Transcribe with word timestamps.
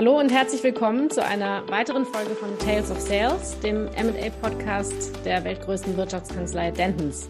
Hallo 0.00 0.18
und 0.18 0.32
herzlich 0.32 0.64
willkommen 0.64 1.10
zu 1.10 1.22
einer 1.22 1.68
weiteren 1.68 2.06
Folge 2.06 2.30
von 2.30 2.58
Tales 2.58 2.90
of 2.90 2.98
Sales, 2.98 3.60
dem 3.60 3.84
MA-Podcast 3.84 5.14
der 5.26 5.44
weltgrößten 5.44 5.94
Wirtschaftskanzlei 5.94 6.70
Dentons. 6.70 7.28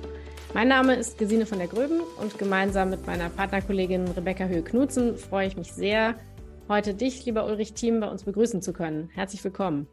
Mein 0.54 0.69
Name 0.69 0.94
ist 0.94 1.19
Gesine 1.19 1.46
von 1.46 1.58
der 1.58 1.67
Gröben 1.67 2.01
und 2.21 2.38
gemeinsam 2.38 2.90
mit 2.90 3.04
meiner 3.08 3.28
Partnerkollegin 3.28 4.06
Rebecca 4.06 4.44
Höhe-Knutzen 4.44 5.17
freue 5.17 5.48
ich 5.48 5.56
mich 5.56 5.72
sehr, 5.72 6.14
heute 6.69 6.94
dich, 6.94 7.26
lieber 7.26 7.44
Ulrich 7.44 7.72
Thiem, 7.72 7.98
bei 7.98 8.08
uns 8.08 8.22
begrüßen 8.22 8.62
zu 8.62 8.72
können. 8.72 9.10
Herzlich 9.14 9.42
willkommen. 9.42 9.88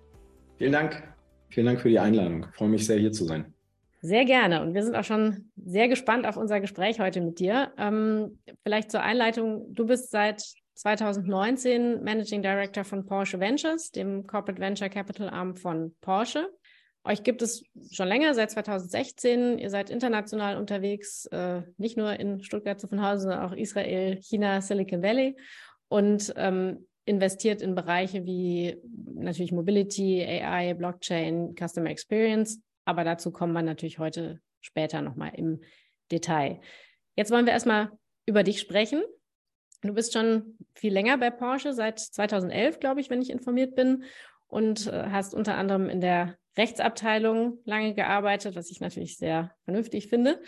Vielen 0.59 0.73
Dank. 0.73 1.01
Vielen 1.49 1.65
Dank 1.65 1.81
für 1.81 1.89
die 1.89 1.97
Einladung. 1.97 2.45
Ich 2.47 2.55
freue 2.57 2.69
mich 2.69 2.85
sehr, 2.85 2.99
hier 2.99 3.11
zu 3.11 3.25
sein. 3.25 3.55
Sehr 4.01 4.25
gerne. 4.25 4.61
Und 4.61 4.75
wir 4.75 4.83
sind 4.83 4.95
auch 4.95 5.03
schon 5.03 5.49
sehr 5.55 5.87
gespannt 5.87 6.27
auf 6.27 6.37
unser 6.37 6.59
Gespräch 6.59 6.99
heute 6.99 7.21
mit 7.21 7.39
dir. 7.39 7.71
Ähm, 7.79 8.37
vielleicht 8.61 8.91
zur 8.91 9.01
Einleitung. 9.01 9.65
Du 9.73 9.87
bist 9.87 10.11
seit 10.11 10.43
2019 10.77 12.03
Managing 12.03 12.41
Director 12.43 12.83
von 12.83 13.05
Porsche 13.05 13.39
Ventures, 13.39 13.91
dem 13.91 14.27
Corporate 14.27 14.61
Venture 14.61 14.89
Capital 14.89 15.29
Arm 15.29 15.55
von 15.55 15.95
Porsche. 16.01 16.49
Euch 17.03 17.23
gibt 17.23 17.41
es 17.41 17.63
schon 17.89 18.07
länger, 18.07 18.33
seit 18.35 18.51
2016. 18.51 19.57
Ihr 19.57 19.69
seid 19.69 19.89
international 19.89 20.57
unterwegs, 20.57 21.25
äh, 21.27 21.63
nicht 21.77 21.97
nur 21.97 22.19
in 22.19 22.43
Stuttgart 22.43 22.79
zu 22.79 22.87
von 22.87 23.01
Hause, 23.01 23.23
sondern 23.23 23.45
auch 23.45 23.53
Israel, 23.53 24.19
China, 24.21 24.61
Silicon 24.61 25.01
Valley 25.01 25.35
und 25.87 26.33
ähm, 26.35 26.85
investiert 27.05 27.61
in 27.61 27.73
Bereiche 27.73 28.25
wie 28.25 28.77
natürlich 29.15 29.53
Mobility, 29.53 30.21
AI, 30.23 30.73
Blockchain, 30.73 31.55
Customer 31.55 31.89
Experience. 31.89 32.61
Aber 32.85 33.03
dazu 33.03 33.31
kommen 33.31 33.53
wir 33.53 33.63
natürlich 33.63 33.97
heute 33.97 34.41
später 34.61 35.01
nochmal 35.01 35.31
im 35.35 35.61
Detail. 36.11 36.59
Jetzt 37.15 37.31
wollen 37.31 37.45
wir 37.45 37.53
erstmal 37.53 37.89
über 38.25 38.43
dich 38.43 38.59
sprechen. 38.59 39.01
Du 39.81 39.93
bist 39.93 40.13
schon 40.13 40.57
viel 40.73 40.91
länger 40.91 41.17
bei 41.17 41.29
Porsche, 41.29 41.73
seit 41.73 41.99
2011, 41.99 42.79
glaube 42.79 43.01
ich, 43.01 43.09
wenn 43.09 43.21
ich 43.21 43.29
informiert 43.29 43.75
bin, 43.75 44.03
und 44.47 44.87
äh, 44.87 45.09
hast 45.11 45.33
unter 45.33 45.55
anderem 45.55 45.89
in 45.89 46.01
der 46.01 46.37
Rechtsabteilung 46.57 47.59
lange 47.65 47.93
gearbeitet, 47.93 48.55
was 48.55 48.71
ich 48.71 48.79
natürlich 48.79 49.17
sehr 49.17 49.51
vernünftig 49.65 50.07
finde. 50.07 50.41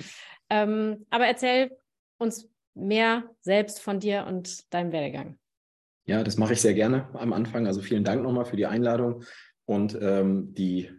Ähm, 0.50 1.06
aber 1.10 1.28
erzähl 1.28 1.78
uns 2.18 2.50
mehr 2.74 3.30
selbst 3.42 3.82
von 3.82 4.00
dir 4.00 4.26
und 4.28 4.74
deinem 4.74 4.92
Werdegang. 4.92 5.38
Ja, 6.06 6.24
das 6.24 6.38
mache 6.38 6.54
ich 6.54 6.62
sehr 6.62 6.74
gerne 6.74 7.08
am 7.14 7.34
Anfang. 7.34 7.68
Also 7.68 7.82
vielen 7.82 8.04
Dank 8.04 8.24
nochmal 8.24 8.46
für 8.46 8.56
die 8.56 8.66
Einladung 8.66 9.24
und 9.66 9.98
ähm, 10.02 10.54
die 10.56 10.90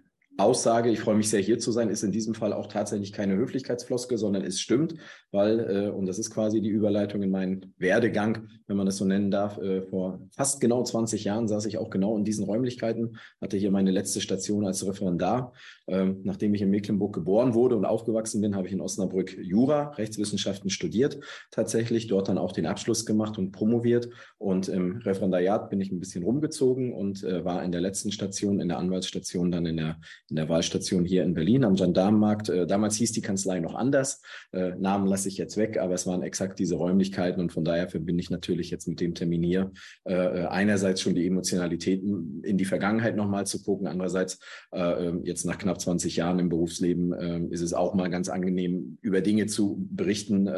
Aussage, 0.43 0.91
ich 0.91 1.01
freue 1.01 1.17
mich 1.17 1.31
sehr 1.31 1.41
hier 1.41 1.59
zu 1.59 1.73
sein, 1.73 1.89
ist 1.89 2.03
in 2.03 2.13
diesem 2.13 2.35
Fall 2.35 2.53
auch 2.53 2.67
tatsächlich 2.67 3.13
keine 3.13 3.37
Höflichkeitsfloskel, 3.37 4.19
sondern 4.19 4.45
es 4.45 4.61
stimmt, 4.61 4.95
weil, 5.31 5.61
äh, 5.61 5.91
und 5.91 6.07
das 6.07 6.19
ist 6.19 6.31
quasi 6.31 6.61
die 6.61 6.69
Überleitung 6.69 7.23
in 7.23 7.31
meinen 7.31 7.75
Werdegang, 7.79 8.49
wenn 8.67 8.77
man 8.77 8.87
das 8.87 8.97
so 8.97 9.05
nennen 9.05 9.31
darf, 9.31 9.59
äh, 9.59 9.83
vor 9.83 10.21
fast 10.31 10.61
genau 10.61 10.83
20 10.83 11.25
Jahren 11.25 11.49
saß 11.49 11.67
ich 11.67 11.79
auch 11.79 11.91
genau 11.91 12.17
in 12.17 12.25
diesen 12.25 12.45
Räumlichkeiten, 12.45 13.19
hatte 13.41 13.57
hier 13.57 13.71
meine 13.71 13.91
letzte 13.91 14.21
Station 14.21 14.67
als 14.67 14.87
Referendar. 14.87 15.53
Ähm, 15.87 16.21
nachdem 16.25 16.55
ich 16.55 16.63
in 16.63 16.71
Mecklenburg 16.71 17.13
geboren 17.13 17.55
wurde 17.55 17.77
und 17.77 17.85
aufgewachsen 17.85 18.41
bin, 18.41 18.55
habe 18.55 18.67
ich 18.67 18.73
in 18.73 18.81
Osnabrück 18.81 19.37
Jura, 19.41 19.91
Rechtswissenschaften 19.91 20.71
studiert, 20.71 21.19
tatsächlich 21.51 22.07
dort 22.07 22.29
dann 22.29 22.39
auch 22.39 22.53
den 22.53 22.67
Abschluss 22.67 23.07
gemacht 23.07 23.39
und 23.39 23.53
promoviert. 23.53 24.09
Und 24.39 24.69
im 24.69 24.99
Referendariat 24.99 25.71
bin 25.71 25.81
ich 25.81 25.91
ein 25.91 25.99
bisschen 25.99 26.23
rumgezogen 26.23 26.93
und 26.93 27.25
äh, 27.25 27.45
war 27.45 27.65
in 27.65 27.73
der 27.73 27.81
letzten 27.81 28.13
Station, 28.13 28.61
in 28.61 28.69
der 28.69 28.79
Anwaltsstation, 28.79 29.51
dann 29.51 29.67
in 29.67 29.77
der 29.77 29.97
in 30.31 30.37
der 30.37 30.49
Wahlstation 30.49 31.05
hier 31.05 31.25
in 31.25 31.35
Berlin 31.35 31.65
am 31.65 31.75
Gendarmenmarkt. 31.75 32.49
Äh, 32.49 32.67
damals 32.67 32.97
hieß 32.97 33.13
die 33.13 33.21
Kanzlei 33.21 33.59
noch 33.61 33.75
anders. 33.75 34.23
Äh, 34.53 34.71
Namen 34.79 35.07
lasse 35.07 35.29
ich 35.29 35.37
jetzt 35.37 35.57
weg, 35.57 35.79
aber 35.79 35.95
es 35.95 36.07
waren 36.07 36.23
exakt 36.23 36.59
diese 36.59 36.77
Räumlichkeiten 36.77 37.41
und 37.41 37.53
von 37.53 37.65
daher 37.65 37.89
verbinde 37.89 38.23
ich 38.23 38.31
natürlich 38.31 38.71
jetzt 38.71 38.87
mit 38.87 39.01
dem 39.01 39.15
Termin 39.15 39.43
hier 39.43 39.73
äh, 40.05 40.15
einerseits 40.15 41.01
schon 41.01 41.15
die 41.15 41.27
Emotionalitäten 41.27 42.43
in 42.45 42.57
die 42.57 42.65
Vergangenheit 42.65 43.17
nochmal 43.17 43.47
zu 43.47 43.63
gucken, 43.63 43.89
andererseits 43.89 44.39
ähm, 44.73 45.23
jetzt 45.25 45.45
nach 45.45 45.59
knapp 45.59 45.81
20 45.81 46.17
Jahren 46.17 46.39
im 46.39 46.49
Berufsleben 46.49 47.13
ähm, 47.19 47.53
ist 47.53 47.61
es 47.61 47.75
auch 47.75 47.95
mal 47.95 48.09
ganz 48.09 48.29
angenehm, 48.29 48.99
über 49.03 49.21
Dinge 49.21 49.47
zu 49.47 49.87
berichten, 49.91 50.49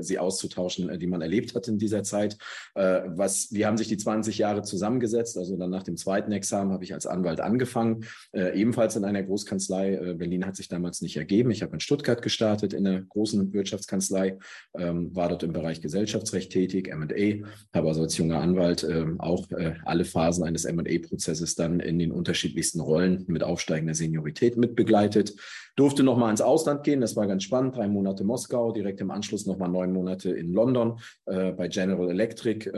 sie 0.00 0.18
auszutauschen, 0.18 0.98
die 0.98 1.06
man 1.06 1.20
erlebt 1.20 1.54
hat 1.54 1.68
in 1.68 1.78
dieser 1.78 2.02
Zeit. 2.02 2.36
was, 2.74 3.48
wie 3.52 3.66
haben 3.66 3.76
sich 3.76 3.88
die 3.88 3.96
20 3.96 4.38
Jahre 4.38 4.62
zusammengesetzt? 4.62 5.36
Also 5.36 5.56
dann 5.56 5.70
nach 5.70 5.82
dem 5.82 5.96
zweiten 5.96 6.32
Examen 6.32 6.72
habe 6.72 6.84
ich 6.84 6.94
als 6.94 7.06
Anwalt 7.06 7.40
angefangen, 7.40 8.04
ebenfalls 8.32 8.96
in 8.96 9.04
einer 9.16 9.24
Großkanzlei. 9.26 9.94
Äh, 9.94 10.14
Berlin 10.14 10.46
hat 10.46 10.56
sich 10.56 10.68
damals 10.68 11.00
nicht 11.02 11.16
ergeben. 11.16 11.50
Ich 11.50 11.62
habe 11.62 11.74
in 11.74 11.80
Stuttgart 11.80 12.22
gestartet 12.22 12.72
in 12.72 12.86
einer 12.86 13.02
großen 13.02 13.52
Wirtschaftskanzlei, 13.52 14.38
ähm, 14.78 15.14
war 15.14 15.28
dort 15.28 15.42
im 15.42 15.52
Bereich 15.52 15.80
Gesellschaftsrecht 15.80 16.52
tätig, 16.52 16.88
M&A, 16.88 17.46
habe 17.74 17.88
also 17.88 18.02
als 18.02 18.16
junger 18.16 18.40
Anwalt 18.40 18.84
ähm, 18.84 19.20
auch 19.20 19.50
äh, 19.50 19.74
alle 19.84 20.04
Phasen 20.04 20.44
eines 20.44 20.64
M&A-Prozesses 20.64 21.54
dann 21.54 21.80
in 21.80 21.98
den 21.98 22.12
unterschiedlichsten 22.12 22.80
Rollen 22.80 23.24
mit 23.28 23.42
aufsteigender 23.42 23.94
Seniorität 23.94 24.56
mitbegleitet. 24.56 25.34
Durfte 25.76 26.02
nochmal 26.02 26.30
ins 26.30 26.42
Ausland 26.42 26.84
gehen, 26.84 27.00
das 27.00 27.16
war 27.16 27.26
ganz 27.26 27.44
spannend. 27.44 27.76
Drei 27.76 27.88
Monate 27.88 28.24
Moskau, 28.24 28.72
direkt 28.72 29.00
im 29.00 29.10
Anschluss 29.10 29.46
nochmal 29.46 29.70
neun 29.70 29.92
Monate 29.92 30.30
in 30.30 30.52
London 30.52 30.98
äh, 31.26 31.52
bei 31.52 31.68
General 31.68 32.10
Electric. 32.10 32.70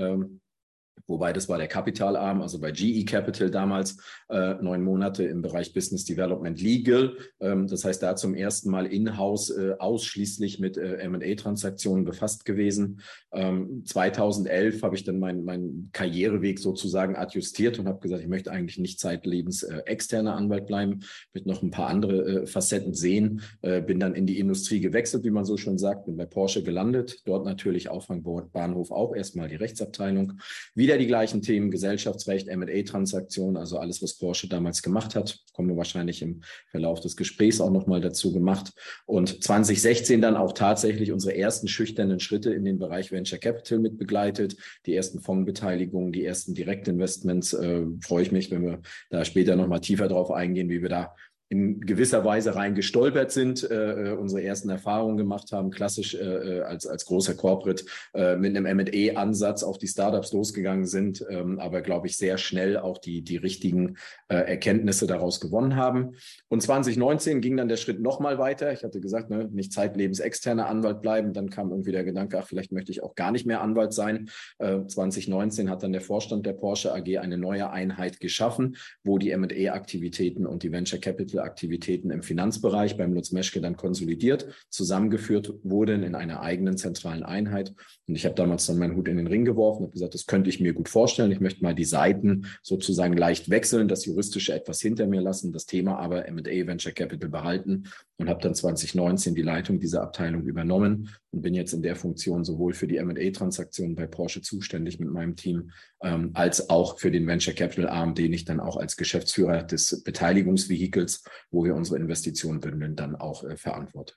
Wobei 1.07 1.33
das 1.33 1.49
war 1.49 1.59
der 1.59 1.69
Kapitalarm, 1.69 2.41
also 2.41 2.59
bei 2.59 2.73
GE 2.73 3.05
Capital 3.05 3.51
damals 3.51 3.99
äh, 4.29 4.55
neun 4.55 4.83
Monate 4.83 5.25
im 5.25 5.43
Bereich 5.43 5.73
Business 5.73 6.05
Development 6.05 6.61
Legal. 6.61 7.17
Ähm, 7.41 7.67
das 7.67 7.85
heißt, 7.85 8.03
da 8.03 8.17
zum 8.17 8.35
ersten 8.35 8.71
Mal 8.71 8.87
in-house 8.87 9.51
äh, 9.51 9.75
ausschließlich 9.79 10.61
mit 10.61 10.77
äh, 10.77 10.97
M&A-Transaktionen 10.97 12.05
befasst 12.05 12.45
gewesen. 12.45 13.01
Ähm, 13.33 13.83
2011 13.85 14.83
habe 14.83 14.97
ich 14.97 15.05
dann 15.05 15.19
meinen 15.19 15.45
mein 15.45 15.91
Karriereweg 15.93 16.59
sozusagen 16.59 17.17
adjustiert 17.17 17.79
und 17.79 17.87
habe 17.87 18.01
gesagt, 18.01 18.23
ich 18.23 18.29
möchte 18.29 18.51
eigentlich 18.51 18.79
nicht 18.79 18.99
zeitlebens 18.99 19.63
äh, 19.63 19.83
externer 19.87 20.35
Anwalt 20.37 20.67
bleiben, 20.67 21.01
mit 21.33 21.47
noch 21.47 21.63
ein 21.63 21.71
paar 21.71 21.89
andere 21.89 22.43
äh, 22.43 22.47
Facetten 22.47 22.95
sehen. 22.95 23.43
Äh, 23.63 23.83
bin 23.83 24.01
dann 24.01 24.15
in 24.15 24.27
die 24.27 24.39
Industrie 24.39 24.81
gewechselt, 24.81 25.25
wie 25.25 25.31
man 25.31 25.45
so 25.45 25.57
schon 25.57 25.79
sagt, 25.79 26.07
bin 26.07 26.17
bei 26.17 26.27
Porsche 26.27 26.63
gelandet, 26.63 27.23
dort 27.25 27.45
natürlich 27.45 27.89
Auffangbahnhof 27.89 28.91
auch 28.91 29.15
erstmal 29.15 29.49
die 29.49 29.57
Rechtsabteilung. 29.57 30.41
Wieder 30.75 30.94
wieder 30.95 30.99
die 30.99 31.07
gleichen 31.09 31.43
Themen, 31.43 31.71
Gesellschaftsrecht, 31.71 32.49
M&A-Transaktionen, 32.49 33.57
also 33.57 33.79
alles, 33.79 34.03
was 34.03 34.17
Porsche 34.17 34.49
damals 34.49 34.83
gemacht 34.83 35.15
hat. 35.17 35.41
Kommen 35.53 35.69
wir 35.69 35.77
wahrscheinlich 35.77 36.23
im 36.23 36.43
Verlauf 36.71 37.01
des 37.01 37.17
Gesprächs 37.17 37.61
auch 37.61 37.71
nochmal 37.71 38.01
dazu 38.01 38.33
gemacht. 38.33 38.73
Und 39.05 39.43
2016 39.43 40.21
dann 40.21 40.37
auch 40.37 40.53
tatsächlich 40.53 41.11
unsere 41.11 41.37
ersten 41.37 41.67
schüchternen 41.67 42.21
Schritte 42.21 42.53
in 42.55 42.65
den 42.65 42.79
Bereich 42.79 43.11
Venture 43.11 43.39
Capital 43.39 43.81
mit 43.81 43.99
begleitet. 43.99 44.57
Die 44.87 44.95
ersten 44.95 45.21
Fondsbeteiligungen, 45.21 46.13
die 46.13 46.25
ersten 46.25 46.55
Direktinvestments. 46.55 47.55
Äh, 47.55 47.83
freue 48.01 48.23
ich 48.23 48.33
mich, 48.33 48.51
wenn 48.51 48.63
wir 48.63 48.81
da 49.11 49.25
später 49.25 49.57
nochmal 49.57 49.81
tiefer 49.81 50.09
drauf 50.09 50.31
eingehen, 50.31 50.69
wie 50.69 50.83
wir 50.83 50.89
da 50.89 51.15
in 51.49 51.81
gewisser 51.81 52.25
Weise 52.25 52.55
rein 52.55 52.75
gestolpert 52.75 53.31
sind, 53.31 53.69
äh, 53.71 54.11
äh 54.11 54.13
unsere 54.13 54.43
ersten 54.43 54.71
Erfahrungen 54.71 55.17
gemacht 55.17 55.53
haben, 55.53 55.71
klassisch 55.71 56.15
äh, 56.15 56.19
äh, 56.19 56.61
als, 56.63 56.87
als 56.87 57.05
großer 57.05 57.35
Corporate 57.35 57.85
äh, 58.15 58.37
mit 58.37 58.57
einem 58.57 58.67
M&A-Ansatz 58.67 59.63
auf 59.63 59.79
die 59.79 59.87
Startups 59.87 60.33
losgegangen 60.33 60.87
sind, 60.87 61.25
ähm, 61.29 61.59
aber 61.59 61.83
glaube 61.83 62.07
ich 62.07 62.17
sehr 62.17 62.39
schnell 62.39 62.79
auch 62.79 62.99
die, 62.99 63.23
die 63.23 63.37
richtigen 63.37 63.97
äh, 64.29 64.37
Erkenntnisse 64.37 65.07
daraus 65.07 65.41
gewonnen 65.41 65.77
haben. 65.77 66.13
Und 66.49 66.63
2019 66.63 67.41
ging 67.41 67.57
dann 67.57 67.69
der 67.69 67.77
Schritt 67.77 68.01
nochmal 68.01 68.39
weiter. 68.39 68.73
Ich 68.73 68.83
hatte 68.83 69.01
gesagt, 69.01 69.31
ne, 69.31 69.49
nicht 69.53 69.73
zeitlebens 69.73 70.21
externer 70.21 70.67
Anwalt 70.69 71.03
bleiben. 71.03 71.33
Dann 71.33 71.51
kam 71.51 71.71
irgendwie 71.71 71.93
der 71.93 72.05
Gedanke, 72.05 72.39
ach, 72.39 72.47
vielleicht 72.47 72.73
möchte 72.73 72.91
ich 72.91 73.03
auch 73.03 73.15
gar 73.15 73.33
nicht 73.33 73.47
mehr 73.47 73.61
Anwalt 73.61 73.93
sein. 73.93 74.31
2019 74.59 75.71
hat 75.71 75.83
dann 75.83 75.93
der 75.93 76.01
Vorstand 76.01 76.47
der 76.47 76.53
Porsche 76.53 76.95
AG 76.95 77.19
eine 77.19 77.39
neue 77.39 77.71
Einheit 77.71 78.21
geschaffen, 78.21 78.77
wo 79.03 79.19
die 79.19 79.31
M&A-Aktivitäten 79.31 80.47
und 80.47 80.63
die 80.63 80.73
Venture 80.73 81.01
Capital 81.01 81.34
Aktivitäten 81.43 82.11
im 82.11 82.23
Finanzbereich 82.23 82.97
beim 82.97 83.13
Lutz 83.13 83.33
Meschke 83.33 83.61
dann 83.61 83.77
konsolidiert, 83.77 84.47
zusammengeführt 84.71 85.53
wurden 85.63 86.03
in 86.03 86.15
einer 86.15 86.41
eigenen 86.41 86.77
zentralen 86.77 87.23
Einheit. 87.23 87.75
Und 88.07 88.15
ich 88.15 88.25
habe 88.25 88.35
damals 88.35 88.67
dann 88.67 88.79
meinen 88.79 88.97
Hut 88.97 89.09
in 89.09 89.17
den 89.17 89.27
Ring 89.27 89.45
geworfen 89.45 89.85
und 89.85 89.93
gesagt, 89.93 90.15
das 90.15 90.27
könnte 90.27 90.51
ich 90.51 90.61
mir 90.61 90.73
gut 90.73 90.89
vorstellen. 90.89 91.33
Ich 91.33 91.41
möchte 91.41 91.63
mal 91.63 91.75
die 91.75 91.85
Seiten 91.85 92.47
sozusagen 92.63 93.17
leicht 93.17 93.51
wechseln, 93.51 93.89
das 93.89 94.05
Juristische 94.05 94.55
etwas 94.55 94.81
hinter 94.81 95.07
mir 95.07 95.21
lassen, 95.21 95.53
das 95.53 95.67
Thema 95.67 95.99
aber 95.99 96.29
M&A 96.29 96.67
Venture 96.67 96.93
Capital 96.93 97.29
behalten 97.29 97.85
und 98.17 98.29
habe 98.29 98.41
dann 98.41 98.55
2019 98.55 99.35
die 99.35 99.43
Leitung 99.43 99.81
dieser 99.81 100.03
Abteilung 100.03 100.45
übernommen 100.45 101.11
und 101.31 101.43
bin 101.43 101.55
jetzt 101.55 101.73
in 101.73 101.83
der 101.83 101.97
Funktion 101.97 102.45
sowohl 102.45 102.73
für 102.75 102.87
die 102.87 102.99
M&A-Transaktionen 102.99 103.97
bei 103.97 104.07
Porsche 104.07 104.41
zuständig 104.41 105.01
mit 105.01 105.11
meinem 105.11 105.35
Team, 105.35 105.73
ähm, 106.03 106.31
als 106.35 106.71
auch 106.71 106.99
für 106.99 107.11
den 107.11 107.27
Venture 107.27 107.55
Capital 107.55 107.89
Arm, 107.89 108.15
den 108.15 108.33
ich 108.33 108.45
dann 108.45 108.61
auch 108.61 108.77
als 108.77 108.97
Geschäftsführer 108.97 109.65
des 109.65 110.03
Beteiligungsvehikels, 110.05 111.24
wo 111.51 111.65
wir 111.65 111.75
unsere 111.75 111.99
Investitionen 111.99 112.61
bündeln, 112.61 112.97
dann 112.97 113.17
auch 113.17 113.45
äh, 113.45 113.57
verantworte. 113.57 114.15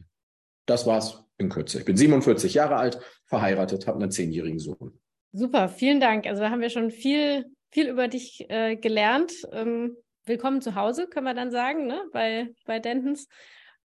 Das 0.65 0.85
war's 0.85 1.23
in 1.37 1.49
Kürze. 1.49 1.79
Ich 1.79 1.85
bin 1.85 1.97
47 1.97 2.53
Jahre 2.53 2.75
alt, 2.75 2.99
verheiratet, 3.25 3.87
habe 3.87 4.01
einen 4.01 4.11
zehnjährigen 4.11 4.59
Sohn. 4.59 4.99
Super, 5.31 5.69
vielen 5.69 5.99
Dank. 5.99 6.25
Also 6.25 6.41
da 6.41 6.49
haben 6.49 6.61
wir 6.61 6.69
schon 6.69 6.91
viel, 6.91 7.45
viel 7.71 7.87
über 7.87 8.07
dich 8.07 8.45
äh, 8.49 8.75
gelernt. 8.75 9.31
Ähm, 9.51 9.95
willkommen 10.25 10.61
zu 10.61 10.75
Hause, 10.75 11.07
können 11.07 11.25
wir 11.25 11.33
dann 11.33 11.51
sagen, 11.51 11.87
ne? 11.87 12.01
bei, 12.11 12.53
bei 12.65 12.79
Dentons. 12.79 13.27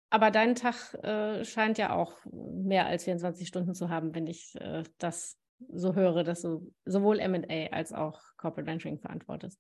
Aber 0.09 0.29
dein 0.29 0.56
Tag 0.56 0.94
äh, 1.03 1.45
scheint 1.45 1.77
ja 1.77 1.95
auch 1.95 2.18
mehr 2.31 2.85
als 2.88 3.06
24 3.06 3.47
Stunden 3.47 3.73
zu 3.73 3.89
haben, 3.89 4.13
wenn 4.13 4.27
ich 4.27 4.56
äh, 4.59 4.83
das 4.97 5.38
so 5.71 5.95
höre, 5.95 6.23
dass 6.23 6.41
du 6.41 6.71
sowohl 6.85 7.18
MA 7.27 7.68
als 7.71 7.94
auch 7.94 8.19
Corporate 8.38 8.69
Venturing 8.69 9.00
verantwortest. 9.00 9.59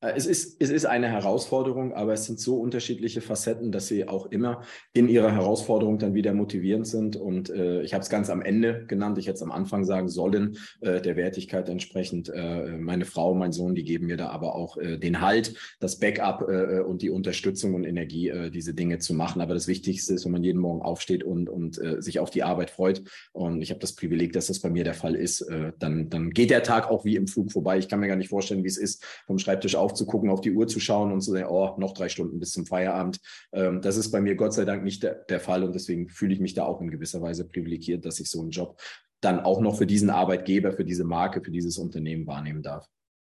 Äh, 0.00 0.12
es 0.16 0.26
ist, 0.26 0.56
es 0.60 0.70
ist 0.70 0.86
eine 0.86 1.08
Herausforderung, 1.08 1.92
aber 1.92 2.12
es 2.12 2.24
sind 2.24 2.40
so 2.40 2.56
unterschiedliche 2.56 3.20
Facetten, 3.20 3.72
dass 3.72 3.88
sie 3.88 4.08
auch 4.08 4.26
immer 4.26 4.62
in 4.92 5.08
ihrer 5.08 5.32
Herausforderung 5.32 5.98
dann 5.98 6.14
wieder 6.14 6.32
motivierend 6.32 6.86
sind. 6.86 7.16
Und 7.16 7.50
äh, 7.50 7.82
ich 7.82 7.94
habe 7.94 8.02
es 8.02 8.10
ganz 8.10 8.30
am 8.30 8.42
Ende 8.42 8.84
genannt. 8.86 9.18
Ich 9.18 9.26
hätte 9.26 9.36
es 9.36 9.42
am 9.42 9.52
Anfang 9.52 9.84
sagen 9.84 10.08
sollen, 10.08 10.56
äh, 10.80 11.00
der 11.00 11.16
Wertigkeit 11.16 11.68
entsprechend. 11.68 12.28
Äh, 12.28 12.78
meine 12.78 13.04
Frau, 13.04 13.34
mein 13.34 13.52
Sohn, 13.52 13.74
die 13.74 13.84
geben 13.84 14.06
mir 14.06 14.16
da 14.16 14.28
aber 14.28 14.54
auch 14.54 14.76
äh, 14.76 14.98
den 14.98 15.20
Halt, 15.20 15.54
das 15.80 15.98
Backup 15.98 16.48
äh, 16.48 16.80
und 16.80 17.02
die 17.02 17.10
Unterstützung 17.10 17.74
und 17.74 17.84
Energie, 17.84 18.32
diese 18.52 18.74
Dinge 18.74 18.98
zu 18.98 19.14
machen. 19.14 19.40
Aber 19.40 19.54
das 19.54 19.66
Wichtigste 19.66 20.14
ist, 20.14 20.24
wenn 20.24 20.32
man 20.32 20.44
jeden 20.44 20.60
Morgen 20.60 20.82
aufsteht 20.82 21.24
und, 21.24 21.48
und 21.48 21.80
sich 21.98 22.18
auf 22.18 22.30
die 22.30 22.42
Arbeit 22.42 22.70
freut. 22.70 23.02
Und 23.32 23.62
ich 23.62 23.70
habe 23.70 23.80
das 23.80 23.94
Privileg, 23.94 24.32
dass 24.32 24.46
das 24.46 24.60
bei 24.60 24.70
mir 24.70 24.84
der 24.84 24.94
Fall 24.94 25.14
ist. 25.14 25.44
dann, 25.78 26.08
dann 26.08 26.30
geht 26.30 26.50
der 26.50 26.62
Tag 26.62 26.90
auch 26.90 27.04
wie 27.04 27.16
im 27.16 27.26
Flug 27.26 27.52
vorbei. 27.52 27.78
Ich 27.78 27.88
kann 27.88 28.00
mir 28.00 28.08
gar 28.08 28.16
nicht 28.16 28.28
vorstellen, 28.28 28.62
wie 28.62 28.68
es 28.68 28.78
ist, 28.78 29.04
vom 29.26 29.38
Schreibtisch 29.38 29.76
auf 29.76 29.89
aufzugucken, 29.90 30.30
auf 30.30 30.40
die 30.40 30.52
Uhr 30.52 30.66
zu 30.66 30.80
schauen 30.80 31.12
und 31.12 31.20
zu 31.20 31.32
sagen, 31.32 31.46
oh, 31.48 31.74
noch 31.78 31.94
drei 31.94 32.08
Stunden 32.08 32.38
bis 32.38 32.52
zum 32.52 32.66
Feierabend. 32.66 33.20
Ähm, 33.52 33.80
das 33.80 33.96
ist 33.96 34.10
bei 34.10 34.20
mir 34.20 34.36
Gott 34.36 34.54
sei 34.54 34.64
Dank 34.64 34.84
nicht 34.84 35.02
der, 35.02 35.14
der 35.14 35.40
Fall 35.40 35.64
und 35.64 35.74
deswegen 35.74 36.08
fühle 36.08 36.34
ich 36.34 36.40
mich 36.40 36.54
da 36.54 36.64
auch 36.64 36.80
in 36.80 36.90
gewisser 36.90 37.20
Weise 37.20 37.48
privilegiert, 37.48 38.04
dass 38.04 38.20
ich 38.20 38.30
so 38.30 38.40
einen 38.40 38.50
Job 38.50 38.80
dann 39.20 39.40
auch 39.40 39.60
noch 39.60 39.76
für 39.76 39.86
diesen 39.86 40.10
Arbeitgeber, 40.10 40.72
für 40.72 40.84
diese 40.84 41.04
Marke, 41.04 41.42
für 41.42 41.50
dieses 41.50 41.78
Unternehmen 41.78 42.26
wahrnehmen 42.26 42.62
darf. 42.62 42.86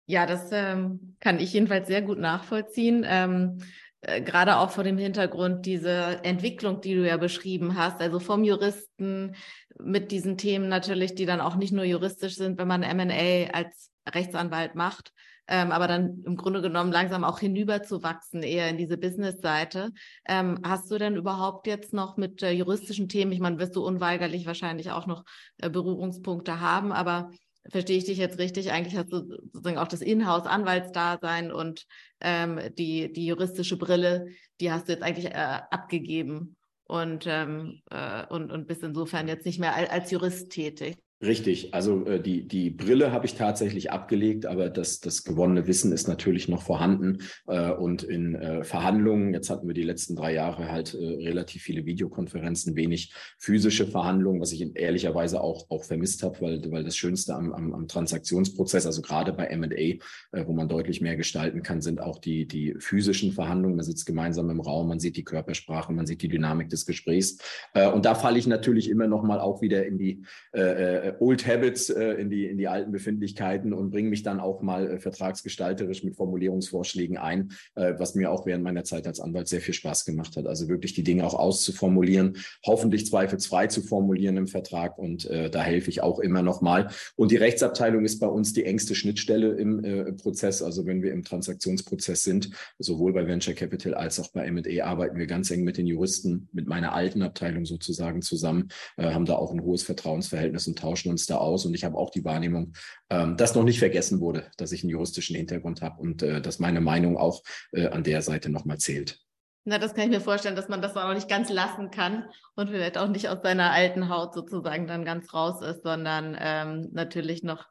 Ja, 0.06 0.26
das 0.26 0.48
ähm, 0.52 1.16
kann 1.20 1.38
ich 1.38 1.52
jedenfalls 1.52 1.86
sehr 1.86 2.02
gut 2.02 2.18
nachvollziehen. 2.18 3.06
Ähm, 3.06 3.58
äh, 4.02 4.20
gerade 4.22 4.56
auch 4.56 4.70
vor 4.70 4.84
dem 4.84 4.98
Hintergrund 4.98 5.66
diese 5.66 6.20
Entwicklung, 6.24 6.80
die 6.80 6.94
du 6.94 7.06
ja 7.06 7.16
beschrieben 7.16 7.76
hast, 7.76 8.00
also 8.00 8.18
vom 8.18 8.44
Juristen 8.44 9.34
mit 9.78 10.10
diesen 10.10 10.36
Themen 10.36 10.68
natürlich, 10.68 11.14
die 11.14 11.26
dann 11.26 11.40
auch 11.40 11.56
nicht 11.56 11.72
nur 11.72 11.84
juristisch 11.84 12.36
sind, 12.36 12.58
wenn 12.58 12.68
man 12.68 12.82
M&A 12.82 13.50
als 13.52 13.90
Rechtsanwalt 14.08 14.74
macht, 14.74 15.12
ähm, 15.48 15.72
aber 15.72 15.88
dann 15.88 16.22
im 16.24 16.36
Grunde 16.36 16.62
genommen 16.62 16.92
langsam 16.92 17.24
auch 17.24 17.38
hinüberzuwachsen, 17.38 18.42
eher 18.42 18.68
in 18.68 18.78
diese 18.78 18.98
Business-Seite. 18.98 19.90
Ähm, 20.26 20.60
hast 20.64 20.90
du 20.90 20.98
denn 20.98 21.16
überhaupt 21.16 21.66
jetzt 21.66 21.92
noch 21.92 22.16
mit 22.16 22.42
äh, 22.42 22.52
juristischen 22.52 23.08
Themen, 23.08 23.32
ich 23.32 23.40
meine, 23.40 23.58
wirst 23.58 23.76
du 23.76 23.84
unweigerlich 23.84 24.46
wahrscheinlich 24.46 24.90
auch 24.90 25.06
noch 25.06 25.24
äh, 25.58 25.70
Berührungspunkte 25.70 26.60
haben, 26.60 26.92
aber 26.92 27.30
verstehe 27.68 27.98
ich 27.98 28.04
dich 28.04 28.18
jetzt 28.18 28.38
richtig? 28.38 28.72
Eigentlich 28.72 28.96
hast 28.96 29.12
du 29.12 29.22
sozusagen 29.52 29.78
auch 29.78 29.88
das 29.88 30.00
Inhouse-Anwaltsdasein 30.00 31.52
und 31.52 31.86
ähm, 32.20 32.60
die, 32.78 33.12
die 33.12 33.26
juristische 33.26 33.76
Brille, 33.76 34.28
die 34.60 34.72
hast 34.72 34.88
du 34.88 34.92
jetzt 34.92 35.02
eigentlich 35.02 35.26
äh, 35.26 35.60
abgegeben 35.70 36.56
und, 36.84 37.24
ähm, 37.26 37.82
äh, 37.90 38.26
und, 38.26 38.50
und 38.50 38.66
bist 38.66 38.82
insofern 38.82 39.28
jetzt 39.28 39.46
nicht 39.46 39.60
mehr 39.60 39.74
als, 39.74 39.90
als 39.90 40.10
Jurist 40.10 40.50
tätig. 40.50 40.98
Richtig, 41.22 41.74
also 41.74 42.06
äh, 42.06 42.18
die, 42.18 42.48
die 42.48 42.70
Brille 42.70 43.12
habe 43.12 43.26
ich 43.26 43.34
tatsächlich 43.34 43.90
abgelegt, 43.92 44.46
aber 44.46 44.70
das, 44.70 45.00
das 45.00 45.22
gewonnene 45.22 45.66
Wissen 45.66 45.92
ist 45.92 46.08
natürlich 46.08 46.48
noch 46.48 46.62
vorhanden. 46.62 47.18
Äh, 47.46 47.72
und 47.72 48.02
in 48.02 48.36
äh, 48.36 48.64
Verhandlungen, 48.64 49.34
jetzt 49.34 49.50
hatten 49.50 49.66
wir 49.66 49.74
die 49.74 49.82
letzten 49.82 50.16
drei 50.16 50.32
Jahre 50.32 50.72
halt 50.72 50.94
äh, 50.94 50.96
relativ 50.96 51.60
viele 51.60 51.84
Videokonferenzen, 51.84 52.74
wenig 52.74 53.12
physische 53.36 53.86
Verhandlungen, 53.86 54.40
was 54.40 54.52
ich 54.52 54.74
ehrlicherweise 54.74 55.42
auch, 55.42 55.68
auch 55.68 55.84
vermisst 55.84 56.22
habe, 56.22 56.40
weil, 56.40 56.70
weil 56.70 56.84
das 56.84 56.96
Schönste 56.96 57.34
am, 57.34 57.52
am, 57.52 57.74
am 57.74 57.86
Transaktionsprozess, 57.86 58.86
also 58.86 59.02
gerade 59.02 59.34
bei 59.34 59.54
MA, 59.54 59.66
äh, 59.66 60.00
wo 60.46 60.54
man 60.54 60.70
deutlich 60.70 61.02
mehr 61.02 61.16
gestalten 61.16 61.62
kann, 61.62 61.82
sind 61.82 62.00
auch 62.00 62.16
die, 62.16 62.46
die 62.46 62.76
physischen 62.78 63.32
Verhandlungen. 63.32 63.76
Man 63.76 63.84
sitzt 63.84 64.06
gemeinsam 64.06 64.48
im 64.48 64.60
Raum, 64.60 64.88
man 64.88 65.00
sieht 65.00 65.18
die 65.18 65.24
Körpersprache, 65.24 65.92
man 65.92 66.06
sieht 66.06 66.22
die 66.22 66.28
Dynamik 66.28 66.70
des 66.70 66.86
Gesprächs. 66.86 67.36
Äh, 67.74 67.90
und 67.90 68.06
da 68.06 68.14
falle 68.14 68.38
ich 68.38 68.46
natürlich 68.46 68.88
immer 68.88 69.06
noch 69.06 69.22
mal 69.22 69.38
auch 69.38 69.60
wieder 69.60 69.84
in 69.84 69.98
die 69.98 70.24
äh, 70.54 71.08
äh, 71.08 71.09
Old 71.20 71.46
Habits 71.46 71.90
äh, 71.90 72.12
in, 72.14 72.30
die, 72.30 72.46
in 72.46 72.58
die 72.58 72.68
alten 72.68 72.92
Befindlichkeiten 72.92 73.72
und 73.72 73.90
bringe 73.90 74.08
mich 74.08 74.22
dann 74.22 74.40
auch 74.40 74.62
mal 74.62 74.90
äh, 74.90 74.98
vertragsgestalterisch 74.98 76.04
mit 76.04 76.16
Formulierungsvorschlägen 76.16 77.18
ein, 77.18 77.52
äh, 77.74 77.94
was 77.98 78.14
mir 78.14 78.30
auch 78.30 78.46
während 78.46 78.64
meiner 78.64 78.84
Zeit 78.84 79.06
als 79.06 79.20
Anwalt 79.20 79.48
sehr 79.48 79.60
viel 79.60 79.74
Spaß 79.74 80.04
gemacht 80.04 80.36
hat. 80.36 80.46
Also 80.46 80.68
wirklich 80.68 80.94
die 80.94 81.04
Dinge 81.04 81.26
auch 81.26 81.34
auszuformulieren, 81.34 82.36
hoffentlich 82.64 83.06
zweifelsfrei 83.06 83.66
zu 83.66 83.82
formulieren 83.82 84.36
im 84.36 84.46
Vertrag 84.46 84.98
und 84.98 85.24
äh, 85.26 85.50
da 85.50 85.62
helfe 85.62 85.90
ich 85.90 86.02
auch 86.02 86.18
immer 86.18 86.42
noch 86.42 86.60
mal. 86.60 86.88
Und 87.16 87.30
die 87.30 87.36
Rechtsabteilung 87.36 88.04
ist 88.04 88.18
bei 88.20 88.28
uns 88.28 88.52
die 88.52 88.64
engste 88.64 88.94
Schnittstelle 88.94 89.52
im 89.54 89.84
äh, 89.84 90.12
Prozess. 90.12 90.62
Also 90.62 90.86
wenn 90.86 91.02
wir 91.02 91.12
im 91.12 91.22
Transaktionsprozess 91.22 92.22
sind, 92.22 92.50
sowohl 92.78 93.12
bei 93.12 93.26
Venture 93.26 93.54
Capital 93.54 93.94
als 93.94 94.20
auch 94.20 94.28
bei 94.32 94.44
M&A 94.46 94.84
arbeiten 94.84 95.18
wir 95.18 95.26
ganz 95.26 95.50
eng 95.50 95.64
mit 95.64 95.76
den 95.76 95.86
Juristen, 95.86 96.48
mit 96.52 96.66
meiner 96.66 96.92
alten 96.92 97.22
Abteilung 97.22 97.64
sozusagen 97.64 98.22
zusammen, 98.22 98.68
äh, 98.96 99.12
haben 99.12 99.24
da 99.24 99.34
auch 99.36 99.52
ein 99.52 99.62
hohes 99.62 99.82
Vertrauensverhältnis 99.82 100.66
und 100.66 100.78
tauschen 100.78 100.99
tauschen 101.00 101.10
uns 101.10 101.26
da 101.26 101.36
aus. 101.36 101.64
Und 101.64 101.74
ich 101.74 101.84
habe 101.84 101.96
auch 101.96 102.10
die 102.10 102.24
Wahrnehmung, 102.24 102.72
ähm, 103.08 103.36
dass 103.36 103.54
noch 103.54 103.64
nicht 103.64 103.78
vergessen 103.78 104.20
wurde, 104.20 104.50
dass 104.56 104.72
ich 104.72 104.82
einen 104.82 104.90
juristischen 104.90 105.36
Hintergrund 105.36 105.82
habe 105.82 106.00
und 106.00 106.22
äh, 106.22 106.40
dass 106.40 106.58
meine 106.58 106.80
Meinung 106.80 107.16
auch 107.16 107.42
äh, 107.72 107.88
an 107.88 108.04
der 108.04 108.22
Seite 108.22 108.50
nochmal 108.50 108.78
zählt. 108.78 109.18
Na, 109.64 109.78
das 109.78 109.94
kann 109.94 110.04
ich 110.04 110.10
mir 110.10 110.20
vorstellen, 110.20 110.56
dass 110.56 110.68
man 110.68 110.80
das 110.80 110.96
auch 110.96 111.12
nicht 111.12 111.28
ganz 111.28 111.50
lassen 111.50 111.90
kann 111.90 112.24
und 112.56 112.70
vielleicht 112.70 112.96
auch 112.96 113.08
nicht 113.08 113.28
aus 113.28 113.42
seiner 113.42 113.70
alten 113.72 114.08
Haut 114.08 114.34
sozusagen 114.34 114.86
dann 114.86 115.04
ganz 115.04 115.32
raus 115.34 115.62
ist, 115.62 115.82
sondern 115.82 116.36
ähm, 116.40 116.88
natürlich 116.92 117.42
noch 117.42 117.66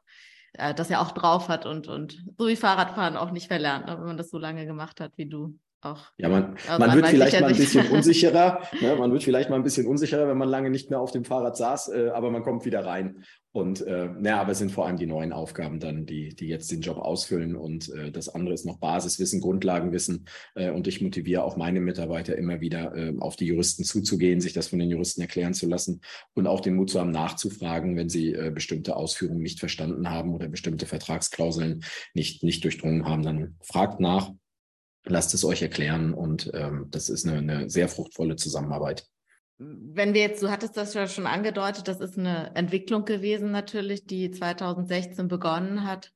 äh, 0.52 0.72
das 0.72 0.88
ja 0.88 1.02
auch 1.02 1.10
drauf 1.10 1.48
hat 1.48 1.66
und, 1.66 1.88
und 1.88 2.24
so 2.38 2.46
wie 2.46 2.56
Fahrradfahren 2.56 3.16
auch 3.16 3.32
nicht 3.32 3.48
verlernt, 3.48 3.86
ne, 3.86 3.98
wenn 3.98 4.06
man 4.06 4.16
das 4.16 4.30
so 4.30 4.38
lange 4.38 4.66
gemacht 4.66 5.00
hat 5.00 5.12
wie 5.16 5.26
du 5.26 5.58
auch. 5.82 6.06
Ja, 6.18 6.28
man, 6.28 6.56
man 6.78 6.94
wird 6.94 7.06
vielleicht 7.08 7.40
mal 7.40 7.48
ein 7.48 7.56
bisschen 7.56 7.86
unsicherer. 7.90 8.60
Ne? 8.80 8.96
Man 8.96 9.12
wird 9.12 9.22
vielleicht 9.22 9.50
mal 9.50 9.56
ein 9.56 9.62
bisschen 9.62 9.86
unsicherer, 9.86 10.28
wenn 10.28 10.38
man 10.38 10.48
lange 10.48 10.70
nicht 10.70 10.90
mehr 10.90 11.00
auf 11.00 11.10
dem 11.10 11.24
Fahrrad 11.24 11.56
saß, 11.56 11.88
äh, 11.88 12.08
aber 12.10 12.30
man 12.30 12.42
kommt 12.42 12.64
wieder 12.64 12.84
rein. 12.84 13.24
Und 13.52 13.80
äh, 13.80 14.08
naja, 14.16 14.40
aber 14.40 14.52
es 14.52 14.58
sind 14.58 14.70
vor 14.70 14.86
allem 14.86 14.96
die 14.96 15.06
neuen 15.06 15.32
Aufgaben 15.32 15.80
dann, 15.80 16.06
die, 16.06 16.28
die 16.36 16.46
jetzt 16.46 16.70
den 16.70 16.82
Job 16.82 16.98
ausfüllen. 16.98 17.56
Und 17.56 17.88
äh, 17.88 18.12
das 18.12 18.28
andere 18.28 18.54
ist 18.54 18.64
noch 18.64 18.78
Basiswissen, 18.78 19.40
Grundlagenwissen. 19.40 20.26
Äh, 20.54 20.70
und 20.70 20.86
ich 20.86 21.00
motiviere 21.00 21.42
auch 21.42 21.56
meine 21.56 21.80
Mitarbeiter 21.80 22.36
immer 22.36 22.60
wieder, 22.60 22.94
äh, 22.94 23.12
auf 23.18 23.34
die 23.34 23.46
Juristen 23.46 23.82
zuzugehen, 23.82 24.40
sich 24.40 24.52
das 24.52 24.68
von 24.68 24.78
den 24.78 24.90
Juristen 24.90 25.20
erklären 25.20 25.54
zu 25.54 25.66
lassen 25.66 26.00
und 26.34 26.46
auch 26.46 26.60
den 26.60 26.76
Mut 26.76 26.90
zu 26.90 27.00
haben, 27.00 27.10
nachzufragen, 27.10 27.96
wenn 27.96 28.08
sie 28.08 28.34
äh, 28.34 28.52
bestimmte 28.54 28.94
Ausführungen 28.94 29.42
nicht 29.42 29.58
verstanden 29.58 30.10
haben 30.10 30.32
oder 30.32 30.46
bestimmte 30.46 30.86
Vertragsklauseln 30.86 31.82
nicht, 32.14 32.44
nicht 32.44 32.62
durchdrungen 32.62 33.04
haben. 33.06 33.24
Dann 33.24 33.56
fragt 33.62 33.98
nach, 33.98 34.30
lasst 35.04 35.34
es 35.34 35.44
euch 35.44 35.62
erklären 35.62 36.14
und 36.14 36.50
ähm, 36.54 36.86
das 36.90 37.08
ist 37.08 37.26
eine, 37.26 37.38
eine 37.38 37.70
sehr 37.70 37.88
fruchtvolle 37.88 38.36
Zusammenarbeit. 38.36 39.06
Wenn 39.58 40.14
wir 40.14 40.22
jetzt, 40.22 40.42
du 40.42 40.50
hattest 40.50 40.76
das 40.76 40.94
ja 40.94 41.06
schon 41.06 41.26
angedeutet, 41.26 41.86
das 41.86 42.00
ist 42.00 42.18
eine 42.18 42.54
Entwicklung 42.54 43.04
gewesen 43.04 43.50
natürlich, 43.50 44.06
die 44.06 44.30
2016 44.30 45.28
begonnen 45.28 45.86
hat. 45.86 46.12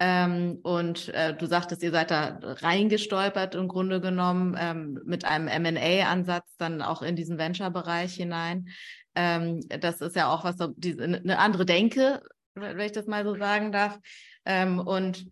Ähm, 0.00 0.58
und 0.62 1.08
äh, 1.08 1.34
du 1.34 1.46
sagtest, 1.46 1.82
ihr 1.82 1.90
seid 1.90 2.10
da 2.10 2.38
reingestolpert 2.42 3.56
im 3.56 3.66
Grunde 3.66 4.00
genommen 4.00 4.56
ähm, 4.58 5.00
mit 5.04 5.24
einem 5.24 5.48
M&A-Ansatz 5.48 6.56
dann 6.56 6.82
auch 6.82 7.02
in 7.02 7.16
diesen 7.16 7.38
Venture-Bereich 7.38 8.14
hinein. 8.14 8.68
Ähm, 9.14 9.60
das 9.80 10.00
ist 10.00 10.14
ja 10.14 10.32
auch 10.32 10.44
was, 10.44 10.56
die, 10.76 11.00
eine 11.00 11.38
andere 11.38 11.66
Denke, 11.66 12.22
wenn 12.54 12.78
ich 12.80 12.92
das 12.92 13.06
mal 13.06 13.24
so 13.24 13.36
sagen 13.36 13.72
darf. 13.72 13.98
Ähm, 14.44 14.78
und 14.78 15.26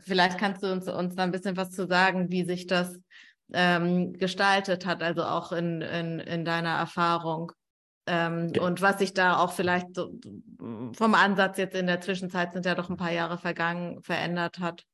vielleicht 0.00 0.38
kannst 0.38 0.62
du 0.62 0.72
uns, 0.72 0.88
uns 0.88 1.14
da 1.14 1.22
ein 1.22 1.30
bisschen 1.30 1.56
was 1.56 1.70
zu 1.70 1.86
sagen, 1.86 2.30
wie 2.30 2.44
sich 2.44 2.66
das 2.66 2.98
ähm, 3.52 4.12
gestaltet 4.14 4.86
hat, 4.86 5.02
also 5.02 5.24
auch 5.24 5.52
in, 5.52 5.80
in, 5.80 6.18
in 6.20 6.44
deiner 6.44 6.76
Erfahrung. 6.76 7.52
Ähm, 8.06 8.52
ja. 8.54 8.62
Und 8.62 8.80
was 8.80 8.98
sich 8.98 9.14
da 9.14 9.38
auch 9.38 9.52
vielleicht 9.52 9.94
so 9.94 10.12
vom 10.92 11.14
Ansatz 11.14 11.58
jetzt 11.58 11.76
in 11.76 11.86
der 11.86 12.00
Zwischenzeit 12.00 12.52
sind 12.52 12.64
ja 12.64 12.74
doch 12.74 12.88
ein 12.88 12.96
paar 12.96 13.12
Jahre 13.12 13.38
vergangen, 13.38 14.02
verändert 14.02 14.58
hat. 14.58 14.84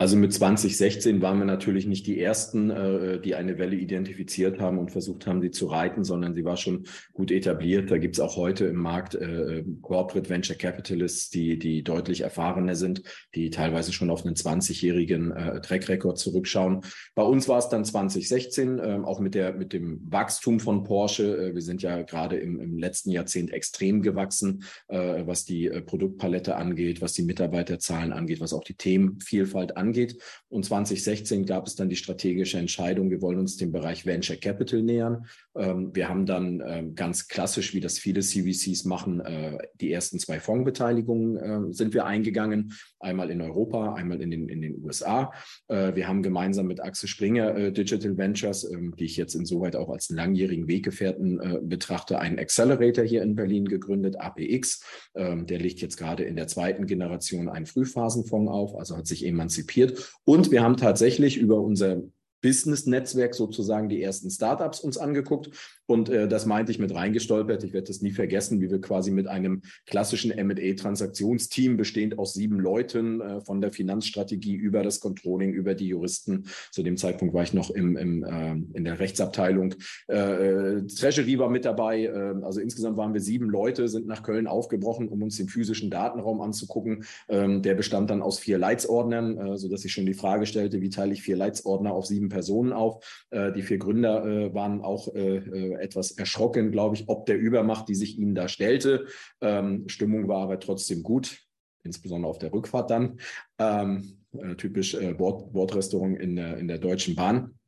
Also 0.00 0.16
mit 0.16 0.32
2016 0.32 1.20
waren 1.20 1.40
wir 1.40 1.44
natürlich 1.44 1.86
nicht 1.86 2.06
die 2.06 2.18
Ersten, 2.18 2.70
äh, 2.70 3.20
die 3.20 3.34
eine 3.34 3.58
Welle 3.58 3.76
identifiziert 3.76 4.58
haben 4.58 4.78
und 4.78 4.90
versucht 4.90 5.26
haben, 5.26 5.42
sie 5.42 5.50
zu 5.50 5.66
reiten, 5.66 6.04
sondern 6.04 6.32
sie 6.32 6.42
war 6.42 6.56
schon 6.56 6.86
gut 7.12 7.30
etabliert. 7.30 7.90
Da 7.90 7.98
gibt 7.98 8.16
es 8.16 8.20
auch 8.20 8.36
heute 8.36 8.64
im 8.64 8.76
Markt 8.76 9.14
äh, 9.14 9.62
Corporate 9.82 10.30
Venture 10.30 10.56
Capitalists, 10.56 11.28
die, 11.28 11.58
die 11.58 11.84
deutlich 11.84 12.22
erfahrener 12.22 12.76
sind, 12.76 13.02
die 13.34 13.50
teilweise 13.50 13.92
schon 13.92 14.08
auf 14.08 14.24
einen 14.24 14.36
20-jährigen 14.36 15.32
äh, 15.32 15.60
Track 15.60 15.90
Record 15.90 16.16
zurückschauen. 16.16 16.80
Bei 17.14 17.22
uns 17.22 17.46
war 17.46 17.58
es 17.58 17.68
dann 17.68 17.84
2016, 17.84 18.78
äh, 18.78 19.00
auch 19.04 19.20
mit, 19.20 19.34
der, 19.34 19.52
mit 19.52 19.74
dem 19.74 20.00
Wachstum 20.10 20.60
von 20.60 20.82
Porsche. 20.82 21.50
Äh, 21.50 21.54
wir 21.54 21.62
sind 21.62 21.82
ja 21.82 22.00
gerade 22.00 22.38
im, 22.38 22.58
im 22.58 22.78
letzten 22.78 23.10
Jahrzehnt 23.10 23.52
extrem 23.52 24.00
gewachsen, 24.00 24.64
äh, 24.88 25.26
was 25.26 25.44
die 25.44 25.66
äh, 25.66 25.82
Produktpalette 25.82 26.56
angeht, 26.56 27.02
was 27.02 27.12
die 27.12 27.22
Mitarbeiterzahlen 27.22 28.14
angeht, 28.14 28.40
was 28.40 28.54
auch 28.54 28.64
die 28.64 28.72
Themenvielfalt 28.72 29.76
angeht 29.76 29.89
angeht. 29.90 30.16
Und 30.48 30.64
2016 30.64 31.46
gab 31.46 31.66
es 31.66 31.74
dann 31.74 31.88
die 31.88 31.96
strategische 31.96 32.58
Entscheidung, 32.58 33.10
wir 33.10 33.20
wollen 33.22 33.38
uns 33.38 33.56
dem 33.56 33.72
Bereich 33.72 34.06
Venture 34.06 34.36
Capital 34.36 34.82
nähern. 34.82 35.26
Ähm, 35.56 35.90
wir 35.94 36.08
haben 36.08 36.26
dann 36.26 36.62
ähm, 36.64 36.94
ganz 36.94 37.28
klassisch, 37.28 37.74
wie 37.74 37.80
das 37.80 37.98
viele 37.98 38.20
CVCs 38.20 38.84
machen, 38.84 39.20
äh, 39.20 39.58
die 39.80 39.92
ersten 39.92 40.18
zwei 40.18 40.38
Fondsbeteiligungen 40.38 41.36
äh, 41.36 41.72
sind 41.72 41.92
wir 41.94 42.06
eingegangen. 42.06 42.72
Einmal 43.00 43.30
in 43.30 43.40
Europa, 43.40 43.94
einmal 43.94 44.20
in 44.22 44.30
den, 44.30 44.48
in 44.48 44.60
den 44.60 44.82
USA. 44.84 45.32
Äh, 45.68 45.94
wir 45.94 46.06
haben 46.06 46.22
gemeinsam 46.22 46.66
mit 46.66 46.80
Axel 46.80 47.08
Springer 47.08 47.70
Digital 47.70 48.16
Ventures, 48.16 48.64
ähm, 48.70 48.94
die 48.96 49.04
ich 49.04 49.16
jetzt 49.16 49.34
insoweit 49.34 49.74
auch 49.74 49.90
als 49.90 50.10
langjährigen 50.10 50.68
Weggefährten 50.68 51.68
betrachte, 51.68 52.18
einen 52.18 52.38
Accelerator 52.38 53.04
hier 53.04 53.22
in 53.22 53.34
Berlin 53.34 53.66
gegründet, 53.66 54.20
APX. 54.20 54.84
Der 55.14 55.58
liegt 55.58 55.80
jetzt 55.80 55.96
gerade 55.96 56.24
in 56.24 56.36
der 56.36 56.46
zweiten 56.46 56.86
Generation 56.86 57.48
einen 57.48 57.66
Frühphasenfonds 57.66 58.50
auf, 58.50 58.76
also 58.76 58.96
hat 58.96 59.06
sich 59.06 59.26
emanzipiert. 59.26 59.79
Und 60.24 60.50
wir 60.50 60.62
haben 60.62 60.76
tatsächlich 60.76 61.36
über 61.36 61.60
unser 61.60 62.02
Business-Netzwerk 62.42 63.34
sozusagen 63.34 63.88
die 63.88 64.02
ersten 64.02 64.30
Startups 64.30 64.80
uns 64.80 64.98
angeguckt. 64.98 65.50
Und 65.86 66.08
äh, 66.08 66.28
das 66.28 66.46
meinte 66.46 66.70
ich 66.70 66.78
mit 66.78 66.94
reingestolpert. 66.94 67.64
Ich 67.64 67.72
werde 67.72 67.88
das 67.88 68.00
nie 68.00 68.12
vergessen, 68.12 68.60
wie 68.60 68.70
wir 68.70 68.80
quasi 68.80 69.10
mit 69.10 69.26
einem 69.26 69.62
klassischen 69.86 70.30
M&A-Transaktionsteam 70.30 71.76
bestehend 71.76 72.16
aus 72.18 72.32
sieben 72.32 72.60
Leuten 72.60 73.20
äh, 73.20 73.40
von 73.40 73.60
der 73.60 73.72
Finanzstrategie 73.72 74.54
über 74.54 74.84
das 74.84 75.00
Controlling, 75.00 75.52
über 75.52 75.74
die 75.74 75.88
Juristen. 75.88 76.44
Zu 76.70 76.84
dem 76.84 76.96
Zeitpunkt 76.96 77.34
war 77.34 77.42
ich 77.42 77.54
noch 77.54 77.70
im, 77.70 77.96
im, 77.96 78.22
äh, 78.22 78.52
in 78.76 78.84
der 78.84 79.00
Rechtsabteilung. 79.00 79.74
Äh, 80.08 80.16
äh, 80.16 80.86
Treasury 80.86 81.38
war 81.38 81.50
mit 81.50 81.64
dabei. 81.64 82.04
Äh, 82.04 82.34
also 82.42 82.60
insgesamt 82.60 82.96
waren 82.96 83.12
wir 83.12 83.20
sieben 83.20 83.50
Leute, 83.50 83.88
sind 83.88 84.06
nach 84.06 84.22
Köln 84.22 84.46
aufgebrochen, 84.46 85.08
um 85.08 85.22
uns 85.22 85.36
den 85.36 85.48
physischen 85.48 85.90
Datenraum 85.90 86.40
anzugucken. 86.40 87.04
Ähm, 87.28 87.62
der 87.62 87.74
bestand 87.74 88.10
dann 88.10 88.22
aus 88.22 88.38
vier 88.38 88.58
Leitsordnern, 88.58 89.38
äh, 89.38 89.56
sodass 89.58 89.84
ich 89.84 89.92
schon 89.92 90.06
die 90.06 90.14
Frage 90.14 90.46
stellte, 90.46 90.80
wie 90.80 90.90
teile 90.90 91.12
ich 91.12 91.22
vier 91.22 91.36
Leitsordner 91.36 91.92
auf 91.92 92.06
sieben 92.06 92.29
Personen 92.30 92.72
auf. 92.72 93.26
Äh, 93.28 93.52
die 93.52 93.62
vier 93.62 93.76
Gründer 93.76 94.24
äh, 94.24 94.54
waren 94.54 94.80
auch 94.80 95.14
äh, 95.14 95.74
etwas 95.74 96.12
erschrocken, 96.12 96.72
glaube 96.72 96.96
ich, 96.96 97.08
ob 97.08 97.26
der 97.26 97.38
Übermacht, 97.38 97.88
die 97.88 97.94
sich 97.94 98.18
ihnen 98.18 98.34
da 98.34 98.48
stellte. 98.48 99.04
Ähm, 99.42 99.86
Stimmung 99.88 100.26
war 100.28 100.42
aber 100.44 100.58
trotzdem 100.58 101.02
gut, 101.02 101.38
insbesondere 101.84 102.30
auf 102.30 102.38
der 102.38 102.52
Rückfahrt 102.54 102.90
dann. 102.90 103.20
Ähm, 103.58 104.16
äh, 104.32 104.54
typisch 104.54 104.96
Bord, 105.18 105.52
Bordrestaurant 105.52 106.18
in, 106.18 106.38
in 106.38 106.68
der 106.68 106.78
Deutschen 106.78 107.14
Bahn 107.14 107.59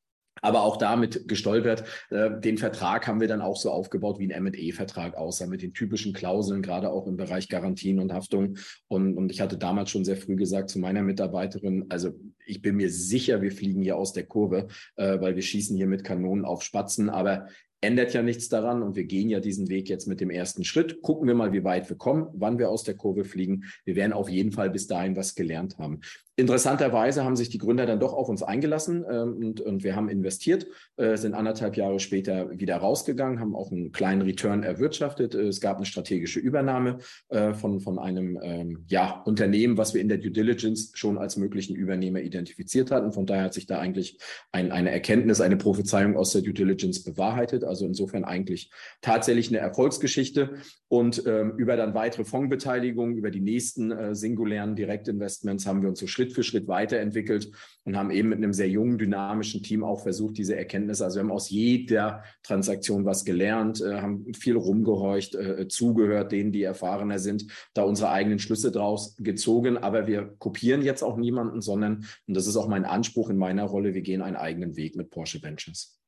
aber 0.43 0.63
auch 0.63 0.77
damit 0.77 1.27
gestolpert. 1.29 1.85
Äh, 2.11 2.39
den 2.41 2.59
Vertrag 2.59 3.07
haben 3.07 3.21
wir 3.21 3.29
dann 3.29 3.41
auch 3.41 3.57
so 3.57 3.71
aufgebaut, 3.71 4.19
wie 4.19 4.27
ein 4.27 4.47
M&E-Vertrag 4.47 5.17
aussah, 5.17 5.47
mit 5.47 5.63
den 5.63 5.73
typischen 5.73 6.13
Klauseln, 6.13 6.61
gerade 6.61 6.91
auch 6.91 7.07
im 7.07 7.17
Bereich 7.17 7.49
Garantien 7.49 7.99
und 7.99 8.13
Haftung. 8.13 8.59
Und, 8.89 9.17
und 9.17 9.33
ich 9.33 9.41
hatte 9.41 9.57
damals 9.57 9.91
schon 9.91 10.05
sehr 10.05 10.17
früh 10.17 10.37
gesagt 10.37 10.69
zu 10.69 10.79
meiner 10.79 11.03
Mitarbeiterin, 11.03 11.87
also 11.89 12.11
ich 12.45 12.61
bin 12.61 12.77
mir 12.77 12.91
sicher, 12.91 13.41
wir 13.41 13.53
fliegen 13.53 13.83
hier 13.83 13.97
aus 13.97 14.13
der 14.13 14.27
Kurve, 14.27 14.67
äh, 14.97 15.21
weil 15.21 15.37
wir 15.37 15.43
schießen 15.43 15.77
hier 15.77 15.87
mit 15.87 16.05
Kanonen 16.05 16.45
auf 16.45 16.63
Spatzen, 16.63 17.09
aber 17.09 17.47
ändert 17.83 18.15
ja 18.15 18.23
nichts 18.23 18.49
daran 18.49 18.83
und 18.83 18.97
wir 18.97 19.05
gehen 19.05 19.29
ja 19.29 19.41
diesen 19.41 19.69
Weg 19.69 19.89
jetzt 19.89 20.07
mit 20.07 20.21
dem 20.21 20.31
ersten 20.31 20.65
Schritt. 20.65 21.03
Gucken 21.03 21.27
wir 21.27 21.35
mal, 21.35 21.53
wie 21.53 21.65
weit 21.65 21.91
wir 21.91 21.97
kommen, 21.97 22.29
wann 22.33 22.59
wir 22.59 22.71
aus 22.71 22.85
der 22.85 22.95
Kurve 22.95 23.25
fliegen. 23.25 23.65
Wir 23.85 23.97
werden 23.97 24.13
auf 24.13 24.29
jeden 24.29 24.53
Fall 24.53 24.71
bis 24.71 24.87
dahin 24.87 25.17
was 25.17 25.35
gelernt 25.35 25.79
haben. 25.79 26.01
Interessanterweise 26.35 27.25
haben 27.25 27.37
sich 27.37 27.51
die 27.51 27.59
Gründer 27.59 27.85
dann 27.85 28.01
doch 28.01 28.15
auf 28.15 28.31
uns 28.31 28.43
eingelassen 28.43 29.05
ähm, 29.09 29.37
und, 29.37 29.61
und 29.61 29.85
wir 29.85 29.95
haben 29.95 30.09
investiert, 30.09 30.67
äh, 30.97 31.19
sind 31.19 31.35
anderthalb 31.35 31.77
Jahre 31.77 32.01
später 32.01 32.59
wieder 32.59 32.77
rausgegangen, 32.77 33.39
haben 33.39 33.55
auch 33.55 33.71
einen 33.71 33.93
kleinen 33.93 34.23
Return 34.23 34.63
erwirtschaftet. 34.63 35.35
Äh, 35.35 35.49
es 35.49 35.61
gab 35.61 35.77
eine 35.77 35.85
strategische 35.85 36.41
Übernahme 36.41 36.99
äh, 37.29 37.53
von, 37.53 37.81
von 37.81 37.99
einem 37.99 38.41
ähm, 38.43 38.87
ja, 38.89 39.21
Unternehmen, 39.27 39.77
was 39.77 39.93
wir 39.93 40.01
in 40.01 40.09
der 40.09 40.17
Due 40.17 40.31
Diligence 40.31 40.93
schon 40.95 41.19
als 41.19 41.37
möglichen 41.37 41.77
Übernehmer 41.77 42.21
identifiziert 42.21 42.91
hatten. 42.91 43.13
Von 43.13 43.27
daher 43.27 43.45
hat 43.45 43.55
sich 43.55 43.67
da 43.67 43.79
eigentlich 43.79 44.19
ein, 44.53 44.73
eine 44.73 44.91
Erkenntnis, 44.91 45.43
eine 45.43 45.59
Prophezeiung 45.59 46.17
aus 46.17 46.33
der 46.33 46.41
Due 46.41 46.55
Diligence 46.55 47.05
bewahrheitet. 47.05 47.63
Also 47.73 47.87
insofern 47.87 48.25
eigentlich 48.25 48.71
tatsächlich 49.01 49.49
eine 49.49 49.59
Erfolgsgeschichte 49.59 50.57
und 50.89 51.27
ähm, 51.27 51.55
über 51.57 51.77
dann 51.77 51.95
weitere 51.95 52.25
Fondsbeteiligungen, 52.25 53.17
über 53.17 53.31
die 53.31 53.41
nächsten 53.41 53.91
äh, 53.91 54.15
singulären 54.15 54.77
Direktinvestments 54.77 55.67
haben 55.67 55.81
wir 55.81 55.89
uns 55.89 56.01
so 56.01 56.07
Schritt 56.07 56.35
für 56.35 56.43
Schritt 56.43 56.69
weiterentwickelt 56.69 57.51
und 57.85 57.97
haben 57.97 58.11
eben 58.11 58.29
mit 58.29 58.37
einem 58.37 58.53
sehr 58.53 58.69
jungen, 58.69 58.99
dynamischen 58.99 59.63
Team 59.63 59.85
auch 59.85 60.03
versucht, 60.03 60.37
diese 60.37 60.55
Erkenntnisse, 60.55 61.05
also 61.05 61.17
wir 61.17 61.23
haben 61.23 61.33
aus 61.33 61.49
jeder 61.49 62.23
Transaktion 62.43 63.07
was 63.07 63.25
gelernt, 63.25 63.81
äh, 63.81 64.03
haben 64.03 64.35
viel 64.35 64.55
rumgehorcht, 64.55 65.35
äh, 65.35 65.67
zugehört, 65.69 66.31
denen, 66.31 66.53
die 66.53 66.63
erfahrener 66.63 67.19
sind, 67.19 67.47
da 67.73 67.85
unsere 67.85 68.11
eigenen 68.11 68.39
Schlüsse 68.39 68.71
draus 68.71 69.17
gezogen. 69.17 69.79
Aber 69.79 70.07
wir 70.07 70.35
kopieren 70.39 70.83
jetzt 70.83 71.03
auch 71.03 71.17
niemanden, 71.17 71.63
sondern, 71.63 72.05
und 72.27 72.35
das 72.35 72.47
ist 72.47 72.57
auch 72.57 72.69
mein 72.69 72.85
Anspruch 72.85 73.31
in 73.31 73.39
meiner 73.39 73.65
Rolle, 73.65 73.95
wir 73.95 74.03
gehen 74.03 74.21
einen 74.21 74.37
eigenen 74.37 74.77
Weg 74.77 74.95
mit 74.95 75.09
Porsche 75.09 75.43
Ventures. 75.43 76.02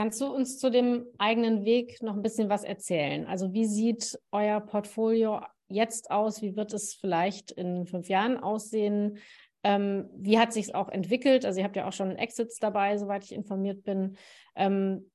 Kannst 0.00 0.18
du 0.22 0.34
uns 0.34 0.58
zu 0.58 0.70
dem 0.70 1.04
eigenen 1.18 1.66
Weg 1.66 2.00
noch 2.00 2.16
ein 2.16 2.22
bisschen 2.22 2.48
was 2.48 2.64
erzählen? 2.64 3.26
Also 3.26 3.52
wie 3.52 3.66
sieht 3.66 4.18
euer 4.32 4.58
Portfolio 4.58 5.42
jetzt 5.68 6.10
aus? 6.10 6.40
Wie 6.40 6.56
wird 6.56 6.72
es 6.72 6.94
vielleicht 6.94 7.50
in 7.50 7.84
fünf 7.84 8.08
Jahren 8.08 8.38
aussehen? 8.38 9.18
Ähm, 9.62 10.08
wie 10.16 10.38
hat 10.38 10.54
sich 10.54 10.68
es 10.68 10.74
auch 10.74 10.88
entwickelt? 10.88 11.44
Also 11.44 11.58
ihr 11.58 11.66
habt 11.66 11.76
ja 11.76 11.86
auch 11.86 11.92
schon 11.92 12.16
Exits 12.16 12.58
dabei, 12.58 12.96
soweit 12.96 13.24
ich 13.24 13.32
informiert 13.32 13.84
bin. 13.84 14.16
Ähm, 14.56 15.10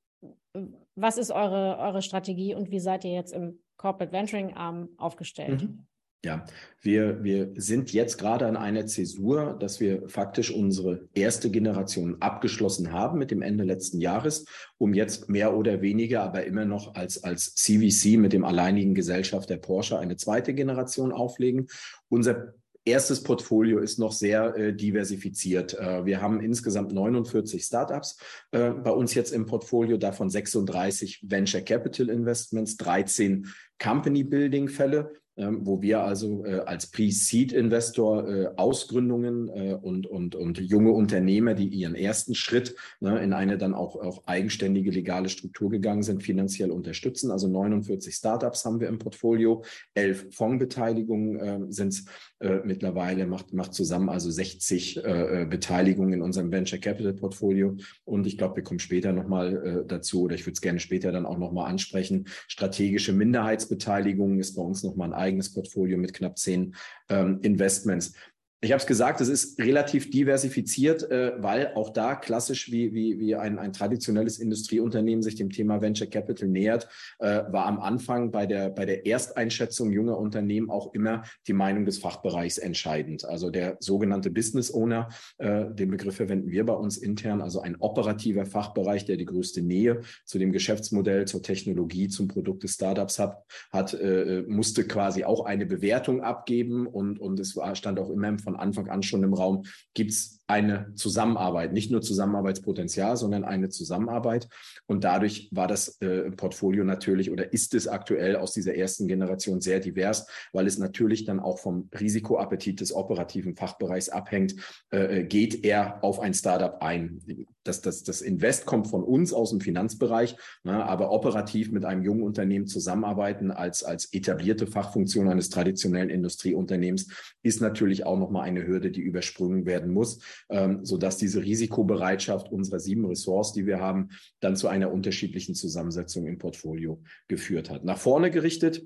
was 0.94 1.18
ist 1.18 1.32
eure, 1.32 1.80
eure 1.80 2.04
Strategie 2.04 2.54
und 2.54 2.70
wie 2.70 2.80
seid 2.80 3.06
ihr 3.06 3.13
jetzt 3.13 3.34
im 3.34 3.63
Corporate 3.77 4.12
Venturing 4.12 4.54
Arm 4.54 4.89
aufgestellt? 4.98 5.63
Mhm. 5.63 5.88
Ja, 6.25 6.44
wir, 6.82 7.24
wir 7.24 7.53
sind 7.55 7.94
jetzt 7.94 8.17
gerade 8.17 8.48
an 8.48 8.58
einer 8.58 8.88
Zäsur, 8.88 9.55
dass 9.60 9.79
wir 9.79 10.10
faktisch 10.10 10.50
unsere 10.50 11.08
erste 11.13 11.51
Generation 11.51 12.17
abgeschlossen 12.20 12.91
haben 12.91 13.20
mit 13.20 13.29
dem 13.29 13.44
Ende 13.44 13.63
letzten 13.63 14.01
Jahres, 14.01 14.46
um 14.79 14.96
jetzt 14.96 15.29
mehr 15.29 15.55
oder 15.55 15.84
weniger, 15.84 16.24
aber 16.24 16.44
immer 16.46 16.65
noch 16.65 16.96
als, 16.96 17.24
als 17.24 17.53
CVC 17.53 18.17
mit 18.17 18.34
dem 18.34 18.44
alleinigen 18.44 18.96
Gesellschaft 18.96 19.51
der 19.51 19.58
Porsche 19.58 20.00
eine 20.00 20.17
zweite 20.17 20.55
Generation 20.55 21.12
auflegen. 21.12 21.67
Unser 22.10 22.55
erstes 22.86 23.22
Portfolio 23.22 23.77
ist 23.77 24.00
noch 24.00 24.12
sehr 24.12 24.55
äh, 24.55 24.74
diversifiziert. 24.75 25.77
Äh, 25.77 26.08
wir 26.08 26.24
haben 26.24 26.39
insgesamt 26.39 26.91
49 26.91 27.63
Startups 27.63 28.17
äh, 28.50 28.72
bei 28.72 28.89
uns 28.89 29.13
jetzt 29.13 29.32
im 29.32 29.46
Portfolio, 29.46 29.98
davon 29.98 30.32
36 30.32 31.24
Venture 31.27 31.62
Capital 31.62 32.10
Investments, 32.10 32.77
13 32.77 33.46
Company 33.77 34.24
Building 34.24 34.70
Fälle 34.70 35.12
wo 35.38 35.82
wir 35.82 36.01
also 36.01 36.46
äh, 36.46 36.62
als 36.65 36.88
Pre-Seed-Investor 36.88 38.27
äh, 38.27 38.48
Ausgründungen 38.56 39.50
äh, 39.50 39.74
und, 39.74 40.08
und, 40.08 40.36
und 40.36 40.60
junge 40.60 40.92
Unternehmer, 40.92 41.54
die 41.54 41.68
ihren 41.68 41.96
ersten 41.96 42.36
Schritt 42.36 42.75
ne, 43.01 43.22
in 43.22 43.34
eine 43.34 43.58
dann 43.58 43.74
auch, 43.74 43.98
auch 43.98 44.25
eigenständige 44.27 44.92
legale 44.92 45.27
Struktur 45.27 45.70
gegangen 45.70 46.04
sind, 46.04 46.24
finanziell 46.24 46.72
unterstützen. 46.72 47.32
Also 47.32 47.50
49 47.50 48.15
Startups 48.15 48.63
haben 48.63 48.80
wir 48.80 48.88
im 48.88 48.98
Portfolio, 48.98 49.63
elf 49.94 50.27
Fondsbeteiligungen 50.32 51.39
äh, 51.39 51.60
sind 51.70 51.89
es 51.89 52.06
äh, 52.39 52.60
mittlerweile, 52.63 53.27
macht, 53.27 53.54
macht 53.54 53.74
zusammen 53.74 54.08
also 54.08 54.32
60 54.32 54.98
äh, 54.98 55.42
äh, 55.42 55.46
Beteiligungen 55.46 56.13
in 56.13 56.22
unserem 56.22 56.51
Venture 56.51 56.80
Capital 56.80 57.13
Portfolio. 57.13 57.75
Und 58.06 58.25
ich 58.25 58.38
glaube, 58.38 58.58
wir 58.58 58.63
kommen 58.63 58.80
später 58.80 59.12
nochmal 59.12 59.84
äh, 59.84 59.88
dazu, 59.88 60.24
oder 60.24 60.36
ich 60.36 60.46
würde 60.46 60.54
es 60.54 60.62
gerne 60.62 60.80
später 60.80 61.12
dann 61.12 61.25
auch 61.25 61.38
nochmal 61.38 61.70
ansprechen. 61.70 62.25
Strategische 62.48 63.12
Minderheitsbeteiligung 63.12 64.39
ist 64.39 64.56
bei 64.56 64.62
uns 64.62 64.84
nochmal 64.84 65.13
ein 65.13 65.25
eigenes 65.25 65.53
Portfolio 65.53 65.98
mit 65.98 66.13
knapp 66.13 66.38
zehn 66.38 66.75
ähm, 67.10 67.39
Investments. 67.41 68.13
Ich 68.62 68.72
habe 68.72 68.80
es 68.80 68.88
gesagt, 68.88 69.20
es 69.20 69.28
ist 69.28 69.60
relativ 69.60 70.10
diversifiziert, 70.10 71.10
äh, 71.12 71.34
weil 71.38 71.74
auch 71.76 71.92
da 71.92 72.16
klassisch 72.16 72.72
wie, 72.72 72.94
wie, 72.94 73.20
wie 73.20 73.36
ein, 73.36 73.60
ein 73.60 73.74
traditionelles 73.74 74.40
Industrieunternehmen 74.40 75.22
sich 75.22 75.36
dem 75.36 75.50
Thema 75.50 75.82
Venture 75.82 76.08
Capital 76.08 76.48
nähert, 76.48 76.88
äh, 77.20 77.44
war 77.52 77.66
am 77.66 77.80
Anfang 77.80 78.32
bei 78.32 78.46
der, 78.46 78.70
bei 78.70 78.86
der 78.86 79.06
Ersteinschätzung 79.06 79.92
junger 79.92 80.18
Unternehmen 80.18 80.70
auch 80.70 80.94
immer 80.94 81.24
die 81.48 81.54
Meinung 81.54 81.86
des 81.86 81.98
Fachbereichs 81.98 82.58
entscheidend. 82.58 83.26
Also 83.26 83.50
der 83.50 83.76
sogenannte 83.82 84.32
Business 84.32 84.74
Owner, 84.74 85.10
äh, 85.38 85.66
den 85.72 85.92
Begriff 85.92 86.16
verwenden 86.16 86.50
wir 86.50 86.66
bei 86.66 86.74
uns 86.74 86.98
intern, 86.98 87.42
also 87.42 87.60
ein 87.60 87.76
operativer 87.76 88.46
Fachbereich, 88.46 89.06
der 89.06 89.18
die 89.18 89.26
größte 89.26 89.62
Nähe 89.62 90.02
zu 90.24 90.40
dem 90.40 90.54
Geschäftsmodell, 90.54 91.26
zur 91.26 91.44
Technologie, 91.44 92.08
zum 92.08 92.30
Produkt 92.30 92.64
des 92.64 92.76
Startups 92.76 93.20
hat, 93.20 93.44
hat 93.72 93.94
äh, 93.94 94.44
musste 94.48 94.88
quasi 94.88 95.26
auch 95.26 95.46
eine 95.46 95.66
Bewertung 95.66 96.22
abgeben 96.22 96.88
und, 96.88 97.20
und 97.20 97.40
es 97.40 97.56
war, 97.58 97.76
stand 97.76 98.00
auch 98.00 98.10
immer 98.10 98.26
von 98.40 98.55
Anfang 98.56 98.90
an 98.90 99.04
schon 99.04 99.24
im 99.24 99.34
Raum, 99.34 99.66
gibt 99.94 100.12
es 100.12 100.42
eine 100.48 100.94
Zusammenarbeit, 100.94 101.74
nicht 101.74 101.92
nur 101.92 102.02
Zusammenarbeitspotenzial, 102.02 103.18
sondern 103.18 103.44
eine 103.44 103.70
Zusammenarbeit. 103.70 104.48
Und 104.86 105.04
dadurch 105.04 105.50
war 105.52 105.68
das 105.68 106.00
äh, 106.02 106.30
Portfolio 106.32 106.84
natürlich 106.84 107.32
oder 107.32 107.52
ist 107.52 107.74
es 107.74 107.88
aktuell 107.88 108.36
aus 108.36 108.54
dieser 108.54 108.75
ersten 108.75 109.08
Generation 109.08 109.60
sehr 109.62 109.80
divers, 109.80 110.28
weil 110.54 110.68
es 110.68 110.78
natürlich 110.78 111.25
dann 111.25 111.40
auch 111.40 111.58
vom 111.58 111.90
Risikoappetit 112.00 112.80
des 112.80 112.94
operativen 112.94 113.56
Fachbereichs 113.56 114.10
abhängt. 114.10 114.56
Äh, 114.92 115.24
geht 115.24 115.66
er 115.66 116.04
auf 116.04 116.20
ein 116.20 116.34
Startup 116.34 116.82
ein? 116.82 117.48
Das, 117.64 117.82
das, 117.82 118.04
das 118.04 118.22
Invest 118.22 118.68
kommt 118.68 118.88
von 118.88 119.04
uns 119.04 119.34
aus 119.34 119.50
dem 119.50 119.62
Finanzbereich, 119.62 120.36
ne, 120.64 120.86
aber 120.86 121.12
operativ 121.12 121.72
mit 121.72 121.86
einem 121.86 122.04
jungen 122.04 122.22
Unternehmen 122.22 122.68
zusammenarbeiten 122.68 123.50
als, 123.50 123.84
als 123.84 124.14
etablierte 124.14 124.68
Fachfunktion 124.68 125.28
eines 125.28 125.50
traditionellen 125.50 126.12
Industrieunternehmens 126.12 127.08
ist 127.42 127.62
natürlich 127.62 128.06
auch 128.06 128.20
nochmal 128.20 128.44
eine 128.44 128.68
Hürde, 128.68 128.92
die 128.92 129.02
übersprungen 129.02 129.66
werden 129.66 129.92
muss. 129.92 130.20
Ähm, 130.50 130.84
sodass 130.86 131.18
diese 131.18 131.44
Risikobereitschaft 131.44 132.51
unserer 132.51 132.80
sieben 132.80 133.06
Ressorts, 133.06 133.54
die 133.54 133.65
wir 133.65 133.80
haben, 133.80 134.10
dann 134.39 134.56
zu 134.56 134.68
einer 134.68 134.92
unterschiedlichen 134.92 135.56
Zusammensetzung 135.56 136.27
im 136.27 136.38
Portfolio 136.38 137.01
geführt 137.27 137.70
hat. 137.70 137.84
Nach 137.84 137.98
vorne 137.98 138.32
gerichtet 138.32 138.84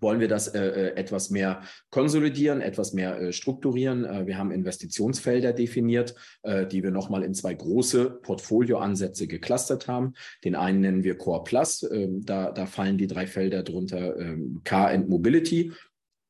wollen 0.00 0.20
wir 0.20 0.28
das 0.28 0.48
äh, 0.48 0.60
äh, 0.60 0.96
etwas 0.96 1.30
mehr 1.30 1.62
konsolidieren, 1.90 2.60
etwas 2.60 2.92
mehr 2.92 3.20
äh, 3.20 3.32
strukturieren. 3.32 4.04
Äh, 4.04 4.26
wir 4.26 4.38
haben 4.38 4.50
Investitionsfelder 4.50 5.52
definiert, 5.52 6.14
äh, 6.42 6.66
die 6.66 6.82
wir 6.82 6.90
nochmal 6.90 7.22
in 7.22 7.34
zwei 7.34 7.54
große 7.54 8.18
Portfolioansätze 8.22 9.26
geclustert 9.26 9.86
haben. 9.86 10.14
Den 10.44 10.56
einen 10.56 10.80
nennen 10.80 11.04
wir 11.04 11.16
Core 11.16 11.44
Plus. 11.44 11.82
Ähm, 11.90 12.24
da, 12.24 12.50
da 12.50 12.66
fallen 12.66 12.98
die 12.98 13.06
drei 13.06 13.26
Felder 13.26 13.62
drunter 13.62 14.18
ähm, 14.18 14.60
Car 14.64 14.88
and 14.88 15.08
Mobility. 15.08 15.72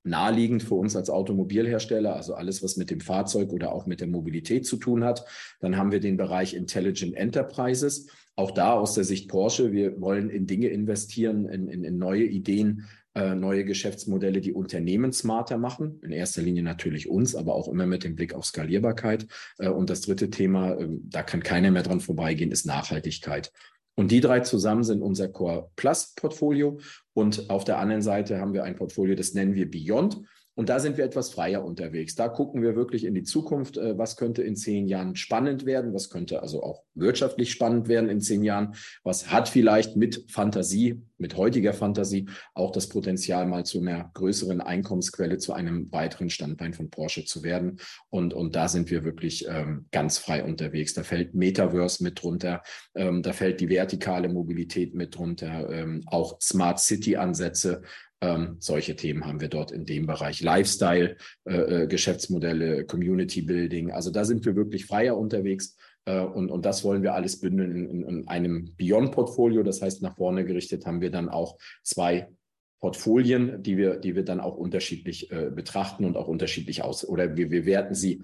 Naheliegend 0.04 0.62
für 0.62 0.74
uns 0.74 0.96
als 0.96 1.10
Automobilhersteller, 1.10 2.14
also 2.14 2.34
alles, 2.34 2.62
was 2.62 2.76
mit 2.76 2.90
dem 2.90 3.00
Fahrzeug 3.00 3.52
oder 3.52 3.72
auch 3.72 3.86
mit 3.86 4.00
der 4.00 4.08
Mobilität 4.08 4.66
zu 4.66 4.76
tun 4.76 5.02
hat. 5.02 5.24
Dann 5.60 5.76
haben 5.76 5.92
wir 5.92 6.00
den 6.00 6.16
Bereich 6.16 6.54
Intelligent 6.54 7.14
Enterprises. 7.14 8.08
Auch 8.36 8.50
da 8.50 8.72
aus 8.72 8.94
der 8.94 9.04
Sicht 9.04 9.28
Porsche, 9.28 9.72
wir 9.72 10.00
wollen 10.00 10.28
in 10.28 10.46
Dinge 10.46 10.68
investieren, 10.68 11.46
in, 11.46 11.68
in, 11.68 11.84
in 11.84 11.98
neue 11.98 12.24
Ideen, 12.24 12.84
äh, 13.14 13.36
neue 13.36 13.64
Geschäftsmodelle, 13.64 14.40
die 14.40 14.52
Unternehmen 14.52 15.12
smarter 15.12 15.56
machen. 15.56 16.00
In 16.02 16.10
erster 16.10 16.42
Linie 16.42 16.64
natürlich 16.64 17.08
uns, 17.08 17.36
aber 17.36 17.54
auch 17.54 17.68
immer 17.68 17.86
mit 17.86 18.02
dem 18.02 18.16
Blick 18.16 18.34
auf 18.34 18.44
Skalierbarkeit. 18.44 19.28
Äh, 19.58 19.68
und 19.68 19.88
das 19.88 20.00
dritte 20.00 20.30
Thema, 20.30 20.76
ähm, 20.78 21.02
da 21.04 21.22
kann 21.22 21.42
keiner 21.42 21.70
mehr 21.70 21.84
dran 21.84 22.00
vorbeigehen, 22.00 22.50
ist 22.50 22.66
Nachhaltigkeit. 22.66 23.52
Und 23.96 24.10
die 24.10 24.20
drei 24.20 24.40
zusammen 24.40 24.82
sind 24.82 25.02
unser 25.02 25.28
Core 25.28 25.70
Plus 25.76 26.14
Portfolio. 26.16 26.78
Und 27.12 27.48
auf 27.50 27.64
der 27.64 27.78
anderen 27.78 28.02
Seite 28.02 28.40
haben 28.40 28.52
wir 28.52 28.64
ein 28.64 28.76
Portfolio, 28.76 29.14
das 29.14 29.34
nennen 29.34 29.54
wir 29.54 29.70
Beyond. 29.70 30.20
Und 30.56 30.68
da 30.68 30.78
sind 30.78 30.96
wir 30.96 31.04
etwas 31.04 31.30
freier 31.30 31.64
unterwegs. 31.64 32.14
Da 32.14 32.28
gucken 32.28 32.62
wir 32.62 32.76
wirklich 32.76 33.04
in 33.04 33.14
die 33.14 33.24
Zukunft. 33.24 33.76
Äh, 33.76 33.98
was 33.98 34.16
könnte 34.16 34.42
in 34.42 34.56
zehn 34.56 34.86
Jahren 34.86 35.16
spannend 35.16 35.66
werden? 35.66 35.92
Was 35.92 36.10
könnte 36.10 36.42
also 36.42 36.62
auch 36.62 36.84
wirtschaftlich 36.94 37.50
spannend 37.50 37.88
werden 37.88 38.08
in 38.08 38.20
zehn 38.20 38.42
Jahren? 38.42 38.74
Was 39.02 39.30
hat 39.32 39.48
vielleicht 39.48 39.96
mit 39.96 40.30
Fantasie, 40.30 41.02
mit 41.18 41.36
heutiger 41.36 41.72
Fantasie 41.72 42.28
auch 42.54 42.70
das 42.70 42.88
Potenzial, 42.88 43.46
mal 43.46 43.64
zu 43.64 43.80
einer 43.80 44.10
größeren 44.14 44.60
Einkommensquelle, 44.60 45.38
zu 45.38 45.52
einem 45.52 45.90
weiteren 45.90 46.30
Standbein 46.30 46.72
von 46.72 46.88
Porsche 46.88 47.24
zu 47.24 47.42
werden? 47.42 47.80
Und, 48.10 48.32
und 48.32 48.54
da 48.54 48.68
sind 48.68 48.90
wir 48.90 49.04
wirklich 49.04 49.46
ähm, 49.48 49.86
ganz 49.90 50.18
frei 50.18 50.44
unterwegs. 50.44 50.94
Da 50.94 51.02
fällt 51.02 51.34
Metaverse 51.34 52.02
mit 52.04 52.22
drunter. 52.22 52.62
Ähm, 52.94 53.22
da 53.22 53.32
fällt 53.32 53.60
die 53.60 53.68
vertikale 53.68 54.28
Mobilität 54.28 54.94
mit 54.94 55.16
drunter. 55.16 55.68
Ähm, 55.70 56.02
auch 56.06 56.40
Smart 56.40 56.78
City 56.78 57.16
Ansätze. 57.16 57.82
Ähm, 58.24 58.56
solche 58.58 58.96
Themen 58.96 59.26
haben 59.26 59.40
wir 59.40 59.48
dort 59.48 59.70
in 59.70 59.84
dem 59.84 60.06
Bereich. 60.06 60.40
Lifestyle, 60.40 61.16
äh, 61.44 61.82
äh, 61.82 61.86
Geschäftsmodelle, 61.86 62.86
Community 62.86 63.42
Building. 63.42 63.90
Also 63.92 64.10
da 64.10 64.24
sind 64.24 64.46
wir 64.46 64.56
wirklich 64.56 64.86
freier 64.86 65.18
unterwegs. 65.18 65.76
Äh, 66.06 66.20
und, 66.20 66.50
und 66.50 66.64
das 66.64 66.84
wollen 66.84 67.02
wir 67.02 67.14
alles 67.14 67.40
bündeln 67.40 67.72
in, 67.72 67.90
in, 67.90 68.02
in 68.02 68.28
einem 68.28 68.74
Beyond-Portfolio. 68.76 69.62
Das 69.62 69.82
heißt, 69.82 70.00
nach 70.00 70.16
vorne 70.16 70.46
gerichtet 70.46 70.86
haben 70.86 71.02
wir 71.02 71.10
dann 71.10 71.28
auch 71.28 71.58
zwei 71.82 72.28
Portfolien, 72.80 73.62
die 73.62 73.76
wir, 73.76 73.96
die 73.96 74.14
wir 74.14 74.24
dann 74.24 74.40
auch 74.40 74.56
unterschiedlich 74.56 75.30
äh, 75.30 75.50
betrachten 75.50 76.06
und 76.06 76.16
auch 76.16 76.28
unterschiedlich 76.28 76.82
aus 76.82 77.06
oder 77.06 77.36
wir, 77.36 77.50
wir 77.50 77.66
werten 77.66 77.94
sie 77.94 78.22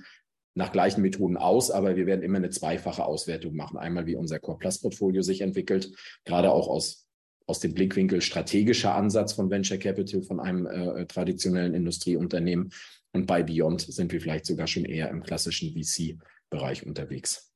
nach 0.54 0.73
gleichen 0.73 1.02
Methoden 1.02 1.37
aus, 1.37 1.71
aber 1.71 1.97
wir 1.97 2.07
werden 2.07 2.23
immer 2.23 2.38
eine 2.38 2.50
zweifache 2.50 3.04
Auswertung 3.04 3.54
machen. 3.54 3.78
Einmal, 3.78 4.07
wie 4.07 4.16
unser 4.16 4.38
Core 4.38 4.59
Plus 4.59 4.80
Portfolio 4.80 5.23
sich 5.23 5.42
entwickelt, 5.42 5.90
gerade 6.25 6.50
auch 6.52 6.69
aus 6.69 7.07
aus 7.47 7.61
dem 7.61 7.75
Blickwinkel 7.75 8.20
strategischer 8.20 8.94
Ansatz 8.94 9.32
von 9.32 9.50
Venture 9.50 9.78
Capital, 9.78 10.23
von 10.23 10.40
einem 10.40 10.66
äh, 10.66 11.06
traditionellen 11.06 11.75
Industrieunternehmen. 11.75 12.73
Und 13.12 13.26
bei 13.26 13.42
Beyond 13.42 13.80
sind 13.80 14.12
wir 14.12 14.20
vielleicht 14.20 14.47
sogar 14.47 14.66
schon 14.66 14.85
eher 14.85 15.11
im 15.11 15.23
klassischen 15.23 15.73
VC-Bereich 15.73 16.87
unterwegs. 16.87 17.52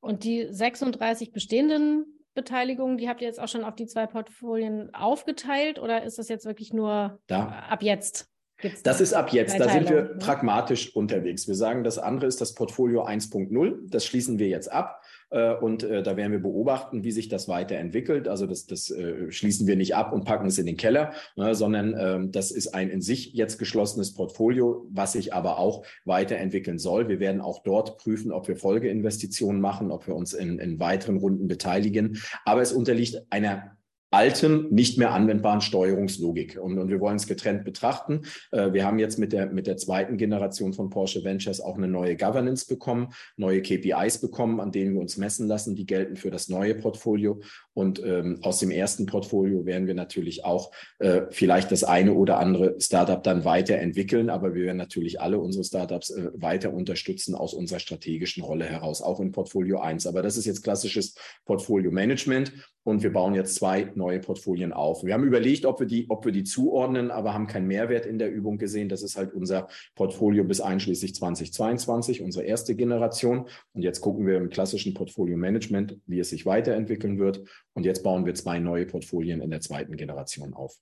Und 0.00 0.24
die 0.24 0.48
36 0.50 1.32
bestehenden 1.32 2.06
Beteiligungen, 2.34 2.96
die 2.96 3.08
habt 3.08 3.20
ihr 3.20 3.28
jetzt 3.28 3.40
auch 3.40 3.48
schon 3.48 3.64
auf 3.64 3.76
die 3.76 3.86
zwei 3.86 4.06
Portfolien 4.06 4.92
aufgeteilt 4.94 5.78
oder 5.78 6.02
ist 6.02 6.18
das 6.18 6.28
jetzt 6.28 6.46
wirklich 6.46 6.72
nur 6.72 7.20
da. 7.26 7.48
ab 7.68 7.82
jetzt? 7.82 8.31
Gibt's 8.62 8.82
das 8.82 9.00
ist 9.00 9.12
ab 9.12 9.32
jetzt, 9.32 9.58
da 9.58 9.68
sind 9.68 9.90
wir 9.90 10.02
ne? 10.02 10.16
pragmatisch 10.20 10.94
unterwegs. 10.94 11.48
Wir 11.48 11.56
sagen, 11.56 11.82
das 11.82 11.98
andere 11.98 12.26
ist 12.26 12.40
das 12.40 12.54
Portfolio 12.54 13.04
1.0, 13.04 13.90
das 13.90 14.06
schließen 14.06 14.38
wir 14.38 14.48
jetzt 14.48 14.70
ab. 14.70 15.02
Äh, 15.30 15.54
und 15.54 15.82
äh, 15.82 16.02
da 16.02 16.16
werden 16.16 16.30
wir 16.30 16.38
beobachten, 16.38 17.04
wie 17.04 17.10
sich 17.10 17.28
das 17.28 17.48
weiterentwickelt. 17.48 18.28
Also 18.28 18.46
das, 18.46 18.66
das 18.66 18.90
äh, 18.90 19.32
schließen 19.32 19.66
wir 19.66 19.76
nicht 19.76 19.96
ab 19.96 20.12
und 20.12 20.24
packen 20.24 20.46
es 20.46 20.58
in 20.58 20.66
den 20.66 20.76
Keller, 20.76 21.12
ne, 21.36 21.54
sondern 21.54 21.96
ähm, 21.98 22.32
das 22.32 22.50
ist 22.50 22.68
ein 22.68 22.90
in 22.90 23.00
sich 23.00 23.32
jetzt 23.32 23.58
geschlossenes 23.58 24.14
Portfolio, 24.14 24.86
was 24.90 25.12
sich 25.12 25.34
aber 25.34 25.58
auch 25.58 25.84
weiterentwickeln 26.04 26.78
soll. 26.78 27.08
Wir 27.08 27.18
werden 27.18 27.40
auch 27.40 27.62
dort 27.62 27.98
prüfen, 27.98 28.30
ob 28.30 28.46
wir 28.46 28.56
Folgeinvestitionen 28.56 29.60
machen, 29.60 29.90
ob 29.90 30.06
wir 30.06 30.14
uns 30.14 30.34
in, 30.34 30.58
in 30.58 30.78
weiteren 30.78 31.16
Runden 31.16 31.48
beteiligen. 31.48 32.18
Aber 32.44 32.60
es 32.60 32.72
unterliegt 32.72 33.22
einer 33.30 33.76
alten, 34.12 34.68
nicht 34.72 34.98
mehr 34.98 35.12
anwendbaren 35.12 35.60
Steuerungslogik. 35.60 36.58
Und, 36.60 36.78
und 36.78 36.88
wir 36.88 37.00
wollen 37.00 37.16
es 37.16 37.26
getrennt 37.26 37.64
betrachten. 37.64 38.22
Äh, 38.50 38.72
wir 38.72 38.84
haben 38.84 38.98
jetzt 38.98 39.18
mit 39.18 39.32
der, 39.32 39.46
mit 39.46 39.66
der 39.66 39.76
zweiten 39.78 40.18
Generation 40.18 40.74
von 40.74 40.90
Porsche 40.90 41.24
Ventures 41.24 41.60
auch 41.60 41.76
eine 41.76 41.88
neue 41.88 42.16
Governance 42.16 42.66
bekommen, 42.66 43.08
neue 43.36 43.62
KPIs 43.62 44.20
bekommen, 44.20 44.60
an 44.60 44.70
denen 44.70 44.94
wir 44.94 45.00
uns 45.00 45.16
messen 45.16 45.48
lassen. 45.48 45.74
Die 45.74 45.86
gelten 45.86 46.16
für 46.16 46.30
das 46.30 46.48
neue 46.48 46.74
Portfolio. 46.74 47.40
Und 47.74 48.02
ähm, 48.04 48.38
aus 48.42 48.58
dem 48.58 48.70
ersten 48.70 49.06
Portfolio 49.06 49.64
werden 49.64 49.86
wir 49.86 49.94
natürlich 49.94 50.44
auch 50.44 50.72
äh, 50.98 51.22
vielleicht 51.30 51.72
das 51.72 51.84
eine 51.84 52.14
oder 52.14 52.38
andere 52.38 52.80
Startup 52.80 53.22
dann 53.22 53.44
weiterentwickeln. 53.44 54.30
Aber 54.30 54.54
wir 54.54 54.64
werden 54.64 54.76
natürlich 54.76 55.20
alle 55.20 55.38
unsere 55.38 55.64
Startups 55.64 56.10
äh, 56.10 56.30
weiter 56.34 56.72
unterstützen 56.72 57.34
aus 57.34 57.54
unserer 57.54 57.78
strategischen 57.78 58.42
Rolle 58.42 58.66
heraus, 58.66 59.02
auch 59.02 59.20
in 59.20 59.32
Portfolio 59.32 59.80
1. 59.80 60.06
Aber 60.06 60.22
das 60.22 60.36
ist 60.36 60.44
jetzt 60.44 60.62
klassisches 60.62 61.14
Portfolio 61.44 61.90
Management. 61.90 62.52
Und 62.84 63.04
wir 63.04 63.12
bauen 63.12 63.34
jetzt 63.34 63.54
zwei 63.54 63.92
neue 63.94 64.18
Portfolien 64.18 64.72
auf. 64.72 65.04
Wir 65.04 65.14
haben 65.14 65.22
überlegt, 65.22 65.66
ob 65.66 65.78
wir 65.78 65.86
die, 65.86 66.06
ob 66.10 66.24
wir 66.24 66.32
die 66.32 66.42
zuordnen, 66.42 67.12
aber 67.12 67.32
haben 67.32 67.46
keinen 67.46 67.68
Mehrwert 67.68 68.06
in 68.06 68.18
der 68.18 68.32
Übung 68.32 68.58
gesehen. 68.58 68.88
Das 68.88 69.02
ist 69.02 69.16
halt 69.16 69.32
unser 69.32 69.68
Portfolio 69.94 70.42
bis 70.42 70.60
einschließlich 70.60 71.14
2022, 71.14 72.22
unsere 72.22 72.44
erste 72.44 72.74
Generation. 72.74 73.46
Und 73.72 73.82
jetzt 73.82 74.00
gucken 74.00 74.26
wir 74.26 74.36
im 74.36 74.50
klassischen 74.50 74.94
Portfolio 74.94 75.36
Management, 75.36 75.98
wie 76.06 76.18
es 76.18 76.30
sich 76.30 76.44
weiterentwickeln 76.44 77.20
wird. 77.20 77.44
Und 77.74 77.84
jetzt 77.84 78.02
bauen 78.02 78.26
wir 78.26 78.34
zwei 78.34 78.58
neue 78.58 78.86
Portfolien 78.86 79.40
in 79.40 79.50
der 79.50 79.60
zweiten 79.60 79.96
Generation 79.96 80.54
auf. 80.54 80.76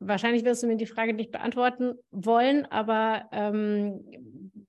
Wahrscheinlich 0.00 0.44
wirst 0.44 0.62
du 0.62 0.66
mir 0.66 0.76
die 0.76 0.86
Frage 0.86 1.14
nicht 1.14 1.30
beantworten 1.30 1.94
wollen, 2.10 2.66
aber 2.66 3.24
ähm, 3.32 4.04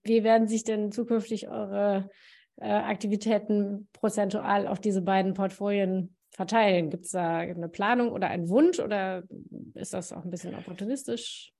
wie 0.04 0.24
werden 0.24 0.48
sich 0.48 0.64
denn 0.64 0.92
zukünftig 0.92 1.50
eure 1.50 2.10
äh, 2.58 2.70
Aktivitäten 2.70 3.90
prozentual 3.92 4.68
auf 4.68 4.80
diese 4.80 5.02
beiden 5.02 5.34
Portfolien 5.34 6.16
verteilen? 6.30 6.90
Gibt 6.90 7.06
es 7.06 7.12
da 7.12 7.38
eine 7.38 7.70
Planung 7.70 8.12
oder 8.12 8.28
einen 8.28 8.50
Wunsch 8.50 8.80
oder 8.80 9.24
ist 9.74 9.94
das 9.94 10.14
auch 10.14 10.24
ein 10.24 10.30
bisschen 10.30 10.56
opportunistisch? 10.56 11.55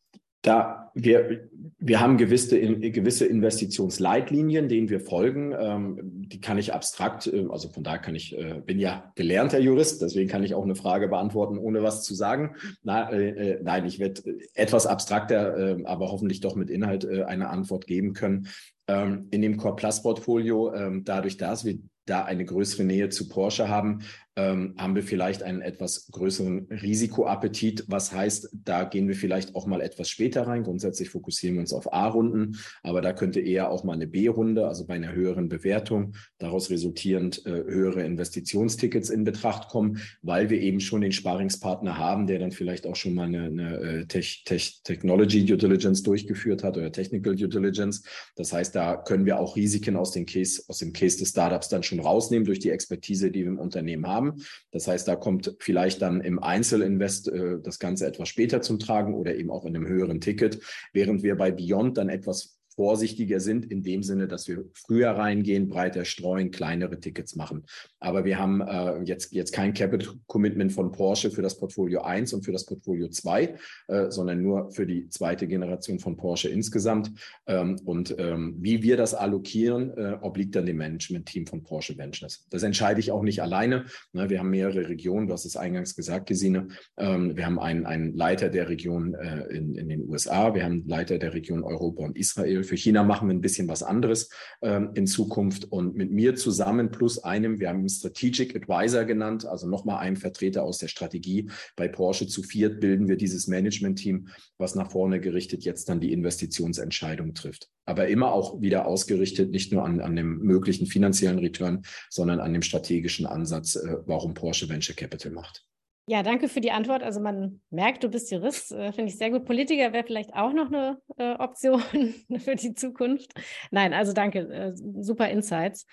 Da 0.46 0.86
wir, 0.96 1.50
wir 1.78 2.00
haben 2.00 2.18
gewisse, 2.18 2.58
gewisse 2.60 3.26
Investitionsleitlinien, 3.26 4.70
denen 4.70 4.90
wir 4.90 5.02
folgen. 5.02 5.54
Ähm, 5.60 6.00
die 6.30 6.40
kann 6.40 6.58
ich 6.58 6.74
abstrakt, 6.74 7.28
äh, 7.28 7.46
also 7.50 7.68
von 7.68 7.84
da 7.84 7.98
kann 7.98 8.16
ich, 8.16 8.36
äh, 8.36 8.62
bin 8.66 8.80
ja 8.80 9.12
gelernter 9.16 9.60
Jurist, 9.60 10.02
deswegen 10.02 10.30
kann 10.30 10.44
ich 10.44 10.56
auch 10.56 10.64
eine 10.64 10.76
Frage 10.76 11.10
beantworten, 11.10 11.58
ohne 11.58 11.84
was 11.84 12.04
zu 12.04 12.16
sagen. 12.16 12.56
Äh, 12.88 13.28
äh 13.28 13.60
nein, 13.62 13.86
ich 13.86 14.00
werde 14.00 14.22
etwas 14.54 14.88
abstrakter, 14.88 15.58
äh, 15.58 15.84
aber 15.84 16.12
hoffentlich 16.12 16.40
doch 16.40 16.56
mit 16.56 16.70
Inhalt 16.70 17.06
eine 17.06 17.50
Antwort 17.50 17.88
geben 17.88 18.14
können. 18.14 18.48
Ähm, 18.88 19.28
in 19.32 19.42
dem 19.42 19.58
Core 19.58 19.76
Plus 19.76 20.02
Portfolio, 20.02 20.74
ähm, 20.74 21.04
dadurch, 21.04 21.38
dass 21.38 21.66
wir 21.66 21.80
da 22.06 22.24
eine 22.24 22.46
größere 22.46 22.84
Nähe 22.84 23.10
zu 23.10 23.28
Porsche 23.28 23.68
haben, 23.68 24.00
ähm, 24.38 24.76
haben 24.78 24.96
wir 24.96 25.04
vielleicht 25.04 25.44
einen 25.44 25.62
etwas 25.62 26.08
größeren 26.12 26.68
Risikoappetit. 26.70 27.86
Was 27.88 28.12
heißt, 28.12 28.50
da 28.54 28.84
gehen 28.84 29.08
wir 29.08 29.16
vielleicht 29.16 29.56
auch 29.56 29.66
mal 29.66 29.82
etwas 29.82 30.10
später 30.10 30.46
rein. 30.46 30.64
Grundsätzlich 30.64 31.10
fokussieren 31.10 31.56
wir 31.56 31.62
uns 31.62 31.74
auf 31.74 31.94
A-Runden, 31.94 32.58
aber 32.84 33.02
da 33.02 33.14
könnte 33.14 33.40
eher 33.40 33.72
auch 33.72 33.84
mal 33.84 33.94
eine 33.94 34.08
B-Runde, 34.08 34.68
also 34.68 34.86
bei 34.86 34.96
einer 34.96 35.14
höheren 35.14 35.48
Bewertung, 35.48 36.16
daraus 36.38 36.70
resultierend 36.70 37.46
äh, 37.46 37.52
höhere 37.52 38.04
Investitionstickets 38.04 39.10
in 39.10 39.24
Betracht 39.24 39.70
kommen, 39.70 40.00
weil 40.22 40.50
wir 40.50 40.60
eben 40.60 40.82
schon 40.82 41.02
den 41.02 41.14
Sparingspartner 41.14 41.98
haben, 41.98 42.28
der 42.28 42.40
dann 42.40 42.52
vielleicht 42.52 42.88
auch 42.88 42.96
schon 42.96 43.14
mal 43.14 43.28
eine, 43.28 43.46
eine 43.46 43.78
äh, 43.78 44.06
Tech, 44.06 44.44
Tech, 44.46 44.82
Technology 44.84 45.46
Due 45.46 45.58
Diligence 45.58 46.04
durchgeführt 46.04 46.64
hat 46.64 46.78
oder 46.78 46.92
Technical 46.92 47.36
Due 47.36 47.48
Diligence. 47.48 48.04
Das 48.36 48.52
heißt, 48.52 48.76
da 48.76 48.98
können 48.98 49.26
wir 49.26 49.40
auch 49.40 49.56
Risiken 49.56 49.96
aus 49.96 50.12
dem 50.12 50.26
Case, 50.26 50.64
aus 50.68 50.80
dem 50.80 50.92
Case 50.92 51.18
des 51.18 51.30
Startups 51.30 51.70
dann 51.70 51.84
schon 51.84 52.02
rausnehmen 52.02 52.46
durch 52.46 52.60
die 52.60 52.70
Expertise, 52.70 53.32
die 53.32 53.44
wir 53.44 53.52
im 53.52 53.60
Unternehmen 53.60 54.08
haben 54.08 54.25
haben. 54.26 54.44
Das 54.72 54.88
heißt, 54.88 55.08
da 55.08 55.16
kommt 55.16 55.56
vielleicht 55.60 56.02
dann 56.02 56.22
im 56.22 56.42
Einzelinvest 56.42 57.30
äh, 57.30 57.60
das 57.62 57.80
Ganze 57.80 58.06
etwas 58.06 58.30
später 58.30 58.62
zum 58.62 58.80
Tragen 58.80 59.16
oder 59.16 59.36
eben 59.36 59.52
auch 59.52 59.66
in 59.66 59.76
einem 59.76 59.88
höheren 59.88 60.22
Ticket, 60.22 60.60
während 60.94 61.24
wir 61.24 61.36
bei 61.36 61.52
Beyond 61.52 61.98
dann 61.98 62.10
etwas 62.10 62.55
vorsichtiger 62.76 63.40
sind, 63.40 63.66
in 63.72 63.84
dem 63.84 64.04
Sinne, 64.04 64.28
dass 64.28 64.48
wir 64.48 64.66
früher 64.74 65.12
reingehen, 65.12 65.70
breiter 65.70 66.06
streuen, 66.06 66.52
kleinere 66.52 67.00
Tickets 67.00 67.36
machen. 67.36 67.64
Aber 68.00 68.26
wir 68.26 68.38
haben 68.38 68.62
äh, 68.62 69.02
jetzt, 69.04 69.32
jetzt 69.34 69.54
kein 69.54 69.74
Capital 69.74 70.14
Commitment 70.28 70.74
von 70.74 70.92
Porsche 70.92 71.32
für 71.32 71.42
das 71.42 71.58
Portfolio 71.58 72.02
1 72.02 72.34
und 72.34 72.44
für 72.44 72.52
das 72.52 72.66
Portfolio 72.66 73.08
2, 73.08 73.56
äh, 73.88 74.12
sondern 74.12 74.42
nur 74.42 74.72
für 74.72 74.86
die 74.86 75.10
zweite 75.10 75.48
Generation 75.48 76.00
von 76.00 76.18
Porsche 76.18 76.50
insgesamt. 76.50 77.12
Ähm, 77.48 77.80
und 77.86 78.16
ähm, 78.20 78.56
wie 78.60 78.84
wir 78.84 78.98
das 78.98 79.14
allokieren, 79.14 79.92
äh, 79.98 80.18
obliegt 80.22 80.56
dann 80.56 80.66
dem 80.66 80.78
Management-Team 80.78 81.48
von 81.48 81.64
Porsche 81.64 81.98
Ventures. 81.98 82.46
Das 82.50 82.64
entscheide 82.64 83.00
ich 83.00 83.12
auch 83.12 83.24
nicht 83.24 83.42
alleine. 83.42 83.86
Ne, 84.12 84.30
wir 84.30 84.40
haben 84.40 84.50
mehrere 84.50 84.90
Regionen, 84.90 85.28
du 85.28 85.34
hast 85.34 85.46
es 85.46 85.56
eingangs 85.56 85.96
gesagt, 85.96 86.28
Gesine. 86.28 86.68
Ähm, 86.98 87.38
wir 87.38 87.46
haben 87.46 87.60
einen, 87.60 87.86
einen 87.86 88.14
Leiter 88.14 88.50
der 88.50 88.68
Region 88.68 89.14
äh, 89.16 89.46
in, 89.48 89.76
in 89.76 89.88
den 89.88 90.08
USA, 90.10 90.54
wir 90.54 90.64
haben 90.64 90.74
einen 90.74 90.88
Leiter 90.88 91.18
der 91.18 91.34
Region 91.34 91.64
Europa 91.64 92.04
und 92.04 92.18
Israel. 92.18 92.65
Für 92.66 92.76
China 92.76 93.04
machen 93.04 93.28
wir 93.30 93.34
ein 93.34 93.42
bisschen 93.42 93.68
was 93.68 93.84
anderes 93.84 94.30
ähm, 94.62 94.92
in 94.96 95.08
Zukunft. 95.08 95.66
Und 95.66 95.96
mit 95.96 96.12
mir 96.12 96.36
zusammen 96.36 96.92
plus 96.92 97.24
einem, 97.24 97.60
wir 97.60 97.70
haben 97.70 97.80
einen 97.80 97.90
Strategic 97.90 98.56
Advisor 98.56 99.06
genannt, 99.06 99.46
also 99.46 99.68
nochmal 99.68 100.00
einen 100.00 100.18
Vertreter 100.18 100.64
aus 100.64 100.78
der 100.78 100.88
Strategie. 100.88 101.50
Bei 101.76 101.88
Porsche 101.88 102.28
zu 102.28 102.44
viert 102.44 102.80
bilden 102.80 103.08
wir 103.08 103.18
dieses 103.18 103.48
Management-Team, 103.48 104.28
was 104.58 104.76
nach 104.76 104.92
vorne 104.92 105.20
gerichtet 105.20 105.64
jetzt 105.64 105.90
dann 105.90 106.00
die 106.00 106.12
Investitionsentscheidung 106.12 107.34
trifft. 107.34 107.70
Aber 107.86 108.08
immer 108.08 108.32
auch 108.34 108.62
wieder 108.62 108.88
ausgerichtet, 108.88 109.52
nicht 109.52 109.72
nur 109.72 109.86
an, 109.86 110.02
an 110.02 110.16
dem 110.16 110.40
möglichen 110.40 110.88
finanziellen 110.88 111.40
Return, 111.40 111.84
sondern 112.10 112.40
an 112.40 112.54
dem 112.54 112.62
strategischen 112.62 113.26
Ansatz, 113.26 113.76
äh, 113.76 113.98
warum 114.06 114.34
Porsche 114.34 114.68
Venture 114.70 114.96
Capital 114.96 115.32
macht. 115.32 115.66
Ja, 116.08 116.22
danke 116.22 116.50
für 116.50 116.62
die 116.62 116.72
Antwort. 116.72 117.02
Also 117.02 117.20
man 117.20 117.62
merkt, 117.72 118.04
du 118.04 118.10
bist 118.10 118.32
Jurist, 118.32 118.72
äh, 118.72 118.92
finde 118.92 119.12
ich 119.12 119.18
sehr 119.18 119.32
gut. 119.32 119.46
Politiker 119.46 119.92
wäre 119.92 120.04
vielleicht 120.04 120.36
auch 120.36 120.54
noch 120.54 120.68
eine 120.68 121.02
äh, 121.18 121.34
Option 121.34 121.82
für 122.38 122.56
die 122.56 122.76
Zukunft. 122.76 123.34
Nein, 123.72 123.94
also 123.94 124.14
danke, 124.14 124.40
äh, 124.40 124.74
super 124.76 125.30
Insights. 125.30 125.88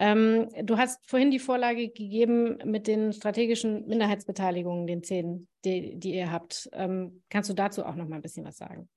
Ähm, 0.00 0.48
du 0.64 0.78
hast 0.78 1.08
vorhin 1.08 1.30
die 1.30 1.38
Vorlage 1.38 1.90
gegeben 1.90 2.58
mit 2.64 2.88
den 2.88 3.12
strategischen 3.12 3.86
Minderheitsbeteiligungen, 3.86 4.88
den 4.88 5.04
zehn, 5.04 5.46
die, 5.64 5.96
die 5.96 6.14
ihr 6.14 6.32
habt. 6.32 6.68
Ähm, 6.72 7.22
kannst 7.30 7.48
du 7.48 7.54
dazu 7.54 7.84
auch 7.84 7.94
noch 7.94 8.08
mal 8.08 8.16
ein 8.16 8.22
bisschen 8.22 8.44
was 8.44 8.56
sagen? 8.56 8.88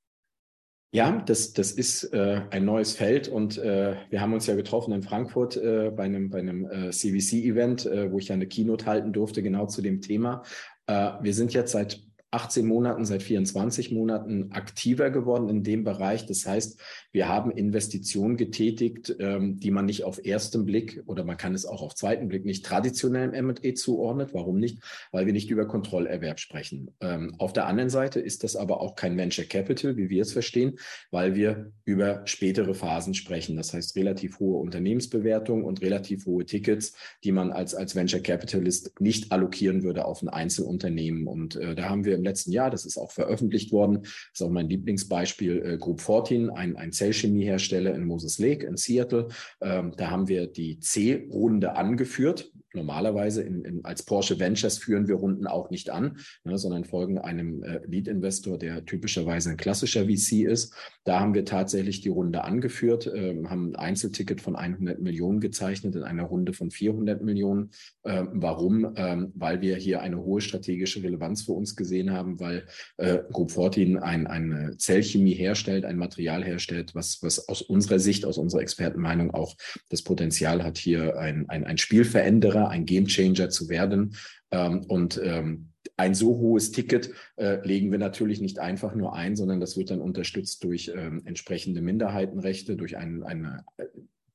Ja, 0.92 1.22
das, 1.26 1.52
das 1.52 1.72
ist 1.72 2.06
äh, 2.14 2.44
ein 2.52 2.64
neues 2.64 2.96
Feld 2.96 3.28
und 3.28 3.58
äh, 3.58 3.98
wir 4.10 4.22
haben 4.22 4.34
uns 4.34 4.48
ja 4.48 4.56
getroffen 4.56 4.94
in 4.94 5.04
Frankfurt 5.04 5.58
äh, 5.58 5.92
bei 5.94 6.04
einem, 6.04 6.30
bei 6.30 6.40
einem 6.40 6.66
äh, 6.66 6.90
CVC-Event, 6.92 7.86
äh, 7.86 8.12
wo 8.12 8.20
ich 8.20 8.30
ja 8.30 8.36
eine 8.36 8.48
Keynote 8.48 8.86
halten 8.86 9.12
durfte, 9.12 9.44
genau 9.44 9.66
zu 9.66 9.82
dem 9.82 10.00
Thema. 10.00 10.44
Äh, 10.88 11.12
wir 11.22 11.34
sind 11.34 11.54
jetzt 11.54 11.74
seit 11.74 12.05
18 12.36 12.66
Monaten, 12.68 13.06
seit 13.06 13.24
24 13.24 13.92
Monaten 13.92 14.52
aktiver 14.52 15.10
geworden 15.10 15.48
in 15.48 15.64
dem 15.64 15.86
Bereich. 15.86 16.26
Das 16.26 16.46
heißt, 16.46 16.82
wir 17.14 17.30
haben 17.30 17.50
Investitionen 17.50 18.36
getätigt, 18.36 19.16
ähm, 19.20 19.58
die 19.58 19.72
man 19.72 19.86
nicht 19.86 20.04
auf 20.04 20.24
ersten 20.24 20.66
Blick 20.66 21.02
oder 21.06 21.24
man 21.24 21.38
kann 21.38 21.56
es 21.56 21.66
auch 21.66 21.82
auf 21.82 21.96
zweiten 21.96 22.28
Blick 22.28 22.44
nicht 22.44 22.66
traditionell 22.66 23.34
M&A 23.34 23.74
zuordnet. 23.74 24.34
Warum 24.34 24.58
nicht? 24.58 24.80
Weil 25.14 25.26
wir 25.28 25.32
nicht 25.32 25.50
über 25.50 25.66
Kontrollerwerb 25.66 26.42
sprechen. 26.42 26.92
Ähm, 27.00 27.36
auf 27.38 27.54
der 27.54 27.68
anderen 27.68 27.90
Seite 27.90 28.20
ist 28.20 28.44
das 28.44 28.58
aber 28.58 28.82
auch 28.82 28.96
kein 28.96 29.18
Venture 29.18 29.46
Capital, 29.46 29.96
wie 29.96 30.10
wir 30.10 30.24
es 30.24 30.34
verstehen, 30.34 30.78
weil 31.12 31.36
wir 31.36 31.72
über 31.86 32.24
spätere 32.26 32.74
Phasen 32.74 33.14
sprechen. 33.14 33.56
Das 33.56 33.74
heißt, 33.74 33.96
relativ 33.96 34.42
hohe 34.42 34.60
Unternehmensbewertungen 34.60 35.64
und 35.64 35.82
relativ 35.82 36.26
hohe 36.26 36.46
Tickets, 36.46 36.98
die 37.24 37.32
man 37.32 37.54
als, 37.54 37.74
als 37.74 37.96
Venture 37.96 38.20
Capitalist 38.20 39.00
nicht 39.00 39.32
allokieren 39.32 39.84
würde 39.84 40.04
auf 40.04 40.22
ein 40.22 40.28
Einzelunternehmen. 40.28 41.28
Und 41.28 41.56
äh, 41.56 41.76
da 41.76 41.88
haben 41.88 42.04
wir 42.04 42.16
im 42.16 42.25
letzten 42.26 42.52
Jahr, 42.52 42.70
das 42.70 42.86
ist 42.86 42.98
auch 42.98 43.12
veröffentlicht 43.12 43.72
worden, 43.72 44.02
das 44.02 44.14
ist 44.34 44.42
auch 44.42 44.50
mein 44.50 44.70
Lieblingsbeispiel, 44.70 45.66
äh, 45.66 45.78
Group 45.78 46.02
14, 46.02 46.50
ein, 46.50 46.76
ein 46.76 46.92
Zellchemiehersteller 46.92 47.96
in 47.96 48.06
Moses 48.06 48.40
Lake 48.40 48.66
in 48.66 48.78
Seattle. 48.78 49.30
Ähm, 49.62 49.94
da 49.96 50.10
haben 50.12 50.28
wir 50.28 50.48
die 50.48 50.80
C-Runde 50.80 51.76
angeführt. 51.76 52.52
Normalerweise 52.76 53.42
in, 53.42 53.64
in, 53.64 53.86
als 53.86 54.04
Porsche 54.04 54.40
Ventures 54.40 54.78
führen 54.78 55.08
wir 55.08 55.16
Runden 55.16 55.48
auch 55.48 55.70
nicht 55.70 55.90
an, 55.90 56.18
ne, 56.44 56.58
sondern 56.58 56.86
folgen 56.86 57.18
einem 57.18 57.64
äh, 57.64 57.82
Lead-Investor, 57.86 58.58
der 58.58 58.86
typischerweise 58.86 59.52
ein 59.52 59.58
klassischer 59.58 60.06
VC 60.06 60.44
ist. 60.44 60.74
Da 61.04 61.20
haben 61.20 61.34
wir 61.34 61.46
tatsächlich 61.46 62.02
die 62.02 62.10
Runde 62.10 62.44
angeführt, 62.44 63.08
äh, 63.08 63.36
haben 63.46 63.72
ein 63.72 63.76
Einzelticket 63.76 64.42
von 64.42 64.56
100 64.56 65.00
Millionen 65.02 65.40
gezeichnet 65.40 65.96
in 65.96 66.04
einer 66.04 66.24
Runde 66.24 66.54
von 66.54 66.72
400 66.72 67.22
Millionen. 67.22 67.72
Äh, 68.04 68.24
warum? 68.32 68.94
Ähm, 68.96 69.32
weil 69.36 69.62
wir 69.62 69.76
hier 69.76 70.02
eine 70.02 70.24
hohe 70.24 70.42
strategische 70.42 71.04
Relevanz 71.04 71.44
für 71.44 71.54
uns 71.54 71.76
gesehen 71.76 72.12
haben, 72.12 72.40
weil 72.40 72.66
äh, 72.98 73.20
Group 73.32 73.52
14 73.52 73.98
ein, 73.98 74.28
eine 74.28 74.78
Zellchemie 74.78 75.34
herstellt, 75.34 75.86
ein 75.86 75.98
Material 75.98 76.44
herstellt, 76.44 76.96
was, 76.96 77.22
was 77.22 77.48
aus 77.48 77.62
unserer 77.62 78.00
Sicht, 78.00 78.26
aus 78.26 78.38
unserer 78.38 78.62
Expertenmeinung 78.62 79.32
auch 79.32 79.56
das 79.90 80.02
Potenzial 80.02 80.64
hat, 80.64 80.78
hier 80.78 81.18
ein, 81.18 81.50
ein, 81.50 81.64
ein 81.66 81.78
Spielveränderer, 81.78 82.65
ein 82.70 82.86
Gamechanger 82.86 83.50
zu 83.50 83.70
werden. 83.70 84.16
Ähm, 84.52 84.84
und 84.88 85.20
ähm, 85.24 85.70
ein 85.98 86.16
so 86.16 86.38
hohes 86.38 86.72
Ticket 86.72 87.12
äh, 87.38 87.66
legen 87.66 87.92
wir 87.92 88.00
natürlich 88.00 88.42
nicht 88.42 88.60
einfach 88.60 88.96
nur 88.96 89.16
ein, 89.16 89.36
sondern 89.36 89.60
das 89.60 89.78
wird 89.78 89.92
dann 89.92 90.02
unterstützt 90.02 90.64
durch 90.64 90.92
ähm, 90.96 91.22
entsprechende 91.26 91.82
Minderheitenrechte, 91.82 92.76
durch 92.76 92.98
ein, 92.98 93.24
eine 93.24 93.64
äh, 93.78 93.86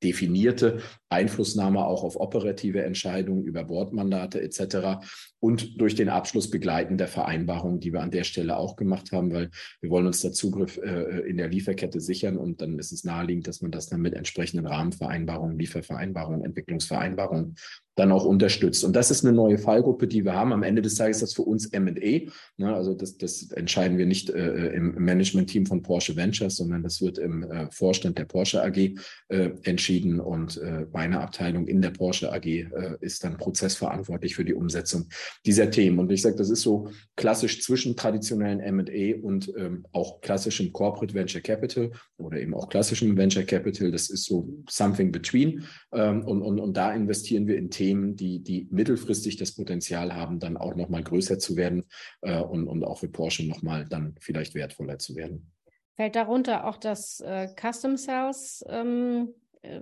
definierte 0.03 0.81
Einflussnahme 1.09 1.85
auch 1.85 2.05
auf 2.05 2.19
operative 2.19 2.83
Entscheidungen 2.83 3.45
über 3.45 3.65
Bordmandate 3.65 4.41
etc. 4.41 5.05
und 5.41 5.81
durch 5.81 5.95
den 5.95 6.09
Abschluss 6.09 6.51
begleitender 6.51 7.07
Vereinbarungen, 7.07 7.81
die 7.81 7.93
wir 7.93 8.01
an 8.01 8.11
der 8.11 8.25
Stelle 8.25 8.57
auch 8.57 8.77
gemacht 8.77 9.13
haben, 9.13 9.33
weil 9.33 9.51
wir 9.81 9.91
wollen 9.91 10.07
uns 10.07 10.23
da 10.23 10.33
Zugriff 10.33 10.79
äh, 10.79 11.29
in 11.29 11.37
der 11.37 11.49
Lieferkette 11.49 12.01
sichern 12.01 12.39
und 12.39 12.63
dann 12.63 12.79
ist 12.79 12.93
es 12.93 13.05
naheliegend, 13.05 13.47
dass 13.47 13.61
man 13.61 13.71
das 13.71 13.89
dann 13.89 14.01
mit 14.01 14.15
entsprechenden 14.15 14.67
Rahmenvereinbarungen, 14.67 15.59
Liefervereinbarungen, 15.59 16.45
Entwicklungsvereinbarungen 16.45 17.57
dann 17.97 18.13
auch 18.13 18.25
unterstützt. 18.25 18.85
Und 18.85 18.95
das 18.95 19.11
ist 19.11 19.25
eine 19.25 19.35
neue 19.35 19.59
Fallgruppe, 19.59 20.07
die 20.07 20.25
wir 20.25 20.35
haben. 20.35 20.53
Am 20.53 20.63
Ende 20.63 20.81
des 20.81 20.95
Tages 20.95 21.19
ist 21.19 21.23
das 21.23 21.35
für 21.35 21.43
uns 21.43 21.67
M&A. 21.67 22.31
Ne? 22.57 22.75
Also 22.75 22.95
das, 22.95 23.19
das 23.19 23.51
entscheiden 23.51 23.99
wir 23.99 24.07
nicht 24.07 24.31
äh, 24.31 24.69
im 24.69 24.95
Management-Team 24.95 25.67
von 25.67 25.83
Porsche 25.83 26.17
Ventures, 26.17 26.57
sondern 26.57 26.83
das 26.83 27.03
wird 27.03 27.19
im 27.19 27.43
äh, 27.43 27.69
Vorstand 27.71 28.17
der 28.19 28.25
Porsche 28.25 28.63
AG 28.63 28.95
äh, 29.29 29.51
entschieden. 29.65 30.21
Und 30.21 30.57
äh, 30.59 30.87
meine 30.93 31.21
Abteilung 31.21 31.67
in 31.67 31.83
der 31.83 31.91
Porsche 31.91 32.33
AG 32.33 32.47
äh, 32.47 32.69
ist 33.01 33.25
dann 33.25 33.37
prozessverantwortlich 33.37 34.37
für 34.37 34.45
die 34.45 34.55
Umsetzung 34.55 35.09
dieser 35.45 35.71
Themen. 35.71 35.99
Und 35.99 36.13
ich 36.13 36.23
sage, 36.23 36.37
das 36.37 36.49
ist 36.49 36.63
so 36.63 36.89
klassisch 37.17 37.63
zwischen 37.63 37.97
traditionellen 37.97 38.61
M&A 38.61 39.21
und 39.21 39.53
ähm, 39.57 39.85
auch 39.93 40.21
klassischem 40.21 40.73
Corporate 40.73 41.13
Venture 41.13 41.41
Capital 41.41 41.91
oder 42.19 42.41
eben 42.41 42.55
auch 42.55 42.69
klassischem 42.69 43.17
Venture 43.17 43.43
Capital. 43.43 43.91
Das 43.91 44.11
ist 44.11 44.25
so 44.25 44.49
something 44.69 45.11
between. 45.11 45.65
Ähm, 45.93 46.25
und, 46.25 46.43
und, 46.43 46.61
und 46.61 46.77
da 46.77 46.93
investieren 46.93 47.47
wir 47.47 47.57
in 47.57 47.71
Themen, 47.71 47.80
Themen, 47.81 48.15
die, 48.15 48.41
die 48.41 48.69
mittelfristig 48.71 49.39
das 49.39 49.53
Potenzial 49.53 50.15
haben, 50.15 50.39
dann 50.39 50.59
auch 50.59 50.75
nochmal 50.75 51.03
größer 51.03 51.39
zu 51.39 51.57
werden 51.57 51.87
äh, 52.21 52.39
und, 52.39 52.69
und 52.69 52.85
auch 52.85 52.99
für 52.99 53.09
Porsche 53.09 53.49
nochmal 53.49 53.87
dann 53.89 54.17
vielleicht 54.21 54.55
wertvoller 54.55 54.99
zu 54.99 55.17
werden. 55.17 55.51
Fällt 55.97 56.15
darunter 56.15 56.67
auch 56.67 56.77
das 56.77 57.21
äh, 57.21 57.49
Custom 57.59 57.97
Sales 57.97 58.63
ähm, 58.69 59.31
äh, 59.63 59.81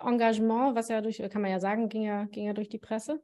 Engagement, 0.00 0.76
was 0.76 0.88
ja 0.88 1.00
durch, 1.00 1.18
kann 1.28 1.42
man 1.42 1.50
ja 1.50 1.58
sagen, 1.58 1.88
ging 1.88 2.02
ja, 2.02 2.26
ging 2.26 2.46
ja 2.46 2.52
durch 2.52 2.68
die 2.68 2.78
Presse? 2.78 3.20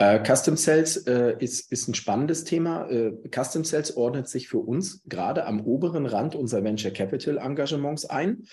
Uh, 0.00 0.22
Custom 0.22 0.56
Cells 0.56 1.08
uh, 1.08 1.32
ist, 1.40 1.72
ist 1.72 1.88
ein 1.88 1.94
spannendes 1.94 2.44
Thema. 2.44 2.88
Uh, 2.88 3.20
Custom 3.34 3.64
Cells 3.64 3.96
ordnet 3.96 4.28
sich 4.28 4.48
für 4.48 4.58
uns 4.58 5.02
gerade 5.06 5.46
am 5.46 5.60
oberen 5.62 6.06
Rand 6.06 6.36
unserer 6.36 6.62
Venture 6.62 6.92
Capital 6.92 7.38
Engagements 7.38 8.04
ein 8.04 8.44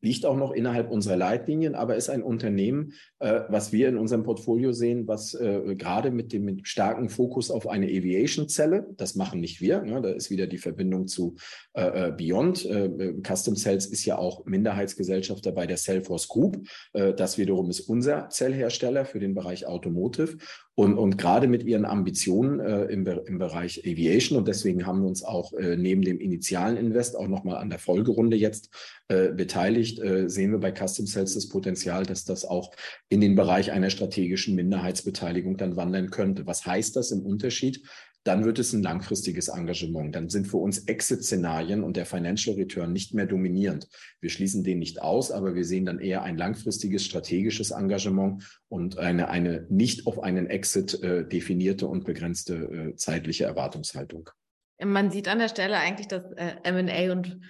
liegt 0.00 0.24
auch 0.26 0.36
noch 0.36 0.52
innerhalb 0.52 0.90
unserer 0.90 1.16
Leitlinien, 1.16 1.74
aber 1.74 1.96
ist 1.96 2.10
ein 2.10 2.22
Unternehmen, 2.22 2.94
äh, 3.18 3.42
was 3.48 3.72
wir 3.72 3.88
in 3.88 3.98
unserem 3.98 4.22
Portfolio 4.22 4.72
sehen, 4.72 5.06
was 5.06 5.34
äh, 5.34 5.74
gerade 5.76 6.10
mit 6.10 6.32
dem 6.32 6.44
mit 6.44 6.66
starken 6.66 7.08
Fokus 7.08 7.50
auf 7.50 7.68
eine 7.68 7.86
Aviation-Zelle, 7.86 8.86
das 8.96 9.14
machen 9.14 9.40
nicht 9.40 9.60
wir, 9.60 9.82
ne, 9.82 10.00
da 10.00 10.10
ist 10.10 10.30
wieder 10.30 10.46
die 10.46 10.58
Verbindung 10.58 11.06
zu 11.06 11.36
äh, 11.74 12.08
äh 12.08 12.12
Beyond. 12.12 12.64
Äh, 12.64 12.86
äh, 12.86 13.22
Custom 13.22 13.56
Cells 13.56 13.86
ist 13.86 14.04
ja 14.04 14.18
auch 14.18 14.44
Minderheitsgesellschafter 14.46 15.52
bei 15.52 15.66
der 15.66 15.76
Cellforce 15.76 16.28
Group. 16.28 16.66
das 16.92 17.38
wiederum 17.38 17.70
ist 17.70 17.80
unser 17.80 18.28
Zellhersteller 18.30 19.04
für 19.04 19.20
den 19.20 19.34
Bereich 19.34 19.66
Automotive. 19.66 20.36
Und, 20.80 20.96
und 20.96 21.18
gerade 21.18 21.46
mit 21.46 21.62
ihren 21.64 21.84
Ambitionen 21.84 22.58
äh, 22.58 22.84
im, 22.84 23.06
im 23.06 23.38
Bereich 23.38 23.82
Aviation 23.84 24.38
und 24.38 24.48
deswegen 24.48 24.86
haben 24.86 25.02
wir 25.02 25.08
uns 25.08 25.22
auch 25.22 25.52
äh, 25.52 25.76
neben 25.76 26.00
dem 26.00 26.18
initialen 26.18 26.78
Invest 26.78 27.18
auch 27.18 27.28
nochmal 27.28 27.58
an 27.58 27.68
der 27.68 27.78
Folgerunde 27.78 28.38
jetzt 28.38 28.70
äh, 29.08 29.30
beteiligt, 29.30 29.98
äh, 29.98 30.30
sehen 30.30 30.52
wir 30.52 30.58
bei 30.58 30.72
Custom 30.72 31.06
Cells 31.06 31.34
das 31.34 31.50
Potenzial, 31.50 32.06
dass 32.06 32.24
das 32.24 32.46
auch 32.46 32.70
in 33.10 33.20
den 33.20 33.34
Bereich 33.34 33.72
einer 33.72 33.90
strategischen 33.90 34.54
Minderheitsbeteiligung 34.54 35.58
dann 35.58 35.76
wandern 35.76 36.08
könnte. 36.08 36.46
Was 36.46 36.64
heißt 36.64 36.96
das 36.96 37.10
im 37.10 37.26
Unterschied? 37.26 37.82
Dann 38.24 38.44
wird 38.44 38.58
es 38.58 38.72
ein 38.72 38.82
langfristiges 38.82 39.48
Engagement. 39.48 40.14
Dann 40.14 40.28
sind 40.28 40.46
für 40.46 40.58
uns 40.58 40.80
Exit-Szenarien 40.80 41.82
und 41.82 41.96
der 41.96 42.06
Financial 42.06 42.54
Return 42.56 42.92
nicht 42.92 43.14
mehr 43.14 43.26
dominierend. 43.26 43.88
Wir 44.20 44.30
schließen 44.30 44.62
den 44.62 44.78
nicht 44.78 45.00
aus, 45.00 45.30
aber 45.30 45.54
wir 45.54 45.64
sehen 45.64 45.86
dann 45.86 46.00
eher 46.00 46.22
ein 46.22 46.36
langfristiges 46.36 47.04
strategisches 47.04 47.70
Engagement 47.70 48.60
und 48.68 48.98
eine, 48.98 49.28
eine 49.28 49.66
nicht 49.70 50.06
auf 50.06 50.22
einen 50.22 50.46
Exit 50.46 51.02
äh, 51.02 51.26
definierte 51.26 51.86
und 51.86 52.04
begrenzte 52.04 52.54
äh, 52.54 52.96
zeitliche 52.96 53.44
Erwartungshaltung. 53.44 54.28
Man 54.82 55.10
sieht 55.10 55.28
an 55.28 55.38
der 55.38 55.48
Stelle 55.48 55.76
eigentlich, 55.76 56.08
dass 56.08 56.22
äh, 56.36 56.56
M&A 56.64 57.12
und 57.12 57.40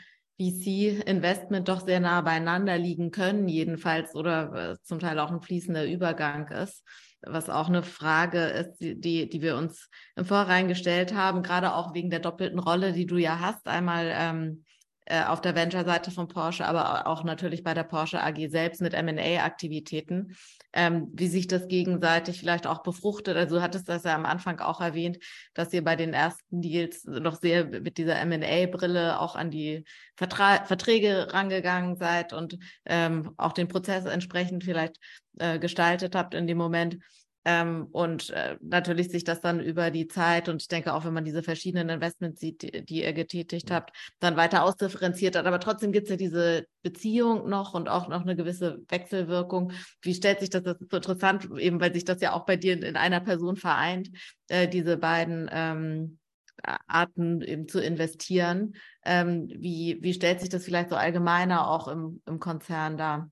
VC-Investment 0.40 1.68
doch 1.68 1.85
sehr 1.85 2.00
nah 2.00 2.20
beieinander 2.22 2.79
liegen 2.79 3.11
können, 3.11 3.48
jedenfalls, 3.48 4.14
oder 4.14 4.72
äh, 4.72 4.76
zum 4.83 4.98
Teil 4.98 5.18
auch 5.18 5.31
ein 5.31 5.42
fließender 5.42 5.87
Übergang 5.87 6.48
ist 6.48 6.83
was 7.22 7.50
auch 7.50 7.68
eine 7.68 7.83
Frage 7.83 8.44
ist, 8.44 8.79
die, 8.81 9.29
die 9.29 9.42
wir 9.42 9.57
uns 9.57 9.90
im 10.16 10.24
Vorhinein 10.24 10.68
gestellt 10.68 11.14
haben, 11.14 11.42
gerade 11.42 11.74
auch 11.74 11.94
wegen 11.94 12.11
der 12.11 12.20
doppelten 12.20 12.59
Rolle, 12.59 12.92
die 12.92 13.07
du 13.07 13.16
ja 13.16 13.40
hast. 13.40 13.66
Einmal 13.66 14.11
ähm, 14.14 14.64
äh, 15.10 15.24
auf 15.24 15.40
der 15.40 15.56
Venture-Seite 15.56 16.12
von 16.12 16.28
Porsche, 16.28 16.64
aber 16.64 17.08
auch 17.08 17.24
natürlich 17.24 17.64
bei 17.64 17.74
der 17.74 17.82
Porsche 17.82 18.22
AG 18.22 18.48
selbst 18.48 18.80
mit 18.80 18.94
M&A-Aktivitäten, 18.94 20.36
ähm, 20.72 21.08
wie 21.12 21.26
sich 21.26 21.48
das 21.48 21.66
gegenseitig 21.66 22.38
vielleicht 22.38 22.68
auch 22.68 22.84
befruchtet. 22.84 23.36
Also 23.36 23.56
du 23.56 23.62
hattest 23.62 23.88
das 23.88 24.04
ja 24.04 24.14
am 24.14 24.24
Anfang 24.24 24.60
auch 24.60 24.80
erwähnt, 24.80 25.18
dass 25.52 25.72
ihr 25.72 25.82
bei 25.82 25.96
den 25.96 26.14
ersten 26.14 26.62
Deals 26.62 27.04
noch 27.06 27.34
sehr 27.34 27.64
mit 27.64 27.98
dieser 27.98 28.20
M&A-Brille 28.20 29.18
auch 29.18 29.34
an 29.34 29.50
die 29.50 29.84
Vertra 30.14 30.64
Verträge 30.64 31.32
rangegangen 31.32 31.96
seid 31.96 32.32
und 32.32 32.58
ähm, 32.84 33.34
auch 33.36 33.52
den 33.52 33.66
Prozess 33.66 34.04
entsprechend 34.04 34.62
vielleicht 34.62 35.00
äh, 35.38 35.58
gestaltet 35.58 36.14
habt 36.14 36.34
in 36.34 36.46
dem 36.46 36.58
Moment. 36.58 36.98
Ähm, 37.44 37.87
und 37.92 38.31
äh, 38.31 38.59
natürlich 38.61 39.09
sich 39.09 39.24
das 39.24 39.40
dann 39.40 39.61
über 39.61 39.90
die 39.90 40.09
Zeit 40.09 40.50
und 40.50 40.61
ich 40.61 40.68
denke 40.68 40.92
auch, 40.92 41.07
wenn 41.07 41.14
man 41.14 41.24
diese 41.24 41.42
verschiedenen 41.42 41.88
Investments 41.88 42.38
sieht, 42.38 42.62
die, 42.62 42.85
die 42.85 43.03
ihr 43.03 43.14
getätigt 43.14 43.70
habt, 43.70 43.96
dann 44.18 44.37
weiter 44.37 44.62
ausdifferenziert 44.62 45.37
hat. 45.37 45.46
Aber 45.46 45.59
trotzdem 45.59 45.90
gibt 45.90 46.05
es 46.05 46.11
ja 46.11 46.16
diese 46.16 46.66
Beziehung 46.83 47.48
noch 47.48 47.72
und 47.72 47.88
auch 47.88 48.09
noch 48.09 48.22
eine 48.22 48.37
gewisse 48.37 48.83
Wechselwirkung. 48.88 49.72
Wie 50.03 50.14
stellt 50.14 50.40
sich 50.40 50.50
das, 50.50 50.64
das 50.64 50.81
ist 50.81 50.90
so 50.90 50.96
interessant, 50.98 51.48
eben 51.59 51.81
weil 51.81 51.94
sich 51.94 52.05
das 52.05 52.20
ja 52.20 52.35
auch 52.35 52.44
bei 52.44 52.57
dir 52.57 52.74
in, 52.74 52.83
in 52.83 52.96
einer 52.96 53.20
Person 53.20 53.57
vereint, 53.57 54.11
äh, 54.48 54.68
diese 54.68 54.98
beiden 54.98 55.48
ähm, 55.50 56.18
Arten 56.62 57.40
eben 57.40 57.68
zu 57.68 57.81
investieren. 57.81 58.74
Ähm, 59.05 59.48
wie, 59.48 59.98
wie 60.03 60.12
stellt 60.12 60.40
sich 60.40 60.50
das 60.50 60.64
vielleicht 60.64 60.90
so 60.90 60.96
allgemeiner 60.96 61.68
auch 61.68 61.88
im, 61.88 62.20
im 62.26 62.38
Konzern 62.38 62.98
dar? 62.98 63.31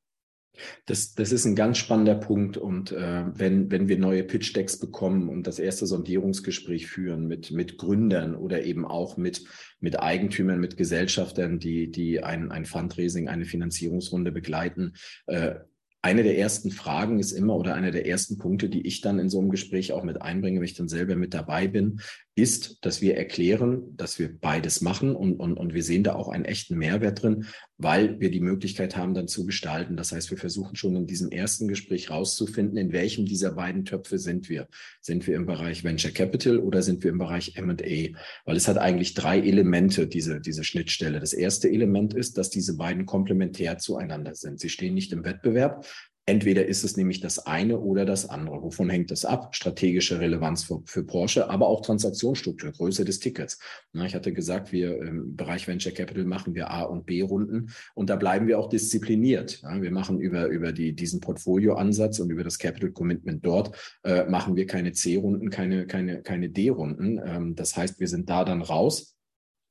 Das, 0.87 1.15
das 1.15 1.33
ist 1.33 1.45
ein 1.45 1.57
ganz 1.57 1.79
spannender 1.79 2.15
Punkt. 2.15 2.57
Und 2.57 2.93
äh, 2.93 3.25
wenn, 3.35 3.71
wenn 3.71 3.89
wir 3.89 3.99
neue 3.99 4.25
Pitch-Decks 4.25 4.79
bekommen 4.79 5.29
und 5.29 5.47
das 5.47 5.59
erste 5.59 5.87
Sondierungsgespräch 5.87 6.87
führen 6.87 7.27
mit, 7.27 7.51
mit 7.51 7.79
Gründern 7.79 8.35
oder 8.35 8.65
eben 8.65 8.85
auch 8.85 9.17
mit, 9.17 9.45
mit 9.81 10.01
Eigentümern, 10.01 10.61
mit 10.61 10.77
Gesellschaftern, 10.77 11.59
die, 11.59 11.91
die 11.91 12.23
ein, 12.23 12.51
ein 12.51 12.65
Fundraising, 12.65 13.29
eine 13.29 13.45
Finanzierungsrunde 13.45 14.33
begleiten, 14.33 14.95
äh, 15.27 15.55
eine 16.01 16.23
der 16.23 16.39
ersten 16.39 16.71
Fragen 16.71 17.19
ist 17.19 17.33
immer 17.33 17.57
oder 17.57 17.75
einer 17.75 17.91
der 17.91 18.07
ersten 18.07 18.39
Punkte, 18.39 18.69
die 18.69 18.87
ich 18.87 19.01
dann 19.01 19.19
in 19.19 19.29
so 19.29 19.41
einem 19.41 19.51
Gespräch 19.51 19.93
auch 19.93 20.05
mit 20.05 20.23
einbringe, 20.23 20.61
wenn 20.61 20.65
ich 20.65 20.77
dann 20.77 20.89
selber 20.89 21.17
mit 21.17 21.35
dabei 21.35 21.67
bin, 21.67 22.01
ist, 22.39 22.85
dass 22.85 23.03
wir 23.03 23.17
erklären, 23.17 23.97
dass 23.97 24.19
wir 24.21 24.33
beides 24.33 24.81
machen 24.81 25.17
und, 25.17 25.41
und, 25.41 25.59
und 25.59 25.75
wir 25.75 25.83
sehen 25.83 26.05
da 26.05 26.15
auch 26.15 26.29
einen 26.29 26.45
echten 26.45 26.79
Mehrwert 26.79 27.23
drin, 27.23 27.47
weil 27.77 28.21
wir 28.21 28.31
die 28.31 28.41
Möglichkeit 28.41 28.97
haben, 28.97 29.13
dann 29.13 29.27
zu 29.27 29.45
gestalten. 29.45 29.97
Das 29.97 30.13
heißt, 30.13 30.31
wir 30.31 30.39
versuchen 30.39 30.77
schon 30.77 30.95
in 30.95 31.07
diesem 31.07 31.31
ersten 31.31 31.67
Gespräch 31.67 32.11
rauszufinden, 32.11 32.77
in 32.77 32.93
welchem 32.93 33.27
dieser 33.27 33.53
beiden 33.53 33.85
Töpfe 33.85 34.19
sind 34.19 34.49
wir. 34.49 34.69
Sind 35.01 35.27
wir 35.27 35.35
im 35.35 35.47
Bereich 35.47 35.83
Venture 35.83 36.13
Capital 36.13 36.59
oder 36.59 36.83
sind 36.83 37.03
wir 37.03 37.11
im 37.11 37.19
Bereich 37.19 37.57
M&A? 37.57 38.17
Weil 38.45 38.57
es 38.57 38.69
hat 38.69 38.79
eigentlich 38.79 39.15
drei 39.15 39.41
Elemente, 39.41 40.07
diese, 40.07 40.41
diese 40.41 40.63
Schnittstelle. 40.63 41.19
Das 41.19 41.33
erste 41.33 41.69
Element 41.69 42.15
ist, 42.15 42.39
dass 42.39 42.51
diese 42.51 42.77
beiden 42.77 43.05
komplementär 43.05 43.79
zueinander 43.79 44.37
sind. 44.37 44.61
Sie 44.61 44.69
stehen 44.69 44.95
nicht 44.95 45.13
im 45.13 45.25
Wettbewerb, 45.25 45.85
Entweder 46.29 46.67
ist 46.67 46.85
es 46.85 46.99
nämlich 46.99 47.21
das 47.21 47.47
eine 47.47 47.79
oder 47.79 48.05
das 48.05 48.29
andere. 48.29 48.63
Wovon 48.63 48.91
hängt 48.91 49.11
das 49.11 49.25
ab? 49.25 49.57
Strategische 49.57 50.21
Relevanz 50.21 50.63
für, 50.63 50.83
für 50.85 51.03
Porsche, 51.03 51.49
aber 51.49 51.69
auch 51.69 51.81
Transaktionsstruktur, 51.81 52.71
Größe 52.71 53.07
des 53.07 53.19
Tickets. 53.19 53.59
Na, 53.95 54.05
ich 54.05 54.15
hatte 54.15 54.35
gesagt, 54.35 54.71
wir 54.71 55.01
im 55.01 55.37
Bereich 55.37 55.67
Venture 55.67 55.93
Capital 55.93 56.27
machen 56.27 56.55
wir 56.55 56.71
A- 56.71 56.83
und 56.83 57.07
B-Runden 57.07 57.71
und 57.95 58.11
da 58.11 58.17
bleiben 58.17 58.47
wir 58.47 58.59
auch 58.59 58.69
diszipliniert. 58.69 59.63
Ja, 59.63 59.81
wir 59.81 59.91
machen 59.91 60.21
über, 60.21 60.49
über 60.49 60.73
die, 60.73 60.93
diesen 60.93 61.21
Portfolioansatz 61.21 62.19
und 62.19 62.29
über 62.29 62.45
das 62.45 62.59
Capital 62.59 62.91
Commitment 62.91 63.47
dort, 63.47 63.75
äh, 64.05 64.27
machen 64.27 64.55
wir 64.55 64.67
keine 64.67 64.93
C-Runden, 64.93 65.49
keine, 65.49 65.87
keine, 65.87 66.21
keine 66.21 66.51
D-Runden. 66.51 67.19
Ähm, 67.25 67.55
das 67.55 67.75
heißt, 67.75 68.01
wir 68.01 68.09
sind 68.09 68.29
da 68.29 68.45
dann 68.45 68.61
raus 68.61 69.18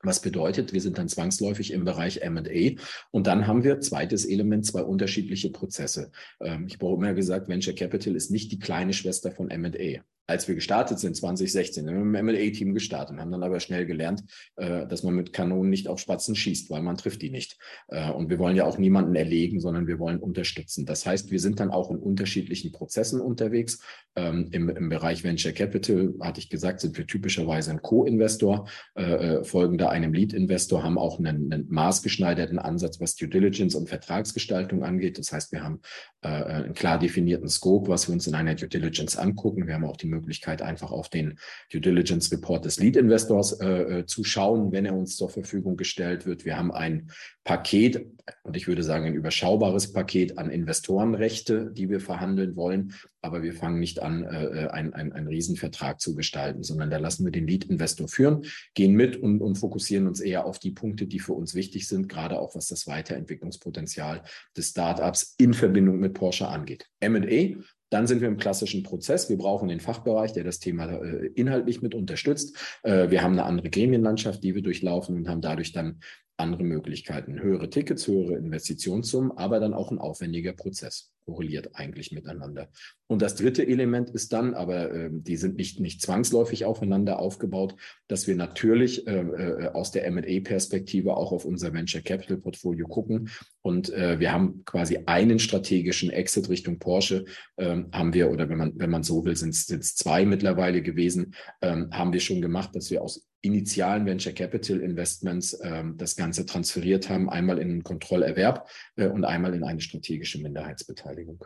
was 0.03 0.21
bedeutet, 0.21 0.73
wir 0.73 0.81
sind 0.81 0.97
dann 0.97 1.09
zwangsläufig 1.09 1.71
im 1.71 1.85
Bereich 1.85 2.21
M&A 2.21 2.79
und 3.11 3.27
dann 3.27 3.47
haben 3.47 3.63
wir 3.63 3.79
zweites 3.79 4.25
Element, 4.25 4.65
zwei 4.65 4.83
unterschiedliche 4.83 5.49
Prozesse. 5.49 6.11
Ähm, 6.39 6.65
ich 6.67 6.79
habe 6.79 6.93
immer 6.93 7.13
gesagt, 7.13 7.47
Venture 7.47 7.73
Capital 7.73 8.15
ist 8.15 8.31
nicht 8.31 8.51
die 8.51 8.59
kleine 8.59 8.93
Schwester 8.93 9.31
von 9.31 9.49
M&A 9.49 10.03
als 10.27 10.47
wir 10.47 10.55
gestartet 10.55 10.99
sind, 10.99 11.15
2016, 11.15 11.85
sind 11.85 11.95
wir 11.95 12.03
mit 12.03 12.19
dem 12.19 12.25
MLA-Team 12.25 12.73
gestartet, 12.73 13.17
haben 13.17 13.31
dann 13.31 13.43
aber 13.43 13.61
schnell 13.61 13.85
gelernt, 13.85 14.23
äh, 14.57 14.85
dass 14.85 15.03
man 15.03 15.15
mit 15.15 15.31
Kanonen 15.31 15.69
nicht 15.69 15.87
auf 15.87 15.99
Spatzen 15.99 16.35
schießt, 16.35 16.69
weil 16.69 16.81
man 16.81 16.97
trifft 16.97 17.21
die 17.21 17.29
nicht. 17.29 17.57
Äh, 17.87 18.11
und 18.11 18.29
wir 18.29 18.37
wollen 18.37 18.57
ja 18.57 18.65
auch 18.65 18.77
niemanden 18.77 19.15
erlegen, 19.15 19.61
sondern 19.61 19.87
wir 19.87 19.99
wollen 19.99 20.19
unterstützen. 20.19 20.85
Das 20.85 21.05
heißt, 21.05 21.31
wir 21.31 21.39
sind 21.39 21.61
dann 21.61 21.71
auch 21.71 21.91
in 21.91 21.97
unterschiedlichen 21.97 22.73
Prozessen 22.73 23.21
unterwegs. 23.21 23.79
Ähm, 24.15 24.49
im, 24.51 24.67
Im 24.69 24.89
Bereich 24.89 25.23
Venture 25.23 25.53
Capital, 25.53 26.13
hatte 26.19 26.41
ich 26.41 26.49
gesagt, 26.49 26.81
sind 26.81 26.97
wir 26.97 27.07
typischerweise 27.07 27.71
ein 27.71 27.81
Co-Investor, 27.81 28.67
äh, 28.95 29.43
folgen 29.45 29.77
da 29.77 29.89
einem 29.89 30.13
Lead-Investor, 30.13 30.83
haben 30.83 30.97
auch 30.97 31.19
einen, 31.19 31.53
einen 31.53 31.67
maßgeschneiderten 31.69 32.59
Ansatz, 32.59 32.99
was 32.99 33.15
Due 33.15 33.29
Diligence 33.29 33.75
und 33.75 33.87
Vertragsgestaltung 33.87 34.83
angeht. 34.83 35.17
Das 35.17 35.31
heißt, 35.31 35.53
wir 35.53 35.63
haben 35.63 35.79
einen 36.21 36.73
klar 36.73 36.99
definierten 36.99 37.47
Scope, 37.47 37.89
was 37.89 38.07
wir 38.09 38.13
uns 38.13 38.27
in 38.27 38.35
einer 38.35 38.55
Due 38.55 38.67
Diligence 38.67 39.15
angucken. 39.15 39.67
Wir 39.67 39.75
haben 39.75 39.85
auch 39.85 39.95
die 39.95 40.07
Möglichkeit, 40.17 40.61
einfach 40.61 40.91
auf 40.91 41.09
den 41.09 41.37
Due 41.71 41.81
Diligence 41.81 42.31
Report 42.31 42.65
des 42.65 42.79
Lead 42.79 42.95
Investors 42.95 43.59
äh, 43.59 43.99
äh, 43.99 44.05
zu 44.05 44.23
schauen, 44.23 44.71
wenn 44.71 44.85
er 44.85 44.95
uns 44.95 45.15
zur 45.15 45.29
Verfügung 45.29 45.77
gestellt 45.77 46.25
wird. 46.25 46.45
Wir 46.45 46.57
haben 46.57 46.71
ein 46.71 47.11
Paket, 47.43 48.05
und 48.43 48.57
ich 48.57 48.67
würde 48.67 48.83
sagen 48.83 49.05
ein 49.05 49.13
überschaubares 49.13 49.93
Paket 49.93 50.37
an 50.37 50.49
Investorenrechte, 50.49 51.71
die 51.71 51.89
wir 51.89 52.01
verhandeln 52.01 52.57
wollen. 52.57 52.93
Aber 53.21 53.41
wir 53.41 53.53
fangen 53.53 53.79
nicht 53.79 54.01
an, 54.01 54.23
äh, 54.23 54.65
äh 54.65 54.67
einen 54.67 54.93
ein 54.93 55.27
Riesenvertrag 55.27 56.01
zu 56.01 56.15
gestalten, 56.15 56.63
sondern 56.63 56.89
da 56.89 56.97
lassen 56.97 57.23
wir 57.23 57.31
den 57.31 57.47
Lead-Investor 57.47 58.07
führen, 58.07 58.43
gehen 58.73 58.93
mit 58.95 59.15
und, 59.15 59.41
und 59.41 59.55
fokussieren 59.55 60.07
uns 60.07 60.19
eher 60.19 60.45
auf 60.45 60.59
die 60.59 60.71
Punkte, 60.71 61.07
die 61.07 61.19
für 61.19 61.33
uns 61.33 61.55
wichtig 61.55 61.87
sind, 61.87 62.09
gerade 62.09 62.39
auch 62.39 62.55
was 62.55 62.67
das 62.67 62.87
Weiterentwicklungspotenzial 62.87 64.23
des 64.55 64.69
Startups 64.71 65.35
in 65.37 65.53
Verbindung 65.53 65.99
mit 65.99 66.13
Porsche 66.13 66.47
angeht. 66.47 66.87
M&A 66.99 67.55
dann 67.89 68.07
sind 68.07 68.21
wir 68.21 68.27
im 68.27 68.37
klassischen 68.37 68.83
Prozess. 68.83 69.29
Wir 69.29 69.37
brauchen 69.37 69.69
den 69.69 69.79
Fachbereich, 69.79 70.33
der 70.33 70.43
das 70.43 70.59
Thema 70.59 70.89
äh, 70.89 71.27
inhaltlich 71.35 71.81
mit 71.81 71.95
unterstützt. 71.95 72.57
Äh, 72.83 73.09
wir 73.09 73.23
haben 73.23 73.33
eine 73.33 73.45
andere 73.45 73.69
Gremienlandschaft, 73.69 74.43
die 74.43 74.55
wir 74.55 74.61
durchlaufen 74.61 75.15
und 75.15 75.29
haben 75.29 75.41
dadurch 75.41 75.71
dann 75.71 75.99
andere 76.37 76.63
Möglichkeiten. 76.63 77.41
Höhere 77.41 77.69
Tickets, 77.69 78.07
höhere 78.07 78.37
Investitionssummen, 78.37 79.31
aber 79.37 79.59
dann 79.59 79.73
auch 79.73 79.91
ein 79.91 79.99
aufwendiger 79.99 80.53
Prozess 80.53 81.11
korreliert 81.27 81.71
eigentlich 81.73 82.13
miteinander. 82.13 82.69
Und 83.07 83.21
das 83.21 83.35
dritte 83.35 83.67
Element 83.67 84.09
ist 84.09 84.31
dann, 84.31 84.53
aber 84.53 84.91
äh, 84.93 85.09
die 85.11 85.35
sind 85.35 85.57
nicht, 85.57 85.79
nicht 85.79 86.01
zwangsläufig 86.01 86.63
aufeinander 86.63 87.19
aufgebaut, 87.19 87.75
dass 88.07 88.27
wir 88.27 88.35
natürlich 88.35 89.05
äh, 89.07 89.19
äh, 89.19 89.67
aus 89.73 89.91
der 89.91 90.05
M&A-Perspektive 90.05 91.17
auch 91.17 91.33
auf 91.33 91.43
unser 91.43 91.73
Venture 91.73 92.01
Capital 92.01 92.37
Portfolio 92.37 92.87
gucken. 92.87 93.29
Und 93.61 93.91
äh, 93.91 94.19
wir 94.19 94.31
haben 94.31 94.63
quasi 94.63 94.99
einen 95.05 95.39
strategischen 95.39 96.09
Exit 96.11 96.47
Richtung 96.49 96.79
Porsche, 96.79 97.25
ähm, 97.57 97.89
haben 97.91 98.13
wir, 98.13 98.31
oder 98.31 98.47
wenn 98.47 98.57
man, 98.57 98.73
wenn 98.77 98.89
man 98.89 99.03
so 99.03 99.25
will, 99.25 99.35
sind 99.35 99.53
es 99.53 99.95
zwei 99.95 100.25
mittlerweile 100.25 100.81
gewesen, 100.81 101.33
ähm, 101.61 101.89
haben 101.91 102.13
wir 102.13 102.21
schon 102.21 102.41
gemacht, 102.41 102.73
dass 102.73 102.89
wir 102.89 103.01
aus 103.01 103.26
initialen 103.47 104.05
Venture 104.05 104.33
Capital 104.33 104.79
Investments 104.81 105.59
ähm, 105.63 105.97
das 105.97 106.15
Ganze 106.15 106.45
transferiert 106.45 107.09
haben, 107.09 107.29
einmal 107.29 107.57
in 107.57 107.69
einen 107.71 107.83
Kontrollerwerb 107.83 108.69
äh, 108.95 109.07
und 109.07 109.25
einmal 109.25 109.53
in 109.53 109.63
eine 109.63 109.81
strategische 109.81 110.39
Minderheitsbeteiligung. 110.41 111.43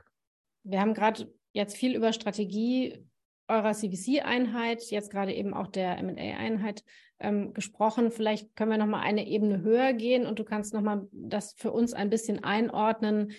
Wir 0.64 0.82
haben 0.82 0.94
gerade 0.94 1.34
jetzt 1.54 1.78
viel 1.78 1.96
über 1.96 2.14
Strategie 2.14 3.06
eurer 3.48 3.74
CVC-Einheit, 3.74 4.84
jetzt 4.92 5.12
gerade 5.12 5.34
eben 5.34 5.54
auch 5.54 5.68
der 5.68 5.98
M&A-Einheit 5.98 6.84
ähm, 7.20 7.54
gesprochen. 7.54 8.12
Vielleicht 8.12 8.56
können 8.56 8.72
wir 8.72 8.78
noch 8.78 8.88
mal 8.88 9.02
eine 9.02 9.28
Ebene 9.28 9.62
höher 9.62 9.94
gehen 9.94 10.26
und 10.26 10.40
du 10.40 10.44
kannst 10.44 10.74
noch 10.74 10.82
mal 10.82 11.08
das 11.12 11.54
für 11.54 11.72
uns 11.72 11.94
ein 11.94 12.10
bisschen 12.10 12.44
einordnen, 12.44 13.32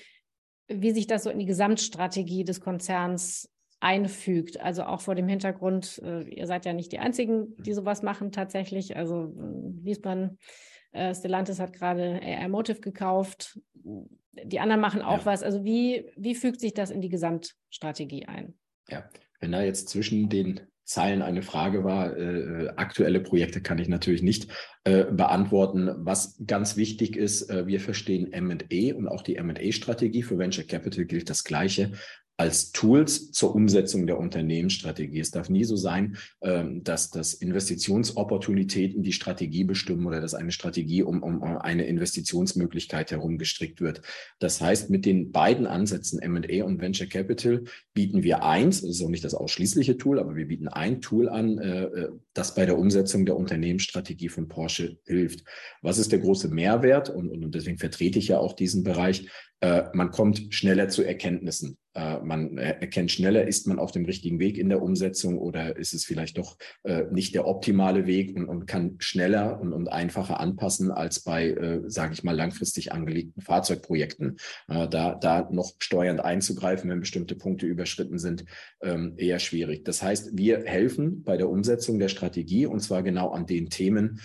wie 0.68 0.92
sich 0.92 1.06
das 1.06 1.24
so 1.24 1.30
in 1.30 1.38
die 1.38 1.46
Gesamtstrategie 1.46 2.44
des 2.44 2.60
Konzerns 2.60 3.51
einfügt. 3.82 4.60
Also 4.60 4.84
auch 4.84 5.00
vor 5.00 5.14
dem 5.14 5.28
Hintergrund, 5.28 6.00
äh, 6.04 6.22
ihr 6.22 6.46
seid 6.46 6.64
ja 6.64 6.72
nicht 6.72 6.92
die 6.92 7.00
Einzigen, 7.00 7.56
die 7.58 7.72
sowas 7.72 8.02
machen 8.02 8.30
tatsächlich. 8.30 8.96
Also 8.96 9.34
äh, 9.36 9.84
Wiesmann, 9.84 10.38
äh, 10.92 11.14
Stellantis 11.14 11.58
hat 11.58 11.72
gerade 11.72 12.20
AI 12.22 12.48
Motive 12.48 12.80
gekauft. 12.80 13.60
Die 13.82 14.60
anderen 14.60 14.80
machen 14.80 15.02
auch 15.02 15.18
ja. 15.18 15.26
was. 15.26 15.42
Also 15.42 15.64
wie, 15.64 16.06
wie 16.16 16.36
fügt 16.36 16.60
sich 16.60 16.74
das 16.74 16.90
in 16.90 17.00
die 17.00 17.08
Gesamtstrategie 17.08 18.26
ein? 18.26 18.54
Ja, 18.88 19.04
wenn 19.40 19.52
da 19.52 19.62
jetzt 19.62 19.88
zwischen 19.88 20.28
den 20.28 20.60
Zeilen 20.84 21.22
eine 21.22 21.42
Frage 21.42 21.84
war. 21.84 22.16
Äh, 22.16 22.68
aktuelle 22.76 23.20
Projekte 23.20 23.62
kann 23.62 23.78
ich 23.78 23.88
natürlich 23.88 24.22
nicht 24.22 24.48
äh, 24.84 25.04
beantworten. 25.04 25.90
Was 25.98 26.40
ganz 26.44 26.76
wichtig 26.76 27.16
ist, 27.16 27.48
äh, 27.50 27.66
wir 27.66 27.80
verstehen 27.80 28.32
M&A 28.32 28.94
und 28.94 29.08
auch 29.08 29.22
die 29.22 29.36
M&A-Strategie. 29.36 30.22
Für 30.22 30.38
Venture 30.38 30.64
Capital 30.64 31.04
gilt 31.04 31.30
das 31.30 31.44
Gleiche 31.44 31.92
als 32.36 32.72
Tools 32.72 33.30
zur 33.30 33.54
Umsetzung 33.54 34.06
der 34.06 34.18
Unternehmensstrategie. 34.18 35.20
Es 35.20 35.30
darf 35.30 35.48
nie 35.48 35.64
so 35.64 35.76
sein, 35.76 36.16
ähm, 36.40 36.82
dass 36.82 37.10
das 37.10 37.34
Investitionsopportunitäten 37.34 39.02
die 39.02 39.12
Strategie 39.12 39.64
bestimmen 39.64 40.06
oder 40.06 40.20
dass 40.20 40.34
eine 40.34 40.50
Strategie 40.50 41.02
um, 41.02 41.22
um 41.22 41.42
eine 41.42 41.86
Investitionsmöglichkeit 41.86 43.10
herum 43.10 43.38
gestrickt 43.38 43.80
wird. 43.80 44.02
Das 44.38 44.60
heißt, 44.60 44.90
mit 44.90 45.04
den 45.04 45.30
beiden 45.30 45.66
Ansätzen 45.66 46.20
M&A 46.20 46.64
und 46.64 46.80
Venture 46.80 47.06
Capital 47.06 47.64
bieten 47.94 48.22
wir 48.22 48.42
eins, 48.42 48.80
das 48.80 48.90
ist 48.90 49.02
auch 49.02 49.08
nicht 49.08 49.24
das 49.24 49.34
ausschließliche 49.34 49.98
Tool, 49.98 50.18
aber 50.18 50.34
wir 50.34 50.46
bieten 50.48 50.68
ein 50.68 51.00
Tool 51.00 51.28
an, 51.28 51.58
äh, 51.58 51.84
äh, 51.84 52.08
das 52.32 52.54
bei 52.54 52.64
der 52.64 52.78
Umsetzung 52.78 53.26
der 53.26 53.36
Unternehmensstrategie 53.36 54.30
von 54.30 54.48
Porsche 54.48 54.98
hilft. 55.04 55.44
Was 55.82 55.98
ist 55.98 56.12
der 56.12 56.20
große 56.20 56.48
Mehrwert? 56.48 57.10
Und, 57.10 57.30
und 57.30 57.54
deswegen 57.54 57.78
vertrete 57.78 58.18
ich 58.18 58.28
ja 58.28 58.38
auch 58.38 58.54
diesen 58.54 58.82
Bereich. 58.82 59.28
Äh, 59.62 59.84
man 59.92 60.10
kommt 60.10 60.52
schneller 60.52 60.88
zu 60.88 61.04
Erkenntnissen. 61.04 61.78
Äh, 61.94 62.18
man 62.18 62.58
erkennt 62.58 63.12
schneller, 63.12 63.46
ist 63.46 63.68
man 63.68 63.78
auf 63.78 63.92
dem 63.92 64.04
richtigen 64.04 64.40
Weg 64.40 64.58
in 64.58 64.68
der 64.68 64.82
Umsetzung 64.82 65.38
oder 65.38 65.76
ist 65.76 65.94
es 65.94 66.04
vielleicht 66.04 66.36
doch 66.36 66.56
äh, 66.82 67.04
nicht 67.12 67.32
der 67.36 67.46
optimale 67.46 68.06
Weg 68.06 68.34
und, 68.34 68.46
und 68.46 68.66
kann 68.66 68.96
schneller 68.98 69.60
und, 69.60 69.72
und, 69.72 69.86
einfacher 69.86 70.40
anpassen 70.40 70.90
als 70.90 71.20
bei, 71.20 71.50
äh, 71.50 71.80
sage 71.86 72.12
ich 72.14 72.24
mal, 72.24 72.34
langfristig 72.34 72.92
angelegten 72.92 73.40
Fahrzeugprojekten. 73.42 74.38
Da, 74.66 75.14
da 75.14 75.48
noch 75.50 75.72
steuernd 75.78 76.24
einzugreifen, 76.24 76.90
wenn 76.90 77.00
bestimmte 77.00 77.36
Punkte 77.36 77.66
überschritten 77.66 78.18
sind, 78.18 78.44
ähm, 78.82 79.14
eher 79.16 79.38
schwierig. 79.38 79.84
Das 79.84 80.02
heißt, 80.02 80.30
wir 80.36 80.64
helfen 80.64 81.22
bei 81.22 81.36
der 81.36 81.48
Umsetzung 81.48 81.98
der 81.98 82.08
Strategie 82.08 82.66
und 82.66 82.80
zwar 82.80 83.02
genau 83.02 83.30
an 83.30 83.46
den 83.46 83.68
Themen, 83.68 84.20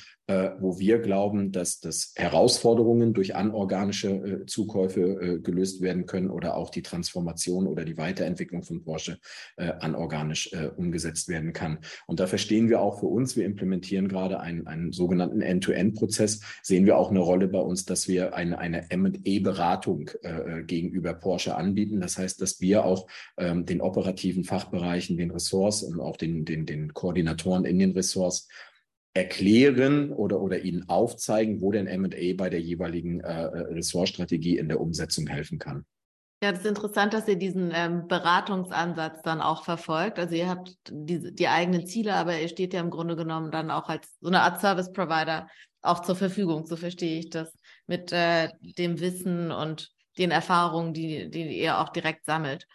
wo 0.59 0.77
wir 0.77 0.99
glauben, 0.99 1.51
dass, 1.51 1.79
dass 1.79 2.13
Herausforderungen 2.15 3.13
durch 3.13 3.35
anorganische 3.35 4.09
äh, 4.09 4.45
Zukäufe 4.45 5.01
äh, 5.01 5.39
gelöst 5.39 5.81
werden 5.81 6.05
können 6.05 6.29
oder 6.29 6.57
auch 6.57 6.69
die 6.69 6.81
Transformation 6.81 7.67
oder 7.67 7.85
die 7.85 7.97
Weiterentwicklung 7.97 8.63
von 8.63 8.83
Porsche 8.83 9.19
äh, 9.55 9.71
anorganisch 9.79 10.51
äh, 10.53 10.67
umgesetzt 10.75 11.29
werden 11.29 11.53
kann. 11.53 11.79
Und 12.07 12.19
da 12.19 12.27
verstehen 12.27 12.69
wir 12.69 12.81
auch 12.81 12.99
für 12.99 13.07
uns, 13.07 13.35
wir 13.35 13.45
implementieren 13.45 14.07
gerade 14.07 14.39
einen, 14.39 14.67
einen 14.67 14.91
sogenannten 14.91 15.41
End-to-End-Prozess, 15.41 16.41
sehen 16.61 16.85
wir 16.85 16.97
auch 16.97 17.09
eine 17.09 17.19
Rolle 17.19 17.47
bei 17.47 17.59
uns, 17.59 17.85
dass 17.85 18.07
wir 18.07 18.35
eine, 18.35 18.57
eine 18.59 18.91
M&E-Beratung 18.91 20.09
äh, 20.23 20.63
gegenüber 20.63 21.13
Porsche 21.13 21.55
anbieten. 21.55 22.01
Das 22.01 22.17
heißt, 22.17 22.41
dass 22.41 22.61
wir 22.61 22.85
auch 22.85 23.07
ähm, 23.37 23.65
den 23.65 23.81
operativen 23.81 24.43
Fachbereichen, 24.43 25.17
den 25.17 25.31
Ressorts 25.31 25.83
und 25.83 25.99
auch 25.99 26.17
den, 26.17 26.45
den, 26.45 26.65
den 26.65 26.93
Koordinatoren 26.93 27.65
in 27.65 27.79
den 27.79 27.91
Ressorts 27.91 28.47
erklären 29.17 30.13
oder, 30.13 30.39
oder 30.39 30.59
ihnen 30.59 30.87
aufzeigen, 30.87 31.59
wo 31.61 31.71
denn 31.71 31.85
MA 32.01 32.35
bei 32.37 32.49
der 32.49 32.61
jeweiligen 32.61 33.19
äh, 33.21 33.33
Ressortstrategie 33.33 34.57
in 34.57 34.69
der 34.69 34.79
Umsetzung 34.79 35.25
helfen 35.25 35.57
kann. 35.57 35.85
Ja, 36.43 36.51
das 36.51 36.61
ist 36.61 36.67
interessant, 36.67 37.15
dass 37.15 37.27
ihr 37.27 37.35
diesen 37.35 37.71
ähm, 37.73 38.07
Beratungsansatz 38.07 39.23
dann 39.23 39.41
auch 39.41 39.63
verfolgt. 39.63 40.19
Also 40.19 40.35
ihr 40.35 40.47
habt 40.47 40.77
die, 40.91 41.33
die 41.33 41.47
eigenen 41.47 41.87
Ziele, 41.87 42.13
aber 42.13 42.39
ihr 42.39 42.47
steht 42.47 42.75
ja 42.75 42.79
im 42.79 42.91
Grunde 42.91 43.15
genommen 43.15 43.49
dann 43.49 43.71
auch 43.71 43.89
als 43.89 44.07
so 44.21 44.27
eine 44.27 44.41
Art 44.41 44.61
Service 44.61 44.91
Provider 44.91 45.47
auch 45.81 46.01
zur 46.03 46.15
Verfügung, 46.15 46.67
so 46.67 46.75
verstehe 46.75 47.17
ich 47.19 47.31
das, 47.31 47.51
mit 47.87 48.11
äh, 48.11 48.49
dem 48.77 48.99
Wissen 48.99 49.51
und 49.51 49.91
den 50.19 50.29
Erfahrungen, 50.29 50.93
die, 50.93 51.29
die 51.31 51.59
ihr 51.59 51.79
auch 51.79 51.89
direkt 51.89 52.25
sammelt. 52.25 52.67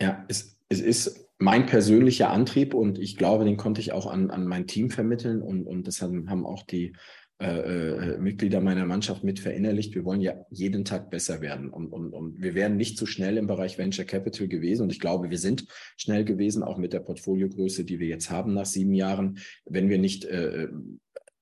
Ja, 0.00 0.24
es, 0.26 0.56
es 0.68 0.80
ist 0.80 1.25
mein 1.38 1.66
persönlicher 1.66 2.30
Antrieb 2.30 2.72
und 2.74 2.98
ich 2.98 3.16
glaube, 3.16 3.44
den 3.44 3.56
konnte 3.56 3.80
ich 3.80 3.92
auch 3.92 4.06
an, 4.06 4.30
an 4.30 4.46
mein 4.46 4.66
Team 4.66 4.90
vermitteln 4.90 5.42
und, 5.42 5.66
und 5.66 5.86
das 5.86 6.00
haben, 6.00 6.30
haben 6.30 6.46
auch 6.46 6.64
die 6.64 6.94
äh, 7.38 8.14
äh, 8.14 8.18
Mitglieder 8.18 8.62
meiner 8.62 8.86
Mannschaft 8.86 9.22
mit 9.22 9.40
verinnerlicht. 9.40 9.94
Wir 9.94 10.06
wollen 10.06 10.22
ja 10.22 10.32
jeden 10.50 10.86
Tag 10.86 11.10
besser 11.10 11.42
werden 11.42 11.68
und, 11.68 11.92
und, 11.92 12.14
und 12.14 12.40
wir 12.40 12.54
wären 12.54 12.78
nicht 12.78 12.96
so 12.96 13.04
schnell 13.04 13.36
im 13.36 13.46
Bereich 13.46 13.76
Venture 13.76 14.06
Capital 14.06 14.48
gewesen 14.48 14.84
und 14.84 14.92
ich 14.92 15.00
glaube, 15.00 15.28
wir 15.28 15.36
sind 15.36 15.66
schnell 15.98 16.24
gewesen, 16.24 16.62
auch 16.62 16.78
mit 16.78 16.94
der 16.94 17.00
Portfoliogröße, 17.00 17.84
die 17.84 17.98
wir 17.98 18.06
jetzt 18.06 18.30
haben 18.30 18.54
nach 18.54 18.64
sieben 18.64 18.94
Jahren, 18.94 19.38
wenn 19.66 19.90
wir 19.90 19.98
nicht 19.98 20.24
äh, 20.24 20.68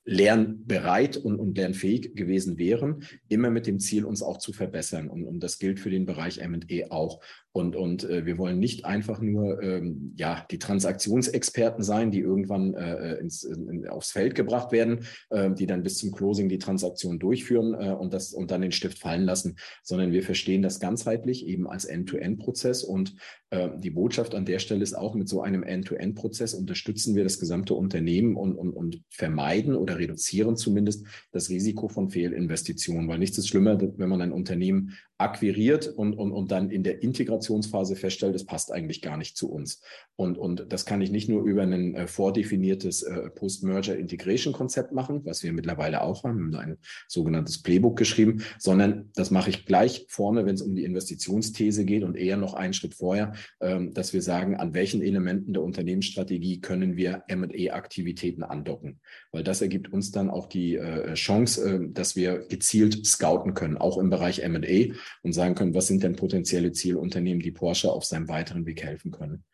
lernbereit 0.04 1.16
und, 1.16 1.38
und 1.38 1.56
lernfähig 1.56 2.14
gewesen 2.14 2.58
wären, 2.58 3.04
immer 3.28 3.50
mit 3.50 3.66
dem 3.66 3.78
Ziel, 3.80 4.04
uns 4.04 4.22
auch 4.22 4.38
zu 4.38 4.52
verbessern. 4.52 5.08
Und, 5.08 5.24
und 5.24 5.40
das 5.40 5.58
gilt 5.58 5.80
für 5.80 5.90
den 5.90 6.06
Bereich 6.06 6.38
M&E 6.38 6.90
auch. 6.90 7.20
Und, 7.56 7.76
und 7.76 8.02
äh, 8.02 8.26
wir 8.26 8.36
wollen 8.36 8.58
nicht 8.58 8.84
einfach 8.84 9.20
nur 9.20 9.62
ähm, 9.62 10.12
ja, 10.16 10.44
die 10.50 10.58
Transaktionsexperten 10.58 11.84
sein, 11.84 12.10
die 12.10 12.18
irgendwann 12.18 12.74
äh, 12.74 13.14
ins, 13.14 13.44
in, 13.44 13.86
aufs 13.86 14.10
Feld 14.10 14.34
gebracht 14.34 14.72
werden, 14.72 15.06
äh, 15.30 15.52
die 15.52 15.66
dann 15.66 15.84
bis 15.84 15.98
zum 15.98 16.10
Closing 16.10 16.48
die 16.48 16.58
Transaktion 16.58 17.20
durchführen 17.20 17.74
äh, 17.74 17.92
und, 17.92 18.12
das, 18.12 18.32
und 18.32 18.50
dann 18.50 18.62
den 18.62 18.72
Stift 18.72 18.98
fallen 18.98 19.22
lassen, 19.22 19.54
sondern 19.84 20.10
wir 20.10 20.24
verstehen 20.24 20.62
das 20.62 20.80
ganzheitlich 20.80 21.46
eben 21.46 21.68
als 21.68 21.84
End-to-End-Prozess. 21.84 22.82
Und 22.82 23.14
äh, 23.50 23.68
die 23.78 23.90
Botschaft 23.90 24.34
an 24.34 24.46
der 24.46 24.58
Stelle 24.58 24.82
ist 24.82 24.94
auch, 24.94 25.14
mit 25.14 25.28
so 25.28 25.40
einem 25.40 25.62
End-to-End-Prozess 25.62 26.54
unterstützen 26.54 27.14
wir 27.14 27.22
das 27.22 27.38
gesamte 27.38 27.74
Unternehmen 27.74 28.34
und, 28.34 28.56
und, 28.56 28.72
und 28.72 29.00
vermeiden 29.10 29.76
oder 29.76 29.93
reduzieren 29.98 30.56
zumindest 30.56 31.06
das 31.32 31.48
Risiko 31.48 31.88
von 31.88 32.10
Fehlinvestitionen, 32.10 33.08
weil 33.08 33.18
nichts 33.18 33.38
ist 33.38 33.48
schlimmer, 33.48 33.78
wenn 33.80 34.08
man 34.08 34.20
ein 34.20 34.32
Unternehmen 34.32 34.96
akquiriert 35.18 35.86
und, 35.86 36.14
und, 36.14 36.32
und 36.32 36.50
dann 36.50 36.70
in 36.70 36.82
der 36.82 37.02
Integrationsphase 37.02 37.94
feststellt, 37.94 38.34
es 38.34 38.44
passt 38.44 38.72
eigentlich 38.72 39.00
gar 39.00 39.16
nicht 39.16 39.36
zu 39.36 39.50
uns. 39.50 39.80
Und, 40.16 40.38
und 40.38 40.72
das 40.72 40.86
kann 40.86 41.00
ich 41.02 41.10
nicht 41.10 41.28
nur 41.28 41.44
über 41.44 41.62
ein 41.62 41.94
äh, 41.94 42.06
vordefiniertes 42.06 43.02
äh, 43.02 43.30
Post-Merger-Integration-Konzept 43.30 44.92
machen, 44.92 45.22
was 45.24 45.42
wir 45.42 45.52
mittlerweile 45.52 46.02
auch 46.02 46.24
haben, 46.24 46.34
haben 46.34 46.54
ein 46.56 46.78
sogenanntes 47.08 47.62
Playbook 47.62 47.96
geschrieben, 47.96 48.42
sondern 48.58 49.10
das 49.14 49.30
mache 49.30 49.50
ich 49.50 49.66
gleich 49.66 50.06
vorne, 50.08 50.46
wenn 50.46 50.54
es 50.54 50.62
um 50.62 50.74
die 50.74 50.84
Investitionsthese 50.84 51.84
geht 51.84 52.02
und 52.02 52.16
eher 52.16 52.36
noch 52.36 52.54
einen 52.54 52.74
Schritt 52.74 52.94
vorher, 52.94 53.34
ähm, 53.60 53.94
dass 53.94 54.12
wir 54.12 54.22
sagen, 54.22 54.56
an 54.56 54.74
welchen 54.74 55.02
Elementen 55.02 55.52
der 55.52 55.62
Unternehmensstrategie 55.62 56.60
können 56.60 56.96
wir 56.96 57.24
M&A-Aktivitäten 57.28 58.42
andocken. 58.42 59.00
Weil 59.30 59.44
das 59.44 59.62
ergibt 59.62 59.92
uns 59.92 60.10
dann 60.10 60.30
auch 60.30 60.48
die 60.48 60.74
äh, 60.74 61.14
Chance, 61.14 61.68
äh, 61.68 61.88
dass 61.92 62.16
wir 62.16 62.38
gezielt 62.48 63.06
scouten 63.06 63.54
können, 63.54 63.78
auch 63.78 63.98
im 63.98 64.10
Bereich 64.10 64.40
M&A 64.40 64.94
und 65.22 65.32
sagen 65.32 65.54
können, 65.54 65.74
was 65.74 65.86
sind 65.86 66.02
denn 66.02 66.16
potenzielle 66.16 66.72
Zielunternehmen, 66.72 67.42
die 67.42 67.52
Porsche 67.52 67.92
auf 67.92 68.04
seinem 68.04 68.28
weiteren 68.28 68.66
Weg 68.66 68.82
helfen 68.82 69.10
können. 69.10 69.44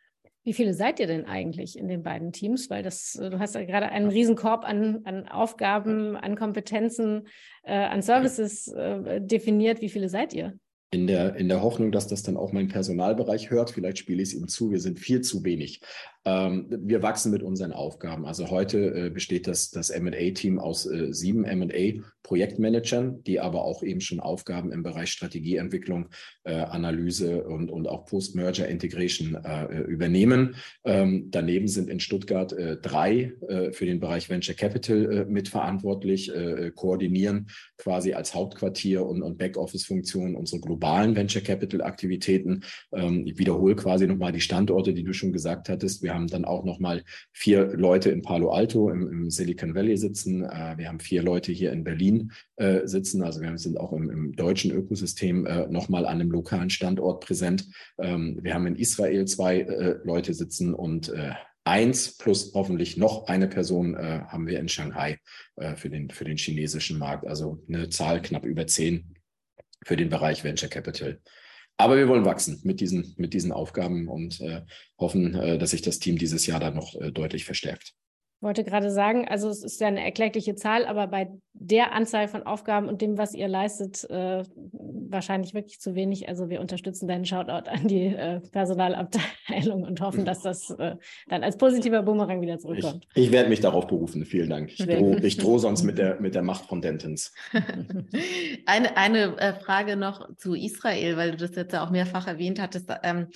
Wie 0.42 0.54
viele 0.54 0.72
seid 0.72 1.00
ihr 1.00 1.06
denn 1.06 1.26
eigentlich 1.26 1.78
in 1.78 1.86
den 1.86 2.02
beiden 2.02 2.32
Teams? 2.32 2.70
Weil 2.70 2.82
das, 2.82 3.12
du 3.12 3.38
hast 3.38 3.54
ja 3.54 3.64
gerade 3.64 3.90
einen 3.90 4.08
Riesenkorb 4.08 4.64
an, 4.64 5.00
an 5.04 5.28
Aufgaben, 5.28 6.16
an 6.16 6.34
Kompetenzen, 6.34 7.28
äh, 7.62 7.74
an 7.74 8.00
Services 8.00 8.68
äh, 8.68 9.20
definiert. 9.20 9.82
Wie 9.82 9.90
viele 9.90 10.08
seid 10.08 10.32
ihr? 10.32 10.58
in 10.92 11.06
der, 11.06 11.36
in 11.36 11.48
der 11.48 11.62
Hoffnung, 11.62 11.92
dass 11.92 12.08
das 12.08 12.22
dann 12.22 12.36
auch 12.36 12.52
mein 12.52 12.68
Personalbereich 12.68 13.50
hört. 13.50 13.70
Vielleicht 13.70 13.98
spiele 13.98 14.22
ich 14.22 14.30
es 14.30 14.34
ihm 14.34 14.48
zu. 14.48 14.72
Wir 14.72 14.80
sind 14.80 14.98
viel 14.98 15.20
zu 15.20 15.44
wenig. 15.44 15.82
Ähm, 16.24 16.66
wir 16.68 17.02
wachsen 17.02 17.30
mit 17.30 17.44
unseren 17.44 17.72
Aufgaben. 17.72 18.26
Also 18.26 18.50
heute 18.50 18.78
äh, 19.06 19.10
besteht 19.10 19.46
das, 19.46 19.70
das 19.70 19.90
M&A-Team 19.90 20.58
aus 20.58 20.86
äh, 20.86 21.12
sieben 21.12 21.44
M&A-Projektmanagern, 22.30 23.22
die 23.24 23.40
aber 23.40 23.64
auch 23.64 23.82
eben 23.82 24.00
schon 24.00 24.20
Aufgaben 24.20 24.72
im 24.72 24.82
Bereich 24.82 25.10
Strategieentwicklung, 25.10 26.08
äh, 26.44 26.54
Analyse 26.54 27.44
und, 27.44 27.70
und 27.70 27.88
auch 27.88 28.06
Post-Merger-Integration 28.06 29.34
äh, 29.44 29.80
übernehmen. 29.82 30.56
Ähm, 30.84 31.28
daneben 31.30 31.68
sind 31.68 31.90
in 31.90 32.00
Stuttgart 32.00 32.52
äh, 32.52 32.76
drei 32.76 33.32
äh, 33.48 33.72
für 33.72 33.86
den 33.86 34.00
Bereich 34.00 34.28
Venture 34.28 34.54
Capital 34.54 35.26
mitverantwortlich, 35.26 36.32
koordinieren 36.74 37.48
quasi 37.76 38.12
als 38.12 38.34
Hauptquartier 38.34 39.04
und, 39.04 39.22
und 39.22 39.38
Backoffice-Funktionen 39.38 40.34
unsere 40.34 40.60
globalen 40.60 41.16
Venture 41.16 41.42
Capital-Aktivitäten. 41.42 42.64
Ähm, 42.92 43.26
ich 43.26 43.38
wiederhole 43.38 43.74
quasi 43.74 44.06
nochmal 44.06 44.32
die 44.32 44.40
Standorte, 44.40 44.92
die 44.92 45.02
du 45.02 45.12
schon 45.12 45.32
gesagt 45.32 45.68
hattest. 45.68 46.02
Wir 46.02 46.14
haben 46.14 46.28
dann 46.28 46.44
auch 46.44 46.64
nochmal 46.64 47.02
vier 47.32 47.66
Leute 47.74 48.10
in 48.10 48.22
Palo 48.22 48.50
Alto 48.50 48.90
im, 48.90 49.08
im 49.08 49.30
Silicon 49.30 49.74
Valley 49.74 49.96
sitzen. 49.96 50.44
Äh, 50.44 50.74
wir 50.76 50.88
haben 50.88 51.00
vier 51.00 51.22
Leute 51.22 51.52
hier 51.52 51.72
in 51.72 51.84
Berlin 51.84 52.19
äh, 52.56 52.86
sitzen. 52.86 53.22
Also 53.22 53.40
wir 53.40 53.56
sind 53.58 53.78
auch 53.78 53.92
im, 53.92 54.10
im 54.10 54.36
deutschen 54.36 54.70
Ökosystem 54.70 55.46
äh, 55.46 55.66
nochmal 55.68 56.06
an 56.06 56.20
einem 56.20 56.30
lokalen 56.30 56.70
Standort 56.70 57.24
präsent. 57.24 57.66
Ähm, 57.98 58.38
wir 58.42 58.54
haben 58.54 58.66
in 58.66 58.76
Israel 58.76 59.24
zwei 59.26 59.60
äh, 59.60 59.98
Leute 60.04 60.34
sitzen 60.34 60.74
und 60.74 61.10
äh, 61.10 61.32
eins 61.64 62.16
plus 62.16 62.52
hoffentlich 62.54 62.96
noch 62.96 63.26
eine 63.26 63.48
Person 63.48 63.94
äh, 63.94 64.22
haben 64.26 64.46
wir 64.46 64.58
in 64.58 64.68
Shanghai 64.68 65.18
äh, 65.56 65.76
für, 65.76 65.90
den, 65.90 66.10
für 66.10 66.24
den 66.24 66.36
chinesischen 66.36 66.98
Markt. 66.98 67.26
Also 67.26 67.62
eine 67.68 67.88
Zahl 67.88 68.22
knapp 68.22 68.44
über 68.44 68.66
zehn 68.66 69.14
für 69.84 69.96
den 69.96 70.08
Bereich 70.08 70.44
Venture 70.44 70.68
Capital. 70.68 71.20
Aber 71.78 71.96
wir 71.96 72.08
wollen 72.08 72.26
wachsen 72.26 72.60
mit 72.64 72.80
diesen, 72.80 73.14
mit 73.16 73.32
diesen 73.32 73.52
Aufgaben 73.52 74.06
und 74.08 74.38
hoffen, 74.98 75.32
dass 75.58 75.70
sich 75.70 75.80
das 75.80 75.98
Team 75.98 76.18
dieses 76.18 76.44
Jahr 76.46 76.60
dann 76.60 76.74
noch 76.74 76.94
deutlich 77.10 77.46
verstärkt. 77.46 77.94
Ich 78.40 78.42
wollte 78.42 78.64
gerade 78.64 78.90
sagen, 78.90 79.28
also 79.28 79.50
es 79.50 79.62
ist 79.62 79.82
ja 79.82 79.88
eine 79.88 80.02
erkleckliche 80.02 80.54
Zahl, 80.54 80.86
aber 80.86 81.08
bei 81.08 81.28
der 81.52 81.92
Anzahl 81.92 82.26
von 82.26 82.44
Aufgaben 82.44 82.88
und 82.88 83.02
dem, 83.02 83.18
was 83.18 83.34
ihr 83.34 83.48
leistet, 83.48 84.08
äh, 84.08 84.44
wahrscheinlich 85.10 85.52
wirklich 85.52 85.78
zu 85.78 85.94
wenig. 85.94 86.26
Also 86.26 86.48
wir 86.48 86.62
unterstützen 86.62 87.06
deinen 87.06 87.26
Shoutout 87.26 87.68
an 87.68 87.86
die 87.86 88.06
äh, 88.06 88.40
Personalabteilung 88.50 89.82
und 89.82 90.00
hoffen, 90.00 90.24
dass 90.24 90.40
das 90.40 90.70
äh, 90.70 90.96
dann 91.28 91.44
als 91.44 91.58
positiver 91.58 92.02
Boomerang 92.02 92.40
wieder 92.40 92.58
zurückkommt. 92.58 93.06
Ich, 93.14 93.26
ich 93.26 93.30
werde 93.30 93.50
mich 93.50 93.60
darauf 93.60 93.86
berufen. 93.86 94.24
Vielen 94.24 94.48
Dank. 94.48 94.70
Ich 94.70 94.86
drohe 94.86 95.20
droh 95.20 95.58
sonst 95.58 95.82
mit 95.82 95.98
der, 95.98 96.18
mit 96.18 96.34
der 96.34 96.42
Macht 96.42 96.64
von 96.64 96.80
Dentons. 96.80 97.34
eine 98.64 98.96
eine 98.96 99.36
äh, 99.36 99.52
Frage 99.52 99.96
noch 99.96 100.34
zu 100.36 100.54
Israel, 100.54 101.18
weil 101.18 101.32
du 101.32 101.36
das 101.36 101.54
jetzt 101.56 101.74
ja 101.74 101.84
auch 101.84 101.90
mehrfach 101.90 102.26
erwähnt 102.26 102.58
hattest. 102.58 102.90
Ähm, 103.02 103.26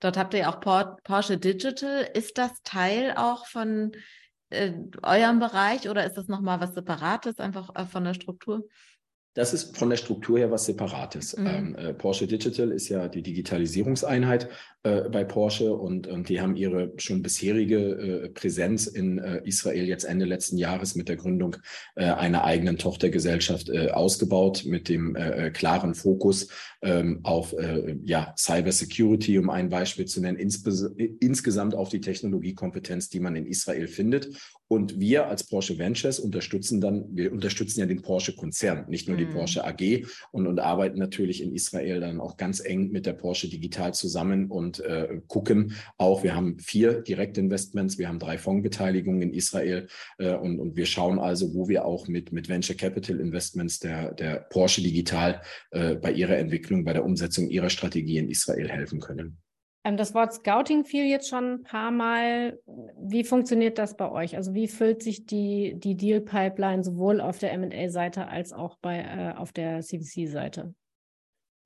dort 0.00 0.16
habt 0.16 0.32
ihr 0.32 0.40
ja 0.40 0.54
auch 0.54 0.60
Porsche 1.04 1.36
Digital. 1.36 2.08
Ist 2.14 2.38
das 2.38 2.62
Teil 2.62 3.12
auch 3.14 3.44
von 3.44 3.92
äh, 4.54 4.72
eurem 5.02 5.38
Bereich 5.40 5.88
oder 5.88 6.06
ist 6.06 6.16
das 6.16 6.28
nochmal 6.28 6.60
was 6.60 6.74
Separates, 6.74 7.38
einfach 7.38 7.74
äh, 7.74 7.84
von 7.86 8.04
der 8.04 8.14
Struktur? 8.14 8.64
Das 9.34 9.52
ist 9.52 9.76
von 9.76 9.90
der 9.90 9.96
Struktur 9.96 10.38
her 10.38 10.50
was 10.50 10.64
Separates. 10.66 11.36
Mhm. 11.36 11.46
Ähm, 11.46 11.74
äh, 11.74 11.94
Porsche 11.94 12.26
Digital 12.26 12.70
ist 12.70 12.88
ja 12.88 13.08
die 13.08 13.22
Digitalisierungseinheit 13.22 14.48
äh, 14.84 15.08
bei 15.08 15.24
Porsche 15.24 15.74
und, 15.74 16.06
und 16.06 16.28
die 16.28 16.40
haben 16.40 16.54
ihre 16.54 16.92
schon 16.98 17.22
bisherige 17.22 17.78
äh, 17.78 18.28
Präsenz 18.28 18.86
in 18.86 19.18
äh, 19.18 19.40
Israel 19.44 19.86
jetzt 19.86 20.04
Ende 20.04 20.24
letzten 20.24 20.56
Jahres 20.56 20.94
mit 20.94 21.08
der 21.08 21.16
Gründung 21.16 21.56
äh, 21.96 22.04
einer 22.04 22.44
eigenen 22.44 22.78
Tochtergesellschaft 22.78 23.68
äh, 23.68 23.90
ausgebaut 23.90 24.64
mit 24.64 24.88
dem 24.88 25.16
klaren 25.52 25.94
Fokus 25.94 26.48
ähm, 26.82 27.20
auf 27.22 27.54
ja, 28.04 28.34
Cyber 28.36 28.72
Security, 28.72 29.38
um 29.38 29.50
ein 29.50 29.68
Beispiel 29.68 30.04
zu 30.04 30.20
nennen, 30.20 30.38
insgesamt 30.38 31.74
auf 31.74 31.88
die 31.88 32.00
Technologiekompetenz, 32.00 33.08
die 33.08 33.20
man 33.20 33.36
in 33.36 33.46
Israel 33.46 33.86
findet. 33.86 34.28
Und 34.66 34.98
wir 34.98 35.26
als 35.26 35.44
Porsche 35.44 35.78
Ventures 35.78 36.18
unterstützen 36.18 36.80
dann, 36.80 37.04
wir 37.10 37.32
unterstützen 37.32 37.80
ja 37.80 37.86
den 37.86 38.02
Porsche-Konzern, 38.02 38.86
nicht 38.88 39.08
nur 39.08 39.16
die 39.16 39.24
die 39.24 39.30
mhm. 39.30 39.34
Porsche 39.34 39.64
AG 39.64 40.06
und, 40.30 40.46
und 40.46 40.58
arbeiten 40.60 40.98
natürlich 40.98 41.42
in 41.42 41.54
Israel 41.54 42.00
dann 42.00 42.20
auch 42.20 42.36
ganz 42.36 42.64
eng 42.64 42.90
mit 42.90 43.06
der 43.06 43.14
Porsche 43.14 43.48
Digital 43.48 43.94
zusammen 43.94 44.50
und 44.50 44.73
äh, 44.80 45.20
gucken 45.28 45.74
auch, 45.98 46.22
wir 46.22 46.34
haben 46.34 46.58
vier 46.58 47.02
Direktinvestments, 47.02 47.98
wir 47.98 48.08
haben 48.08 48.18
drei 48.18 48.38
Fondsbeteiligungen 48.38 49.22
in 49.22 49.32
Israel 49.32 49.88
äh, 50.18 50.34
und, 50.34 50.58
und 50.58 50.76
wir 50.76 50.86
schauen 50.86 51.18
also, 51.18 51.54
wo 51.54 51.68
wir 51.68 51.84
auch 51.84 52.08
mit, 52.08 52.32
mit 52.32 52.48
Venture 52.48 52.76
Capital 52.76 53.20
Investments 53.20 53.78
der, 53.78 54.12
der 54.12 54.46
Porsche 54.50 54.82
Digital 54.82 55.42
äh, 55.70 55.94
bei 55.94 56.12
ihrer 56.12 56.36
Entwicklung, 56.36 56.84
bei 56.84 56.92
der 56.92 57.04
Umsetzung 57.04 57.48
ihrer 57.48 57.70
Strategie 57.70 58.18
in 58.18 58.28
Israel 58.28 58.68
helfen 58.68 59.00
können. 59.00 59.38
Ähm, 59.84 59.96
das 59.96 60.14
Wort 60.14 60.32
Scouting 60.32 60.84
fiel 60.84 61.04
jetzt 61.04 61.28
schon 61.28 61.54
ein 61.54 61.62
paar 61.62 61.90
Mal. 61.90 62.58
Wie 62.98 63.24
funktioniert 63.24 63.78
das 63.78 63.96
bei 63.96 64.10
euch? 64.10 64.36
Also 64.36 64.54
wie 64.54 64.66
füllt 64.66 65.02
sich 65.02 65.26
die, 65.26 65.74
die 65.76 65.96
Deal-Pipeline 65.96 66.82
sowohl 66.82 67.20
auf 67.20 67.38
der 67.38 67.56
MA-Seite 67.56 68.28
als 68.28 68.52
auch 68.52 68.76
bei, 68.80 69.00
äh, 69.00 69.34
auf 69.36 69.52
der 69.52 69.80
CVC-Seite? 69.80 70.74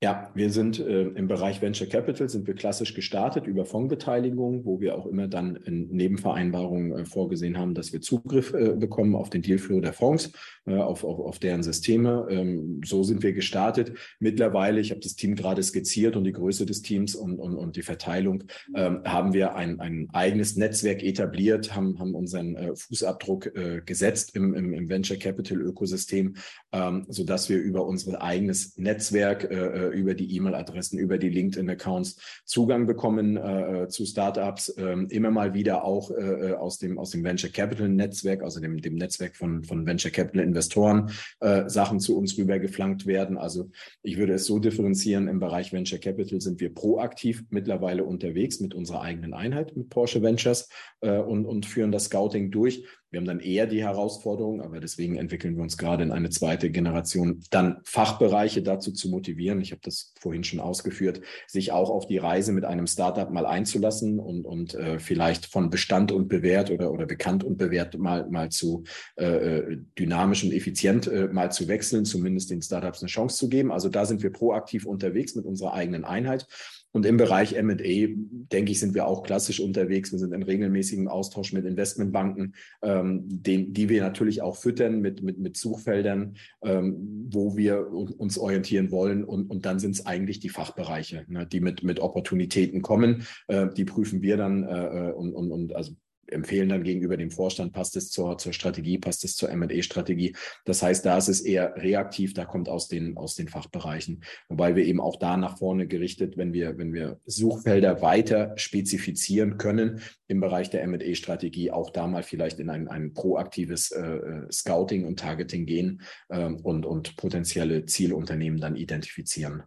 Ja, 0.01 0.31
wir 0.33 0.51
sind 0.51 0.79
äh, 0.79 1.09
im 1.09 1.27
Bereich 1.27 1.61
Venture 1.61 1.89
Capital 1.89 2.29
sind 2.29 2.47
wir 2.47 2.55
klassisch 2.55 2.95
gestartet 2.95 3.49
über 3.49 3.65
Fondsbeteiligung, 3.65 4.65
wo 4.65 4.81
wir 4.81 4.97
auch 4.97 5.07
immer 5.07 5.27
dann 5.27 5.57
in 5.57 5.89
Nebenvereinbarungen 5.89 6.93
äh, 6.93 7.05
vorgesehen 7.05 7.59
haben, 7.59 7.75
dass 7.75 7.93
wir 7.93 8.01
Zugriff 8.01 8.55
äh, 8.55 8.77
bekommen 8.77 9.17
auf 9.17 9.29
den 9.29 9.43
Dealflow 9.43 9.81
der 9.81 9.93
Fonds, 9.93 10.31
äh, 10.67 10.77
auf, 10.77 11.03
auf, 11.03 11.19
auf 11.19 11.41
deren 11.41 11.65
Systeme. 11.65 12.29
Ähm, 12.31 12.81
so 12.85 13.03
sind 13.03 13.25
wir 13.25 13.33
gestartet. 13.33 13.93
Mittlerweile, 14.21 14.79
ich 14.79 14.93
habe 14.93 15.01
das 15.01 15.17
Team 15.17 15.35
gerade 15.35 15.65
skizziert 15.65 16.15
und 16.15 16.23
die 16.23 16.33
Größe 16.33 16.65
des 16.65 16.83
Teams 16.83 17.17
und, 17.17 17.41
und, 17.41 17.57
und 17.57 17.75
die 17.75 17.83
Verteilung, 17.83 18.45
ähm, 18.77 19.01
haben 19.05 19.33
wir 19.33 19.57
ein, 19.57 19.81
ein 19.81 20.09
eigenes 20.13 20.55
Netzwerk 20.55 21.03
etabliert, 21.03 21.75
haben, 21.75 21.99
haben 21.99 22.15
unseren 22.15 22.55
äh, 22.55 22.77
Fußabdruck 22.77 23.47
äh, 23.47 23.83
gesetzt 23.85 24.37
im, 24.37 24.55
im, 24.55 24.73
im 24.75 24.89
Venture 24.89 25.17
Capital 25.17 25.61
Ökosystem, 25.61 26.37
ähm, 26.71 27.05
sodass 27.09 27.49
wir 27.49 27.59
über 27.59 27.85
unser 27.85 28.23
eigenes 28.23 28.79
Netzwerk 28.79 29.51
über 29.91 30.15
die 30.15 30.35
E-Mail-Adressen, 30.37 30.99
über 30.99 31.19
die 31.19 31.29
LinkedIn-Accounts 31.29 32.43
Zugang 32.45 32.87
bekommen 32.87 33.37
äh, 33.37 33.83
äh 33.83 33.89
zu 33.89 34.05
Startups, 34.05 34.69
äh, 34.71 34.97
immer 35.11 35.31
mal 35.31 35.55
wieder 35.55 35.85
auch 35.85 36.11
äh, 36.11 36.51
äh, 36.51 36.53
aus, 36.55 36.79
dem, 36.79 36.99
aus 36.99 37.11
dem 37.11 37.25
Venture 37.25 37.51
Capital 37.51 37.89
Netzwerk, 37.89 38.43
also 38.43 38.61
dem, 38.61 38.81
dem 38.81 38.97
Netzwerk 38.97 39.37
von, 39.37 39.65
von 39.65 39.87
Venture 39.87 40.11
Capital 40.11 40.43
Investoren, 40.43 41.11
äh, 41.41 41.69
Sachen 41.69 42.01
zu 42.01 42.17
uns 42.17 42.37
rüber 42.39 42.59
geflankt 42.59 43.07
werden. 43.07 43.37
Also 43.37 43.71
ich 44.03 44.19
würde 44.19 44.35
es 44.35 44.47
so 44.47 44.59
differenzieren, 44.59 45.29
im 45.29 45.41
Bereich 45.41 45.73
Venture 45.73 45.99
Capital 45.99 46.41
sind 46.41 46.61
wir 46.61 46.75
proaktiv 46.75 47.45
mittlerweile 47.51 48.05
unterwegs 48.05 48.61
mit 48.61 48.75
unserer 48.75 49.03
eigenen 49.03 49.35
Einheit, 49.35 49.77
mit 49.77 49.89
Porsche 49.89 50.23
Ventures 50.23 50.69
und, 51.01 51.47
und 51.47 51.67
führen 51.67 51.93
das 51.93 52.07
Scouting 52.07 52.51
durch. 52.51 52.85
Wir 53.11 53.21
haben 53.21 53.27
dann 53.27 53.41
eher 53.41 53.67
die 53.67 53.83
Herausforderung, 53.83 54.61
aber 54.61 54.81
deswegen 54.81 55.17
entwickeln 55.17 55.57
wir 55.57 55.63
uns 55.63 55.79
gerade 55.79 56.03
in 56.03 56.13
eine 56.13 56.29
zweite 56.29 56.71
Generation, 56.71 57.43
dann 57.51 57.81
Fachbereiche 57.85 58.63
dazu 58.63 58.93
zu 58.93 59.09
motivieren. 59.09 59.61
Ich 59.63 59.71
habe 59.71 59.81
das 59.83 60.13
vorhin 60.21 60.45
schon 60.45 60.61
ausgeführt, 60.61 61.23
sich 61.47 61.73
auch 61.73 61.89
auf 61.89 62.07
die 62.07 62.19
Reise 62.19 62.53
mit 62.53 62.67
einem 62.67 62.87
Startup 62.87 63.31
mal 63.31 63.47
einzulassen 63.47 64.19
und, 64.19 64.45
und 64.45 64.75
äh, 64.75 64.99
vielleicht 64.99 65.47
von 65.47 65.71
Bestand 65.71 66.13
und 66.13 66.29
bewährt 66.29 66.71
oder, 66.71 66.93
oder 66.93 67.07
bekannt 67.07 67.45
und 67.45 67.57
bewährt 67.57 67.97
mal, 67.97 68.29
mal 68.29 68.51
zu 68.51 68.85
äh, 69.17 69.25
äh 69.25 69.79
dynamisch 69.99 70.45
und 70.45 70.53
effizient 70.53 71.07
äh, 71.07 71.29
mal 71.29 71.51
zu 71.51 71.67
wechseln, 71.67 72.05
zumindest 72.05 72.51
den 72.51 72.61
Startups 72.61 73.03
eine 73.03 73.09
Chance 73.09 73.39
zu 73.39 73.49
geben. 73.49 73.73
Also 73.73 73.89
da 73.89 74.05
sind 74.05 74.23
wir 74.23 74.31
proaktiv 74.31 74.85
unterwegs 74.85 75.35
mit 75.35 75.47
unserer 75.47 75.73
eigenen 75.73 76.05
Einheit. 76.05 76.47
Und 76.91 77.05
im 77.05 77.19
Bereich 77.19 77.61
MA, 77.63 77.75
denke 77.77 78.73
ich, 78.73 78.81
sind 78.81 78.95
wir 78.95 79.07
auch 79.07 79.23
klassisch 79.23 79.61
unterwegs. 79.61 80.11
Wir 80.11 80.19
sind 80.19 80.33
in 80.33 80.43
regelmäßigem 80.43 81.07
Austausch 81.07 81.53
mit 81.53 81.67
Investmentbanken, 81.67 82.55
ähm, 82.99 83.25
den, 83.27 83.73
die 83.73 83.89
wir 83.89 84.03
natürlich 84.03 84.43
auch 84.43 84.57
füttern 84.57 85.01
mit, 85.01 85.23
mit, 85.23 85.39
mit 85.39 85.57
Suchfeldern, 85.57 86.37
ähm, 86.63 87.29
wo 87.31 87.57
wir 87.57 87.91
uns 87.91 88.39
orientieren 88.39 88.91
wollen. 88.91 89.25
Und, 89.25 89.51
und 89.51 89.67
dann 89.67 89.79
sind 89.79 89.93
es 89.93 90.07
eigentlich 90.07 90.41
die 90.41 90.49
Fachbereiche, 90.49 91.25
ne, 91.29 91.47
die 91.47 91.61
mit, 91.61 91.83
mit 91.83 92.01
Opportunitäten 92.01 92.83
kommen. 92.83 93.27
Äh, 93.49 93.69
die 93.77 93.85
prüfen 93.85 94.23
wir 94.23 94.37
dann 94.37 94.65
äh, 94.65 95.09
äh 95.09 95.13
und, 95.13 95.35
und, 95.35 95.51
und 95.51 95.77
also 95.77 95.93
empfehlen 96.31 96.69
dann 96.69 96.83
gegenüber 96.83 97.17
dem 97.17 97.31
Vorstand, 97.31 97.73
passt 97.73 97.97
es 97.97 98.11
zur, 98.11 98.39
zur 98.39 98.53
Strategie, 98.53 98.99
passt 98.99 99.25
es 99.25 99.37
zur 99.37 99.51
M&A-Strategie. 99.51 100.35
Das 100.65 100.83
heißt, 100.83 101.05
da 101.05 101.17
ist 101.17 101.29
es 101.29 101.41
eher 101.41 101.75
reaktiv, 101.77 102.35
da 102.35 102.45
kommt 102.45 102.69
aus 102.69 102.89
den, 102.89 103.17
aus 103.17 103.35
den 103.35 103.49
Fachbereichen. 103.49 104.23
Wobei 104.49 104.77
wir 104.77 104.85
eben 104.85 105.01
auch 105.01 105.17
da 105.17 105.37
nach 105.37 105.59
vorne 105.59 105.87
gerichtet, 105.87 106.37
wenn 106.37 106.53
wir, 106.53 106.79
wenn 106.79 106.93
wir 106.93 107.21
Suchfelder 107.27 108.03
weiter 108.03 108.53
spezifizieren 108.57 109.59
können 109.59 110.01
im 110.27 110.41
Bereich 110.41 110.71
der 110.71 110.83
M&A-Strategie, 110.83 111.71
auch 111.71 111.91
da 111.91 112.07
mal 112.07 112.23
vielleicht 112.23 112.61
in 112.61 112.71
ein, 112.71 112.89
ein 112.89 113.15
proaktives 113.15 113.91
äh, 113.91 114.01
äh 114.01 114.53
Scouting 114.53 115.05
und 115.05 115.19
Targeting 115.19 115.67
gehen 115.67 116.03
äh, 116.29 116.45
und, 116.45 116.87
und 116.87 117.17
potenzielle 117.17 117.87
Zielunternehmen 117.87 118.61
dann 118.61 118.77
identifizieren. 118.77 119.63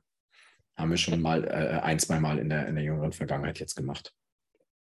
Haben 0.75 0.91
wir 0.91 0.97
schon 0.97 1.21
mal 1.21 1.43
äh, 1.43 1.79
ein, 1.81 1.99
zwei 1.99 2.19
Mal 2.19 2.39
in 2.39 2.49
der, 2.49 2.67
in 2.67 2.75
der 2.75 2.83
jüngeren 2.83 3.11
Vergangenheit 3.11 3.59
jetzt 3.59 3.75
gemacht. 3.75 4.13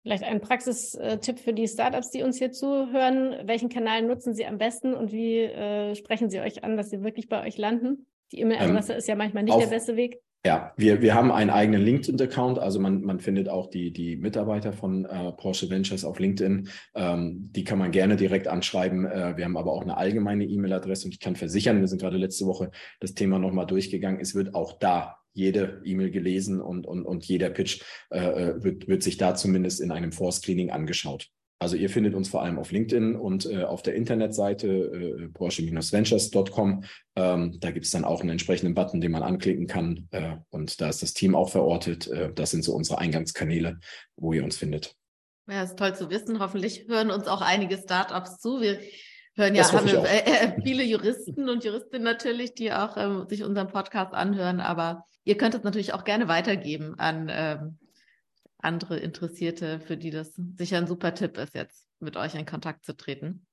Vielleicht 0.06 0.22
ein 0.22 0.40
Praxistipp 0.40 1.40
für 1.40 1.52
die 1.52 1.66
Startups, 1.66 2.12
die 2.12 2.22
uns 2.22 2.38
hier 2.38 2.52
zuhören. 2.52 3.34
Welchen 3.42 3.68
Kanal 3.68 4.02
nutzen 4.02 4.34
Sie 4.34 4.46
am 4.46 4.56
besten 4.56 4.94
und 4.94 5.10
wie 5.10 5.40
äh, 5.40 5.96
sprechen 5.96 6.30
Sie 6.30 6.38
euch 6.38 6.62
an, 6.62 6.76
dass 6.76 6.90
sie 6.90 7.02
wirklich 7.02 7.28
bei 7.28 7.44
euch 7.44 7.58
landen? 7.58 8.06
Die 8.30 8.38
E-Mail-Adresse 8.38 8.92
ähm, 8.92 8.98
ist 8.98 9.08
ja 9.08 9.16
manchmal 9.16 9.42
nicht 9.42 9.54
auf, 9.54 9.64
der 9.64 9.68
beste 9.68 9.96
Weg. 9.96 10.20
Ja, 10.46 10.72
wir, 10.76 11.02
wir 11.02 11.14
haben 11.14 11.32
einen 11.32 11.50
eigenen 11.50 11.82
LinkedIn-Account, 11.82 12.60
also 12.60 12.78
man, 12.78 13.02
man 13.02 13.18
findet 13.18 13.48
auch 13.48 13.66
die, 13.66 13.92
die 13.92 14.14
Mitarbeiter 14.14 14.72
von 14.72 15.06
äh, 15.06 15.32
Porsche 15.32 15.70
Ventures 15.70 16.04
auf 16.04 16.20
LinkedIn. 16.20 16.68
Ähm, 16.94 17.50
die 17.50 17.64
kann 17.64 17.80
man 17.80 17.90
gerne 17.90 18.14
direkt 18.14 18.46
anschreiben. 18.46 19.06
Äh, 19.06 19.36
wir 19.36 19.44
haben 19.44 19.56
aber 19.56 19.72
auch 19.72 19.82
eine 19.82 19.96
allgemeine 19.96 20.44
E-Mail-Adresse 20.44 21.06
und 21.06 21.14
ich 21.14 21.18
kann 21.18 21.34
versichern, 21.34 21.80
wir 21.80 21.88
sind 21.88 22.00
gerade 22.00 22.16
letzte 22.16 22.46
Woche 22.46 22.70
das 23.00 23.14
Thema 23.14 23.40
nochmal 23.40 23.66
durchgegangen. 23.66 24.20
Es 24.20 24.36
wird 24.36 24.54
auch 24.54 24.78
da 24.78 25.16
jede 25.36 25.80
E-Mail 25.84 26.10
gelesen 26.10 26.60
und, 26.60 26.86
und, 26.86 27.04
und 27.04 27.24
jeder 27.24 27.50
Pitch 27.50 27.82
äh, 28.10 28.18
äh, 28.18 28.64
wird, 28.64 28.88
wird 28.88 29.02
sich 29.02 29.16
da 29.16 29.34
zumindest 29.34 29.80
in 29.80 29.90
einem 29.90 30.12
Force-Screening 30.12 30.70
angeschaut. 30.70 31.28
Also 31.58 31.76
ihr 31.76 31.88
findet 31.88 32.14
uns 32.14 32.28
vor 32.28 32.42
allem 32.42 32.58
auf 32.58 32.70
LinkedIn 32.70 33.16
und 33.16 33.46
äh, 33.46 33.64
auf 33.64 33.82
der 33.82 33.94
Internetseite 33.94 34.68
äh, 34.68 35.28
porsche-ventures.com. 35.28 36.84
Ähm, 37.16 37.56
da 37.60 37.70
gibt 37.70 37.86
es 37.86 37.92
dann 37.92 38.04
auch 38.04 38.20
einen 38.20 38.30
entsprechenden 38.30 38.74
Button, 38.74 39.00
den 39.00 39.12
man 39.12 39.22
anklicken 39.22 39.66
kann. 39.66 40.06
Äh, 40.10 40.36
und 40.50 40.80
da 40.80 40.90
ist 40.90 41.02
das 41.02 41.14
Team 41.14 41.34
auch 41.34 41.48
verortet. 41.48 42.08
Äh, 42.08 42.32
das 42.34 42.50
sind 42.50 42.62
so 42.62 42.74
unsere 42.74 42.98
Eingangskanäle, 42.98 43.78
wo 44.16 44.34
ihr 44.34 44.44
uns 44.44 44.56
findet. 44.56 44.96
Ja, 45.48 45.62
ist 45.62 45.78
toll 45.78 45.94
zu 45.94 46.10
wissen. 46.10 46.40
Hoffentlich 46.40 46.86
hören 46.88 47.10
uns 47.10 47.26
auch 47.26 47.40
einige 47.40 47.78
Startups 47.78 48.38
zu. 48.38 48.60
Wir 48.60 48.78
hören 49.36 49.54
ja 49.54 49.70
haben 49.70 49.86
wir, 49.86 50.04
äh, 50.04 50.60
viele 50.62 50.82
Juristen 50.82 51.48
und 51.48 51.64
Juristinnen 51.64 52.04
natürlich, 52.04 52.54
die 52.54 52.72
auch 52.72 52.96
ähm, 52.96 53.26
sich 53.28 53.44
unseren 53.44 53.68
Podcast 53.68 54.14
anhören. 54.14 54.60
Aber 54.60 55.04
ihr 55.24 55.36
könnt 55.36 55.54
es 55.54 55.62
natürlich 55.62 55.92
auch 55.92 56.04
gerne 56.04 56.28
weitergeben 56.28 56.98
an 56.98 57.28
ähm, 57.30 57.78
andere 58.58 58.98
Interessierte, 58.98 59.80
für 59.80 59.96
die 59.96 60.10
das 60.10 60.32
sicher 60.56 60.78
ein 60.78 60.86
super 60.86 61.14
Tipp 61.14 61.38
ist, 61.38 61.54
jetzt 61.54 61.86
mit 62.00 62.16
euch 62.16 62.34
in 62.34 62.46
Kontakt 62.46 62.84
zu 62.84 62.96
treten. 62.96 63.46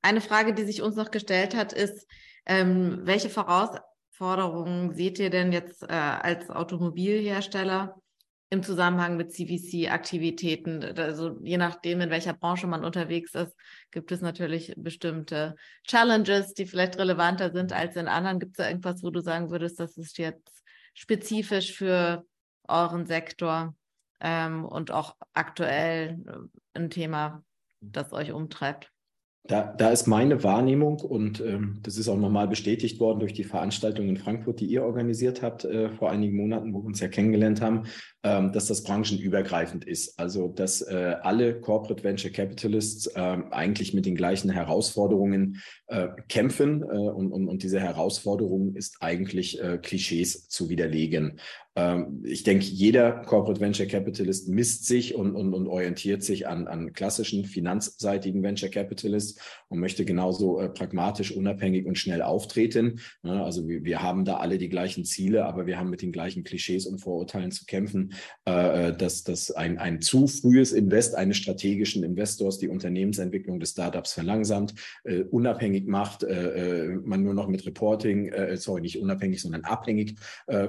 Eine 0.00 0.20
Frage, 0.20 0.54
die 0.54 0.64
sich 0.64 0.82
uns 0.82 0.96
noch 0.96 1.10
gestellt 1.10 1.54
hat, 1.54 1.72
ist, 1.72 2.08
ähm, 2.46 3.00
welche 3.04 3.28
Herausforderungen 3.28 4.94
seht 4.94 5.18
ihr 5.18 5.30
denn 5.30 5.52
jetzt 5.52 5.82
äh, 5.84 5.86
als 5.86 6.50
Automobilhersteller 6.50 8.02
im 8.52 8.62
Zusammenhang 8.62 9.16
mit 9.16 9.32
CVC-Aktivitäten? 9.32 10.84
Also 10.98 11.38
je 11.42 11.56
nachdem, 11.56 12.02
in 12.02 12.10
welcher 12.10 12.34
Branche 12.34 12.66
man 12.66 12.84
unterwegs 12.84 13.34
ist, 13.34 13.56
gibt 13.90 14.12
es 14.12 14.20
natürlich 14.20 14.74
bestimmte 14.76 15.56
Challenges, 15.84 16.52
die 16.52 16.66
vielleicht 16.66 16.98
relevanter 16.98 17.50
sind 17.50 17.72
als 17.72 17.96
in 17.96 18.08
anderen. 18.08 18.40
Gibt 18.40 18.52
es 18.52 18.56
da 18.58 18.68
irgendwas, 18.68 19.02
wo 19.02 19.08
du 19.08 19.20
sagen 19.20 19.50
würdest, 19.50 19.80
das 19.80 19.96
ist 19.96 20.18
jetzt 20.18 20.62
spezifisch 20.92 21.72
für 21.72 22.26
euren 22.68 23.06
Sektor 23.06 23.74
ähm, 24.20 24.66
und 24.66 24.90
auch 24.90 25.16
aktuell 25.32 26.18
äh, 26.26 26.78
ein 26.78 26.90
Thema, 26.90 27.42
das 27.80 28.12
euch 28.12 28.32
umtreibt? 28.32 28.92
Da, 29.44 29.74
da 29.76 29.90
ist 29.90 30.06
meine 30.06 30.44
Wahrnehmung 30.44 31.00
und 31.00 31.40
ähm, 31.40 31.80
das 31.82 31.96
ist 31.96 32.08
auch 32.08 32.16
nochmal 32.16 32.46
bestätigt 32.46 33.00
worden 33.00 33.18
durch 33.18 33.32
die 33.32 33.42
Veranstaltung 33.42 34.06
in 34.06 34.16
Frankfurt, 34.16 34.60
die 34.60 34.66
ihr 34.66 34.84
organisiert 34.84 35.42
habt 35.42 35.64
äh, 35.64 35.88
vor 35.90 36.10
einigen 36.10 36.36
Monaten, 36.36 36.72
wo 36.72 36.78
wir 36.78 36.86
uns 36.86 37.00
ja 37.00 37.08
kennengelernt 37.08 37.60
haben, 37.60 37.84
dass 38.22 38.66
das 38.66 38.84
branchenübergreifend 38.84 39.84
ist. 39.84 40.18
Also 40.18 40.46
dass 40.46 40.80
äh, 40.80 41.16
alle 41.22 41.60
Corporate 41.60 42.04
Venture 42.04 42.30
Capitalists 42.30 43.08
äh, 43.08 43.38
eigentlich 43.50 43.94
mit 43.94 44.06
den 44.06 44.14
gleichen 44.14 44.48
Herausforderungen 44.48 45.60
äh, 45.88 46.08
kämpfen 46.28 46.82
äh, 46.82 46.86
und, 46.86 47.32
und, 47.32 47.48
und 47.48 47.62
diese 47.64 47.80
Herausforderung 47.80 48.76
ist 48.76 48.98
eigentlich 49.00 49.60
äh, 49.60 49.78
Klischees 49.78 50.48
zu 50.48 50.68
widerlegen. 50.68 51.40
Ähm, 51.74 52.22
ich 52.24 52.42
denke, 52.42 52.66
jeder 52.66 53.12
Corporate 53.22 53.60
Venture 53.60 53.86
Capitalist 53.86 54.48
misst 54.48 54.86
sich 54.86 55.14
und, 55.14 55.34
und, 55.34 55.54
und 55.54 55.66
orientiert 55.66 56.22
sich 56.22 56.46
an, 56.46 56.68
an 56.68 56.92
klassischen 56.92 57.44
finanzseitigen 57.44 58.42
Venture 58.42 58.68
Capitalists 58.68 59.40
und 59.72 59.80
möchte 59.80 60.04
genauso 60.04 60.60
äh, 60.60 60.68
pragmatisch, 60.68 61.34
unabhängig 61.34 61.86
und 61.86 61.98
schnell 61.98 62.20
auftreten. 62.20 63.00
Ja, 63.22 63.42
also 63.42 63.66
wir, 63.66 63.84
wir 63.84 64.02
haben 64.02 64.26
da 64.26 64.36
alle 64.36 64.58
die 64.58 64.68
gleichen 64.68 65.04
Ziele, 65.04 65.46
aber 65.46 65.66
wir 65.66 65.78
haben 65.78 65.88
mit 65.88 66.02
den 66.02 66.12
gleichen 66.12 66.44
Klischees 66.44 66.86
und 66.86 66.98
Vorurteilen 66.98 67.50
zu 67.50 67.64
kämpfen, 67.64 68.12
äh, 68.46 68.88
äh 68.88 68.96
dass, 68.96 69.24
dass 69.24 69.50
ein, 69.50 69.78
ein 69.78 70.02
zu 70.02 70.26
frühes 70.26 70.72
Invest 70.72 71.14
eines 71.14 71.38
strategischen 71.38 72.04
Investors 72.04 72.58
die 72.58 72.68
Unternehmensentwicklung 72.68 73.60
des 73.60 73.70
Startups 73.70 74.12
verlangsamt, 74.12 74.74
äh, 75.04 75.22
unabhängig 75.22 75.86
macht, 75.86 76.22
äh, 76.22 76.88
äh 76.88 76.98
man 77.02 77.22
nur 77.22 77.34
noch 77.34 77.48
mit 77.48 77.64
Reporting, 77.64 78.30
sorry, 78.54 78.82
nicht 78.82 79.00
unabhängig, 79.00 79.40
sondern 79.40 79.64
abhängig 79.64 80.16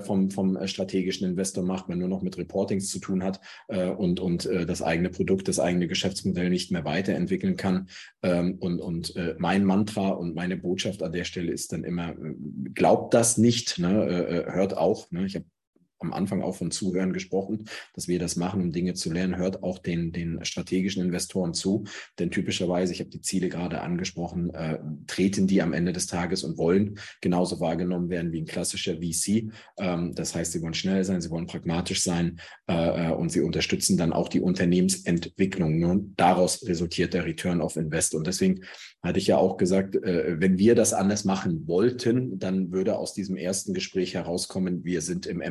vom, 0.02 0.30
vom 0.32 0.58
strategischen 0.68 1.28
Investor 1.28 1.64
macht, 1.64 1.90
man 1.90 2.00
nur 2.00 2.08
noch 2.08 2.22
mit 2.22 2.38
Reportings 2.38 2.90
zu 2.90 3.00
tun 3.00 3.24
hat 3.24 3.40
und, 3.68 4.20
und 4.20 4.46
das 4.46 4.82
eigene 4.82 5.10
Produkt, 5.10 5.48
das 5.48 5.60
eigene 5.60 5.88
Geschäftsmodell 5.88 6.50
nicht 6.50 6.72
mehr 6.72 6.86
weiterentwickeln 6.86 7.58
kann. 7.58 7.88
Ähm, 8.22 8.58
und 8.60 8.80
und 8.80 8.93
äh, 9.16 9.36
mein 9.38 9.66
Mantra 9.66 10.10
und 10.10 10.36
meine 10.36 10.58
Botschaft 10.58 11.04
an 11.04 11.12
der 11.12 11.24
Stelle 11.24 11.52
ist 11.52 11.74
dann 11.74 11.84
immer, 11.84 12.12
äh, 12.12 12.36
glaubt 12.74 13.14
das 13.14 13.38
nicht, 13.38 13.80
ne? 13.80 14.06
Äh, 14.06 14.38
äh, 14.38 14.52
hört 14.52 14.78
auf. 14.78 15.12
Ne? 15.12 15.26
Ich 15.26 15.36
habe 15.36 15.46
am 16.04 16.14
Anfang 16.14 16.42
auch 16.42 16.56
von 16.56 16.72
Zuhören 16.72 17.14
gesprochen, 17.14 17.66
dass 17.94 18.08
wir 18.08 18.20
das 18.20 18.36
machen, 18.36 18.62
um 18.62 18.72
Dinge 18.72 18.94
zu 18.94 19.12
lernen. 19.12 19.38
Hört 19.38 19.64
auch 19.64 19.80
den, 19.80 20.12
den 20.12 20.44
strategischen 20.46 21.04
Investoren 21.04 21.54
zu. 21.54 21.86
Denn 22.20 22.32
typischerweise, 22.32 22.94
ich 22.94 23.00
habe 23.00 23.10
die 23.10 23.22
Ziele 23.22 23.50
gerade 23.50 23.82
angesprochen, 23.82 24.54
äh, 24.54 24.80
treten 25.08 25.48
die 25.48 25.62
am 25.62 25.74
Ende 25.74 25.94
des 25.94 26.08
Tages 26.08 26.44
und 26.44 26.58
wollen 26.58 27.00
genauso 27.22 27.60
wahrgenommen 27.60 28.10
werden 28.10 28.32
wie 28.32 28.42
ein 28.42 28.46
klassischer 28.46 28.98
VC. 28.98 29.52
Ähm, 29.78 30.14
das 30.16 30.36
heißt, 30.36 30.52
sie 30.52 30.62
wollen 30.62 30.74
schnell 30.74 31.04
sein, 31.04 31.22
sie 31.22 31.30
wollen 31.30 31.48
pragmatisch 31.48 32.04
sein 32.04 32.40
äh, 32.68 33.10
äh, 33.10 33.14
und 33.14 33.32
sie 33.32 33.42
unterstützen 33.42 33.98
dann 33.98 34.14
auch 34.14 34.30
die 34.30 34.42
Unternehmensentwicklung. 34.42 35.80
Nun, 35.80 36.14
daraus 36.18 36.68
resultiert 36.68 37.14
der 37.14 37.26
Return 37.26 37.62
of 37.62 37.76
Invest. 37.76 38.16
Und 38.16 38.28
deswegen 38.28 38.62
hatte 39.02 39.20
ich 39.20 39.28
ja 39.28 39.38
auch 39.38 39.58
gesagt, 39.58 39.96
äh, 39.96 40.40
wenn 40.40 40.58
wir 40.58 40.76
das 40.76 40.94
anders 40.94 41.26
machen 41.26 41.68
wollten, 41.68 42.40
dann 42.40 42.72
würde 42.72 42.98
aus 42.98 43.14
diesem 43.14 43.36
ersten 43.36 43.74
Gespräch 43.74 44.14
herauskommen, 44.14 44.84
wir 44.84 45.02
sind 45.02 45.26
im 45.26 45.42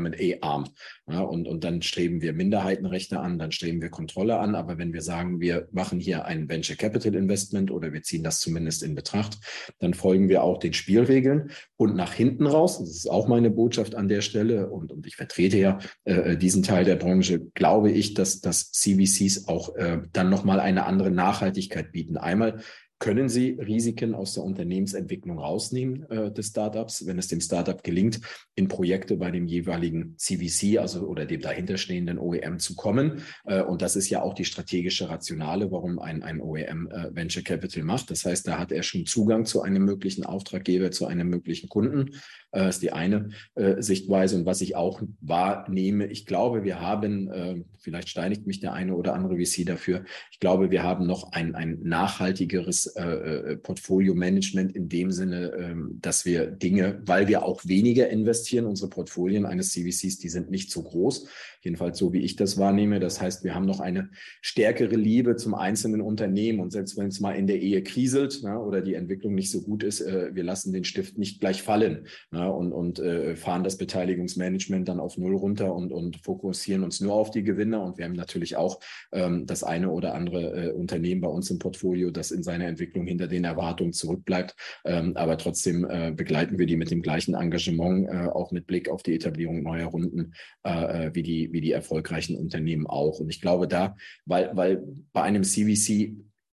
M&A-Arm. 0.42 0.64
Ja, 1.10 1.20
und, 1.20 1.48
und 1.48 1.64
dann 1.64 1.82
streben 1.82 2.22
wir 2.22 2.32
Minderheitenrechte 2.32 3.20
an, 3.20 3.38
dann 3.38 3.52
streben 3.52 3.82
wir 3.82 3.90
Kontrolle 3.90 4.38
an. 4.38 4.54
Aber 4.54 4.78
wenn 4.78 4.92
wir 4.92 5.02
sagen, 5.02 5.40
wir 5.40 5.68
machen 5.72 6.00
hier 6.00 6.24
ein 6.24 6.48
Venture 6.48 6.76
Capital 6.76 7.14
Investment 7.14 7.70
oder 7.70 7.92
wir 7.92 8.02
ziehen 8.02 8.22
das 8.22 8.40
zumindest 8.40 8.82
in 8.82 8.94
Betracht, 8.94 9.38
dann 9.78 9.94
folgen 9.94 10.28
wir 10.28 10.42
auch 10.42 10.58
den 10.58 10.72
Spielregeln. 10.72 11.50
Und 11.76 11.96
nach 11.96 12.12
hinten 12.12 12.46
raus, 12.46 12.78
das 12.78 12.90
ist 12.90 13.10
auch 13.10 13.28
meine 13.28 13.50
Botschaft 13.50 13.94
an 13.94 14.08
der 14.08 14.20
Stelle, 14.20 14.70
und, 14.70 14.92
und 14.92 15.06
ich 15.06 15.16
vertrete 15.16 15.58
ja 15.58 15.78
äh, 16.04 16.36
diesen 16.36 16.62
Teil 16.62 16.84
der 16.84 16.96
Branche, 16.96 17.40
glaube 17.54 17.90
ich, 17.90 18.14
dass, 18.14 18.40
dass 18.40 18.70
CVCs 18.72 19.48
auch 19.48 19.74
äh, 19.76 20.02
dann 20.12 20.30
nochmal 20.30 20.60
eine 20.60 20.86
andere 20.86 21.10
Nachhaltigkeit 21.10 21.92
bieten. 21.92 22.16
Einmal 22.16 22.60
können 23.02 23.28
Sie 23.28 23.58
Risiken 23.58 24.14
aus 24.14 24.34
der 24.34 24.44
Unternehmensentwicklung 24.44 25.40
rausnehmen 25.40 26.08
äh, 26.08 26.30
des 26.30 26.50
Startups, 26.50 27.04
wenn 27.04 27.18
es 27.18 27.26
dem 27.26 27.40
Startup 27.40 27.82
gelingt, 27.82 28.20
in 28.54 28.68
Projekte 28.68 29.16
bei 29.16 29.32
dem 29.32 29.48
jeweiligen 29.48 30.16
CVC, 30.18 30.78
also 30.78 31.08
oder 31.08 31.26
dem 31.26 31.40
dahinterstehenden 31.40 32.20
OEM 32.20 32.60
zu 32.60 32.76
kommen. 32.76 33.24
Äh, 33.44 33.62
und 33.62 33.82
das 33.82 33.96
ist 33.96 34.08
ja 34.08 34.22
auch 34.22 34.34
die 34.34 34.44
strategische 34.44 35.08
Rationale, 35.08 35.72
warum 35.72 35.98
ein, 35.98 36.22
ein 36.22 36.40
OEM 36.40 36.88
äh, 36.92 37.12
Venture 37.12 37.42
Capital 37.42 37.82
macht. 37.82 38.08
Das 38.08 38.24
heißt, 38.24 38.46
da 38.46 38.60
hat 38.60 38.70
er 38.70 38.84
schon 38.84 39.04
Zugang 39.04 39.46
zu 39.46 39.62
einem 39.62 39.84
möglichen 39.84 40.24
Auftraggeber, 40.24 40.92
zu 40.92 41.06
einem 41.06 41.28
möglichen 41.28 41.68
Kunden. 41.68 42.10
Äh, 42.52 42.68
ist 42.68 42.82
die 42.82 42.92
eine 42.92 43.30
äh, 43.54 43.80
Sichtweise. 43.82 44.36
Und 44.36 44.46
was 44.46 44.60
ich 44.60 44.76
auch 44.76 45.02
wahrnehme, 45.20 46.06
ich 46.06 46.26
glaube, 46.26 46.64
wir 46.64 46.80
haben, 46.80 47.30
äh, 47.30 47.64
vielleicht 47.80 48.10
steinigt 48.10 48.46
mich 48.46 48.60
der 48.60 48.74
eine 48.74 48.94
oder 48.94 49.14
andere 49.14 49.36
VC 49.38 49.66
dafür, 49.66 50.04
ich 50.30 50.38
glaube, 50.38 50.70
wir 50.70 50.82
haben 50.82 51.06
noch 51.06 51.32
ein, 51.32 51.54
ein 51.54 51.78
nachhaltigeres 51.82 52.91
äh, 52.96 53.52
äh, 53.52 53.56
Portfolio-Management 53.56 54.74
in 54.74 54.88
dem 54.88 55.10
Sinne, 55.10 55.52
ähm, 55.58 55.98
dass 56.00 56.24
wir 56.24 56.46
Dinge, 56.46 57.00
weil 57.04 57.28
wir 57.28 57.44
auch 57.44 57.64
weniger 57.64 58.08
investieren, 58.08 58.66
unsere 58.66 58.90
Portfolien 58.90 59.46
eines 59.46 59.70
CVCs, 59.72 60.18
die 60.18 60.28
sind 60.28 60.50
nicht 60.50 60.70
so 60.70 60.82
groß, 60.82 61.28
jedenfalls 61.62 61.98
so 61.98 62.12
wie 62.12 62.20
ich 62.20 62.36
das 62.36 62.58
wahrnehme. 62.58 63.00
Das 63.00 63.20
heißt, 63.20 63.44
wir 63.44 63.54
haben 63.54 63.66
noch 63.66 63.80
eine 63.80 64.10
stärkere 64.40 64.96
Liebe 64.96 65.36
zum 65.36 65.54
einzelnen 65.54 66.00
Unternehmen 66.00 66.60
und 66.60 66.72
selbst 66.72 66.96
wenn 66.96 67.08
es 67.08 67.20
mal 67.20 67.32
in 67.32 67.46
der 67.46 67.60
Ehe 67.60 67.82
kriselt 67.82 68.40
na, 68.42 68.58
oder 68.58 68.80
die 68.80 68.94
Entwicklung 68.94 69.34
nicht 69.34 69.50
so 69.50 69.62
gut 69.62 69.82
ist, 69.82 70.00
äh, 70.00 70.34
wir 70.34 70.42
lassen 70.42 70.72
den 70.72 70.84
Stift 70.84 71.18
nicht 71.18 71.40
gleich 71.40 71.62
fallen 71.62 72.06
na, 72.30 72.48
und, 72.48 72.72
und 72.72 72.98
äh, 72.98 73.36
fahren 73.36 73.64
das 73.64 73.76
Beteiligungsmanagement 73.76 74.88
dann 74.88 75.00
auf 75.00 75.18
Null 75.18 75.36
runter 75.36 75.74
und, 75.74 75.92
und 75.92 76.18
fokussieren 76.18 76.84
uns 76.84 77.00
nur 77.00 77.14
auf 77.14 77.30
die 77.30 77.42
Gewinner. 77.42 77.82
Und 77.82 77.98
wir 77.98 78.04
haben 78.04 78.12
natürlich 78.12 78.56
auch 78.56 78.80
ähm, 79.12 79.46
das 79.46 79.62
eine 79.64 79.90
oder 79.90 80.14
andere 80.14 80.68
äh, 80.68 80.72
Unternehmen 80.72 81.20
bei 81.20 81.28
uns 81.28 81.50
im 81.50 81.58
Portfolio, 81.58 82.10
das 82.10 82.30
in 82.30 82.42
seiner 82.42 82.66
Entwicklung 82.66 82.81
hinter 83.06 83.28
den 83.28 83.44
Erwartungen 83.44 83.92
zurückbleibt. 83.92 84.54
Ähm, 84.84 85.16
aber 85.16 85.38
trotzdem 85.38 85.84
äh, 85.88 86.12
begleiten 86.12 86.58
wir 86.58 86.66
die 86.66 86.76
mit 86.76 86.90
dem 86.90 87.02
gleichen 87.02 87.34
Engagement, 87.34 88.08
äh, 88.08 88.28
auch 88.28 88.52
mit 88.52 88.66
Blick 88.66 88.88
auf 88.88 89.02
die 89.02 89.14
Etablierung 89.14 89.62
neuer 89.62 89.86
Runden, 89.86 90.34
äh, 90.64 91.06
äh 91.06 91.14
wie, 91.14 91.22
die, 91.22 91.52
wie 91.52 91.60
die 91.60 91.72
erfolgreichen 91.72 92.36
Unternehmen 92.36 92.86
auch. 92.86 93.20
Und 93.20 93.28
ich 93.28 93.40
glaube 93.40 93.68
da, 93.68 93.96
weil, 94.26 94.50
weil 94.54 94.82
bei 95.12 95.22
einem 95.22 95.44
CVC 95.44 96.14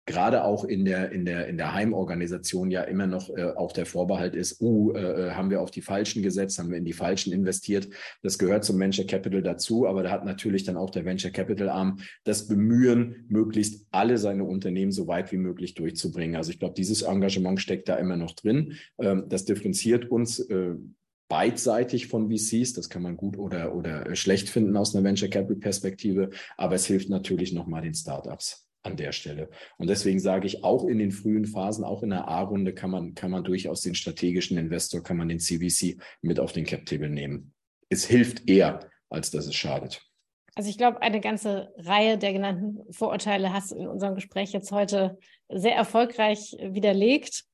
gerade 0.06 0.44
auch 0.44 0.66
in 0.66 0.84
der, 0.86 1.12
in 1.12 1.26
der, 1.26 1.48
in 1.48 1.58
der 1.58 1.74
Heimorganisation 1.74 2.72
ja 2.72 2.82
immer 2.82 3.08
noch 3.08 3.30
äh, 3.30 3.44
auch 3.56 3.72
der 3.72 3.86
Vorbehalt 3.86 4.36
ist, 4.36 4.62
uh, 4.62 4.94
äh, 4.94 5.32
haben 5.32 5.50
wir 5.50 5.62
auf 5.62 5.72
die 5.72 5.82
Falschen 5.82 6.24
gesetzt, 6.24 6.60
haben 6.60 6.70
wir 6.70 6.78
in 6.78 6.86
die 6.86 6.94
Falschen 6.94 7.32
investiert. 7.32 7.88
Das 8.22 8.38
gehört 8.38 8.66
zum 8.66 8.80
Venture 8.80 9.06
Capital 9.06 9.42
dazu, 9.42 9.88
aber 9.88 10.04
da 10.04 10.12
hat 10.12 10.26
natürlich 10.26 10.64
dann 10.64 10.76
auch 10.76 10.90
der 10.90 11.06
Venture 11.06 11.32
Capital 11.32 11.70
Arm 11.70 12.00
das 12.26 12.48
Bemühen, 12.48 13.26
möglichst 13.30 13.86
alle 13.92 14.18
seine 14.18 14.44
Unternehmen 14.44 14.92
so 14.92 15.08
weit 15.08 15.32
wie 15.32 15.38
möglich 15.38 15.74
durchzubringen. 15.74 16.36
Also 16.36 16.52
ich 16.52 16.60
glaube, 16.60 16.76
dieses 16.76 17.04
Engagement 17.04 17.62
steckt 17.62 17.88
da 17.88 17.96
immer 17.96 18.18
noch 18.18 18.34
drin. 18.34 18.74
Ähm, 19.00 19.26
das 19.30 19.46
differenziert 19.46 20.12
uns 20.12 20.40
äh, 20.40 20.76
beidseitig 21.30 22.08
von 22.08 22.30
VCs. 22.30 22.74
Das 22.74 22.90
kann 22.90 23.04
man 23.04 23.16
gut 23.16 23.38
oder, 23.38 23.74
oder 23.74 24.16
schlecht 24.16 24.50
finden 24.50 24.76
aus 24.76 24.94
einer 24.94 25.06
Venture 25.06 25.30
Capital 25.30 25.56
Perspektive, 25.56 26.30
aber 26.58 26.76
es 26.76 26.86
hilft 26.86 27.10
natürlich 27.10 27.54
nochmal 27.54 27.82
den 27.82 27.94
Startups 27.94 28.63
an 28.84 28.98
der 28.98 29.12
Stelle. 29.12 29.50
Und 29.78 29.90
deswegen 29.90 30.20
sage 30.20 30.46
ich, 30.46 30.64
auch 30.64 30.86
in 30.86 31.00
den 31.00 31.12
frühen 31.12 31.46
Phasen, 31.46 31.84
auch 31.84 32.04
in 32.04 32.10
der 32.10 32.28
A-Runde 32.28 32.74
kann 32.74 32.92
man, 32.92 33.16
kann 33.16 33.32
man 33.32 33.44
durchaus 33.44 33.82
den 33.82 33.96
strategischen 33.96 34.58
Investor, 34.58 35.02
kann 35.02 35.18
man 35.18 35.30
den 35.30 35.40
CVC 35.40 35.98
mit 36.22 36.40
auf 36.40 36.52
den 36.52 36.66
Cap-Table 36.66 37.10
nehmen. 37.10 37.54
Es 37.90 38.06
hilft 38.06 38.50
eher, 38.50 38.90
als 39.10 39.32
dass 39.32 39.48
es 39.48 39.56
schadet. 39.56 40.02
Also 40.56 40.70
ich 40.70 40.78
glaube, 40.78 41.02
eine 41.02 41.20
ganze 41.20 41.74
Reihe 41.78 42.18
der 42.18 42.34
genannten 42.34 42.80
Vorurteile 42.94 43.54
hast 43.54 43.72
du 43.72 43.76
in 43.76 43.88
unserem 43.88 44.16
Gespräch 44.16 44.52
jetzt 44.52 44.72
heute 44.72 45.18
sehr 45.50 45.76
erfolgreich 45.76 46.56
widerlegt. 46.60 47.46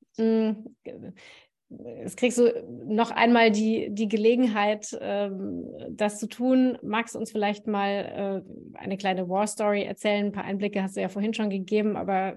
Jetzt 1.70 2.18
kriegst 2.18 2.40
du 2.40 2.52
noch 2.88 3.12
einmal 3.12 3.52
die, 3.52 3.90
die 3.92 4.08
Gelegenheit, 4.08 4.98
ähm, 5.00 5.68
das 5.92 6.20
zu 6.20 6.28
tun. 6.28 6.80
Magst 6.82 7.14
du 7.14 7.20
uns 7.20 7.32
vielleicht 7.32 7.68
mal 7.68 8.44
äh, 8.76 8.78
eine 8.80 8.98
kleine 8.98 9.30
War 9.30 9.46
Story 9.46 9.84
erzählen? 9.84 10.28
Ein 10.28 10.32
paar 10.32 10.46
Einblicke 10.46 10.82
hast 10.82 10.98
du 10.98 11.02
ja 11.02 11.10
vorhin 11.10 11.36
schon 11.36 11.52
gegeben, 11.52 11.96
aber 11.96 12.36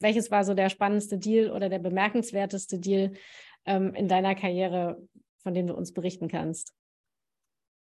welches 0.00 0.32
war 0.32 0.42
so 0.42 0.54
der 0.54 0.68
spannendste 0.68 1.16
Deal 1.16 1.52
oder 1.52 1.68
der 1.68 1.78
bemerkenswerteste 1.78 2.80
Deal 2.80 3.12
ähm, 3.66 3.94
in 3.94 4.08
deiner 4.08 4.34
Karriere, 4.34 5.00
von 5.44 5.54
dem 5.54 5.68
du 5.68 5.74
uns 5.74 5.92
berichten 5.92 6.26
kannst? 6.26 6.72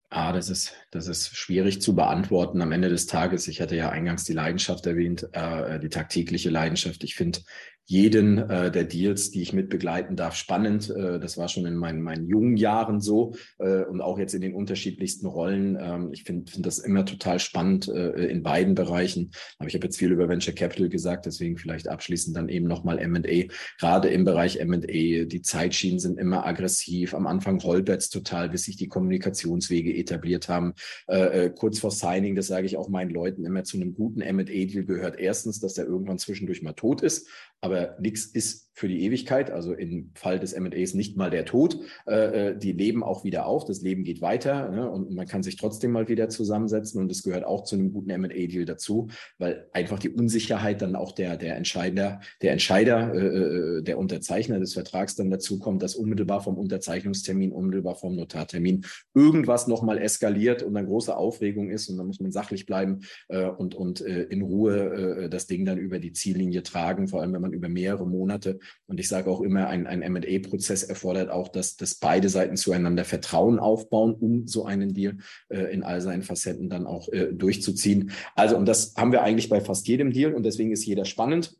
Ah, 0.10 0.32
das 0.32 0.50
ist, 0.50 0.74
das 0.92 1.08
ist 1.08 1.36
schwierig 1.36 1.82
zu 1.82 1.94
beantworten 1.94 2.62
am 2.62 2.72
Ende 2.72 2.88
des 2.88 3.06
Tages. 3.06 3.50
Ich 3.50 3.60
hatte 3.60 3.76
ja 3.76 3.90
eingangs 3.90 4.24
die 4.24 4.34
Leidenschaft 4.34 4.86
erwähnt, 4.86 5.28
äh, 5.34 5.78
die 5.80 5.90
tagtägliche 5.90 6.50
Leidenschaft. 6.50 7.04
Ich 7.04 7.16
finde 7.16 7.40
jeden 7.86 8.38
äh, 8.38 8.72
der 8.72 8.84
Deals, 8.84 9.30
die 9.30 9.42
ich 9.42 9.54
mitbegleiten 9.54 10.16
darf, 10.16 10.36
spannend. 10.36 10.90
Äh, 10.90 11.20
das 11.20 11.38
war 11.38 11.48
schon 11.48 11.66
in 11.66 11.76
meinen, 11.76 12.02
meinen 12.02 12.28
jungen 12.28 12.58
Jahren 12.58 13.00
so 13.00 13.36
äh, 13.60 13.84
und 13.84 14.02
auch 14.02 14.18
jetzt 14.18 14.34
in 14.34 14.42
den 14.42 14.56
unterschiedlichsten 14.56 15.28
Rollen. 15.28 15.78
Ähm, 15.80 16.10
ich 16.12 16.24
finde 16.24 16.52
find 16.52 16.66
das 16.66 16.80
immer 16.80 17.06
total 17.06 17.40
spannend 17.40 17.88
äh, 17.88 18.26
in 18.26 18.42
beiden 18.42 18.74
Bereichen. 18.74 19.32
Aber 19.60 19.68
ich 19.68 19.76
habe 19.76 19.86
jetzt 19.86 19.98
viel 19.98 20.12
über 20.12 20.28
Venture 20.28 20.56
Capital 20.56 20.90
gesagt, 20.90 21.28
deswegen 21.28 21.58
vielleicht 21.58 21.88
abschließend 21.88 22.36
dann 22.36 22.50
eben 22.50 22.66
nochmal 22.66 22.98
M&A. 22.98 23.54
Gerade 23.80 24.10
im 24.10 24.26
Bereich 24.26 24.58
M&A, 24.58 25.26
die 25.26 25.42
Zeitschienen 25.44 26.00
sind 26.00 26.20
immer 26.20 26.46
aggressiv. 26.46 27.14
Am 27.14 27.28
Anfang 27.28 27.62
holpert's 27.62 28.10
total, 28.10 28.50
bis 28.50 28.64
sich 28.64 28.78
die 28.78 28.88
Kommunikationswege 28.88 29.96
etabliert 29.96 30.50
haben. 30.50 30.74
Äh, 31.08 31.46
äh, 31.46 31.50
kurz 31.56 31.78
vor 31.78 31.92
Signing, 31.92 32.36
das 32.36 32.48
sage 32.48 32.66
ich 32.66 32.78
auch 32.78 32.90
meinen 32.90 33.12
Leuten 33.12 33.46
immer, 33.46 33.64
zu 33.64 33.78
einem 33.78 33.94
guten 33.94 34.22
M&A-Deal 34.22 34.86
gehört 34.86 35.20
erstens, 35.20 35.60
dass 35.60 35.76
der 35.76 35.86
irgendwann 35.86 36.18
zwischendurch 36.18 36.64
mal 36.64 36.74
tot 36.74 37.04
ist 37.04 37.28
aber 37.62 37.96
nichts 38.00 38.26
ist 38.26 38.65
für 38.76 38.90
die 38.90 39.04
Ewigkeit. 39.04 39.50
Also 39.50 39.74
im 39.74 40.12
Fall 40.14 40.38
des 40.38 40.54
M&As 40.54 40.94
nicht 40.94 41.16
mal 41.16 41.30
der 41.30 41.46
Tod. 41.46 41.80
Äh, 42.06 42.50
äh, 42.50 42.58
die 42.58 42.74
leben 42.74 43.04
auch 43.04 43.24
wieder 43.24 43.46
auf, 43.46 43.64
das 43.66 43.82
Leben 43.82 44.04
geht 44.04 44.22
weiter 44.22 44.70
ne? 44.70 44.90
und 44.90 45.12
man 45.12 45.26
kann 45.26 45.44
sich 45.44 45.56
trotzdem 45.56 45.92
mal 45.92 46.10
wieder 46.10 46.28
zusammensetzen 46.30 47.02
und 47.02 47.10
das 47.10 47.24
gehört 47.24 47.46
auch 47.46 47.64
zu 47.64 47.76
einem 47.76 47.94
guten 47.94 48.10
M&A-Deal 48.10 48.66
dazu, 48.66 49.08
weil 49.38 49.68
einfach 49.72 49.98
die 49.98 50.10
Unsicherheit 50.10 50.82
dann 50.82 50.96
auch 50.96 51.14
der, 51.14 51.38
der 51.38 51.56
Entscheider, 51.56 52.20
der 52.42 52.52
Entscheider, 52.52 53.14
äh, 53.14 53.78
äh, 53.78 53.82
der 53.82 53.98
Unterzeichner 53.98 54.60
des 54.60 54.74
Vertrags 54.74 55.16
dann 55.16 55.32
dazu 55.32 55.58
kommt, 55.58 55.82
dass 55.82 55.96
unmittelbar 55.96 56.42
vom 56.42 56.58
Unterzeichnungstermin, 56.58 57.54
unmittelbar 57.54 57.96
vom 57.96 58.16
Notartermin 58.16 58.86
irgendwas 59.14 59.68
nochmal 59.68 59.98
eskaliert 60.00 60.64
und 60.64 60.74
dann 60.74 60.86
große 60.86 61.16
Aufregung 61.16 61.70
ist 61.70 61.88
und 61.88 61.98
dann 61.98 62.08
muss 62.08 62.20
man 62.20 62.34
sachlich 62.34 62.66
bleiben 62.66 63.02
äh, 63.30 63.46
und, 63.46 63.74
und 63.74 64.02
äh, 64.02 64.24
in 64.24 64.42
Ruhe 64.42 65.30
das 65.30 65.48
Ding 65.48 65.66
dann 65.66 65.78
über 65.78 66.00
die 66.00 66.12
Ziellinie 66.12 66.64
tragen, 66.64 67.08
vor 67.08 67.22
allem 67.22 67.34
wenn 67.34 67.42
man 67.42 67.54
über 67.54 67.70
mehrere 67.70 68.06
Monate. 68.06 68.60
Und 68.88 69.00
ich 69.00 69.08
sage 69.08 69.30
auch 69.30 69.42
immer, 69.42 69.68
ein, 69.68 69.88
ein 69.88 70.00
MA-Prozess 70.12 70.84
erfordert 70.84 71.30
auch, 71.30 71.48
dass, 71.48 71.76
dass 71.76 71.96
beide 71.96 72.30
Seiten 72.30 72.58
zueinander 72.58 73.06
Vertrauen 73.06 73.60
aufbauen, 73.60 74.14
um 74.14 74.48
so 74.48 74.66
einen 74.66 74.94
Deal 74.94 75.18
äh, 75.50 75.74
in 75.74 75.84
all 75.84 76.02
seinen 76.02 76.24
Facetten 76.24 76.70
dann 76.70 76.86
auch 76.86 77.10
äh, 77.10 77.34
durchzuziehen. 77.34 78.12
Also, 78.36 78.58
und 78.58 78.66
das 78.66 78.94
haben 78.96 79.12
wir 79.12 79.24
eigentlich 79.24 79.50
bei 79.50 79.62
fast 79.62 79.88
jedem 79.88 80.12
Deal 80.12 80.34
und 80.34 80.44
deswegen 80.44 80.72
ist 80.72 80.86
jeder 80.86 81.06
spannend 81.06 81.56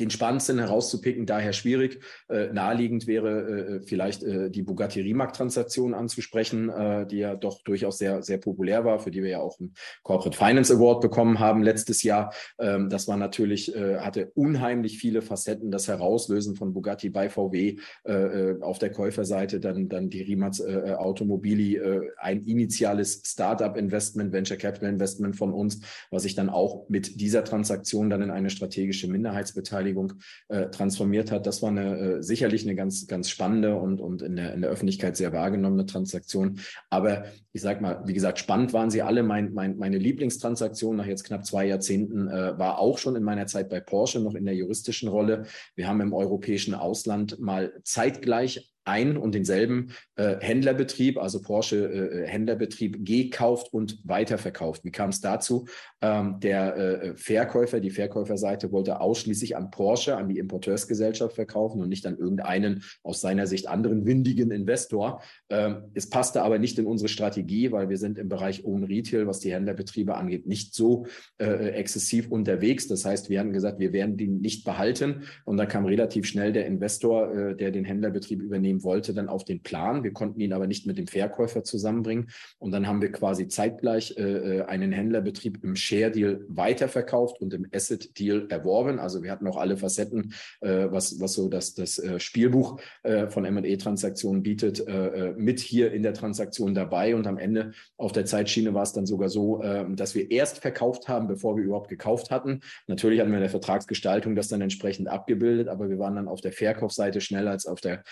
den 0.00 0.10
spannendsten 0.10 0.58
herauszupicken, 0.58 1.26
daher 1.26 1.52
schwierig. 1.52 2.00
Äh, 2.28 2.52
naheliegend 2.52 3.06
wäre 3.06 3.40
äh, 3.40 3.80
vielleicht 3.82 4.22
äh, 4.22 4.50
die 4.50 4.62
Bugatti 4.62 5.00
Rimac-Transaktion 5.00 5.94
anzusprechen, 5.94 6.68
äh, 6.68 7.06
die 7.06 7.18
ja 7.18 7.34
doch 7.34 7.62
durchaus 7.62 7.98
sehr, 7.98 8.22
sehr 8.22 8.38
populär 8.38 8.84
war, 8.84 8.98
für 8.98 9.10
die 9.10 9.22
wir 9.22 9.30
ja 9.30 9.40
auch 9.40 9.58
einen 9.60 9.74
Corporate 10.02 10.36
Finance 10.36 10.74
Award 10.74 11.00
bekommen 11.00 11.38
haben 11.38 11.62
letztes 11.62 12.02
Jahr. 12.02 12.32
Ähm, 12.58 12.88
das 12.88 13.08
war 13.08 13.16
natürlich, 13.16 13.74
äh, 13.74 13.98
hatte 13.98 14.30
unheimlich 14.34 14.98
viele 14.98 15.22
Facetten, 15.22 15.70
das 15.70 15.88
Herauslösen 15.88 16.56
von 16.56 16.72
Bugatti 16.72 17.10
bei 17.10 17.28
VW 17.28 17.76
äh, 18.04 18.12
äh, 18.12 18.60
auf 18.60 18.78
der 18.78 18.90
Käuferseite, 18.90 19.60
dann, 19.60 19.88
dann 19.88 20.10
die 20.10 20.22
Rimac 20.22 20.58
äh, 20.60 20.92
Automobili, 20.92 21.76
äh, 21.76 22.02
ein 22.18 22.42
initiales 22.44 23.22
Startup-Investment, 23.24 24.32
Venture 24.32 24.56
Capital 24.56 24.88
Investment 24.88 25.36
von 25.36 25.52
uns, 25.52 25.80
was 26.10 26.24
sich 26.24 26.34
dann 26.34 26.48
auch 26.48 26.88
mit 26.88 27.20
dieser 27.20 27.44
Transaktion 27.44 28.10
dann 28.10 28.22
in 28.22 28.30
eine 28.30 28.50
strategische 28.50 29.08
Minderheitsbeteiligung 29.08 29.83
Beteiligung 29.84 30.14
äh, 30.48 30.70
transformiert 30.70 31.30
hat. 31.30 31.46
Das 31.46 31.62
war 31.62 31.68
eine, 31.68 31.98
äh, 31.98 32.22
sicherlich 32.22 32.64
eine 32.64 32.74
ganz, 32.74 33.06
ganz 33.06 33.28
spannende 33.28 33.76
und, 33.76 34.00
und 34.00 34.22
in, 34.22 34.36
der, 34.36 34.54
in 34.54 34.62
der 34.62 34.70
Öffentlichkeit 34.70 35.16
sehr 35.16 35.32
wahrgenommene 35.32 35.86
Transaktion. 35.86 36.60
Aber 36.90 37.24
ich 37.52 37.62
sage 37.62 37.82
mal, 37.82 38.02
wie 38.06 38.14
gesagt, 38.14 38.38
spannend 38.38 38.72
waren 38.72 38.90
sie 38.90 39.02
alle. 39.02 39.22
Mein, 39.22 39.52
mein, 39.52 39.76
meine 39.76 39.98
Lieblingstransaktion 39.98 40.96
nach 40.96 41.06
jetzt 41.06 41.24
knapp 41.24 41.44
zwei 41.44 41.66
Jahrzehnten 41.66 42.28
äh, 42.28 42.58
war 42.58 42.78
auch 42.78 42.98
schon 42.98 43.16
in 43.16 43.22
meiner 43.22 43.46
Zeit 43.46 43.68
bei 43.68 43.80
Porsche 43.80 44.20
noch 44.20 44.34
in 44.34 44.44
der 44.44 44.54
juristischen 44.54 45.08
Rolle. 45.08 45.44
Wir 45.74 45.86
haben 45.86 46.00
im 46.00 46.12
europäischen 46.12 46.74
Ausland 46.74 47.38
mal 47.38 47.72
zeitgleich 47.84 48.73
ein 48.84 49.16
und 49.16 49.34
denselben 49.34 49.92
äh, 50.16 50.36
Händlerbetrieb, 50.40 51.18
also 51.18 51.40
Porsche 51.42 52.24
äh, 52.24 52.26
Händlerbetrieb, 52.26 53.04
gekauft 53.04 53.72
und 53.72 53.98
weiterverkauft. 54.04 54.84
Wie 54.84 54.90
kam 54.90 55.10
es 55.10 55.20
dazu? 55.20 55.66
Ähm, 56.00 56.38
der 56.40 56.76
äh, 56.76 57.16
Verkäufer, 57.16 57.80
die 57.80 57.90
Verkäuferseite 57.90 58.72
wollte 58.72 59.00
ausschließlich 59.00 59.56
an 59.56 59.70
Porsche, 59.70 60.16
an 60.16 60.28
die 60.28 60.38
Importeursgesellschaft 60.38 61.34
verkaufen 61.34 61.80
und 61.80 61.88
nicht 61.88 62.06
an 62.06 62.18
irgendeinen 62.18 62.82
aus 63.02 63.20
seiner 63.20 63.46
Sicht 63.46 63.68
anderen 63.68 64.04
windigen 64.06 64.50
Investor. 64.50 65.22
Ähm, 65.48 65.84
es 65.94 66.10
passte 66.10 66.42
aber 66.42 66.58
nicht 66.58 66.78
in 66.78 66.86
unsere 66.86 67.08
Strategie, 67.08 67.72
weil 67.72 67.88
wir 67.88 67.96
sind 67.96 68.18
im 68.18 68.28
Bereich 68.28 68.64
Own 68.64 68.84
Retail, 68.84 69.26
was 69.26 69.40
die 69.40 69.52
Händlerbetriebe 69.52 70.14
angeht, 70.14 70.46
nicht 70.46 70.74
so 70.74 71.06
äh, 71.38 71.70
exzessiv 71.70 72.30
unterwegs. 72.30 72.86
Das 72.88 73.04
heißt, 73.04 73.30
wir 73.30 73.40
haben 73.40 73.52
gesagt, 73.52 73.78
wir 73.78 73.92
werden 73.92 74.16
die 74.16 74.28
nicht 74.28 74.64
behalten. 74.64 75.22
Und 75.44 75.56
dann 75.56 75.68
kam 75.68 75.86
relativ 75.86 76.26
schnell 76.26 76.52
der 76.52 76.66
Investor, 76.66 77.34
äh, 77.34 77.56
der 77.56 77.70
den 77.70 77.84
Händlerbetrieb 77.84 78.42
übernehmen 78.42 78.73
wollte, 78.82 79.14
dann 79.14 79.28
auf 79.28 79.44
den 79.44 79.62
Plan. 79.62 80.02
Wir 80.02 80.12
konnten 80.12 80.40
ihn 80.40 80.52
aber 80.52 80.66
nicht 80.66 80.86
mit 80.86 80.98
dem 80.98 81.06
Verkäufer 81.06 81.62
zusammenbringen. 81.64 82.30
Und 82.58 82.72
dann 82.72 82.86
haben 82.86 83.00
wir 83.00 83.12
quasi 83.12 83.48
zeitgleich 83.48 84.16
äh, 84.16 84.62
einen 84.62 84.92
Händlerbetrieb 84.92 85.62
im 85.62 85.76
Share 85.76 86.10
Deal 86.10 86.44
weiterverkauft 86.48 87.40
und 87.40 87.54
im 87.54 87.66
Asset 87.72 88.18
Deal 88.18 88.46
erworben. 88.50 88.98
Also 88.98 89.22
wir 89.22 89.30
hatten 89.30 89.46
auch 89.46 89.56
alle 89.56 89.76
Facetten, 89.76 90.32
äh, 90.60 90.86
was, 90.90 91.20
was 91.20 91.34
so 91.34 91.48
das, 91.48 91.74
das 91.74 91.98
äh, 91.98 92.18
Spielbuch 92.18 92.80
äh, 93.02 93.28
von 93.28 93.44
M&A-Transaktionen 93.44 94.42
bietet, 94.42 94.86
äh, 94.86 95.28
äh, 95.28 95.34
mit 95.36 95.60
hier 95.60 95.92
in 95.92 96.02
der 96.02 96.14
Transaktion 96.14 96.74
dabei. 96.74 97.14
Und 97.14 97.26
am 97.26 97.38
Ende 97.38 97.72
auf 97.96 98.12
der 98.12 98.24
Zeitschiene 98.24 98.74
war 98.74 98.82
es 98.82 98.92
dann 98.92 99.06
sogar 99.06 99.28
so, 99.28 99.62
äh, 99.62 99.84
dass 99.94 100.14
wir 100.14 100.30
erst 100.30 100.58
verkauft 100.58 101.08
haben, 101.08 101.28
bevor 101.28 101.56
wir 101.56 101.64
überhaupt 101.64 101.88
gekauft 101.88 102.30
hatten. 102.30 102.60
Natürlich 102.86 103.20
hatten 103.20 103.30
wir 103.30 103.38
in 103.38 103.42
der 103.42 103.50
Vertragsgestaltung 103.50 104.36
das 104.36 104.48
dann 104.48 104.60
entsprechend 104.60 105.08
abgebildet, 105.08 105.68
aber 105.68 105.88
wir 105.88 105.98
waren 105.98 106.16
dann 106.16 106.28
auf 106.28 106.40
der 106.40 106.52
Verkaufsseite 106.52 107.20
schneller 107.20 107.50
als 107.50 107.66
auf 107.66 107.80
der 107.80 108.02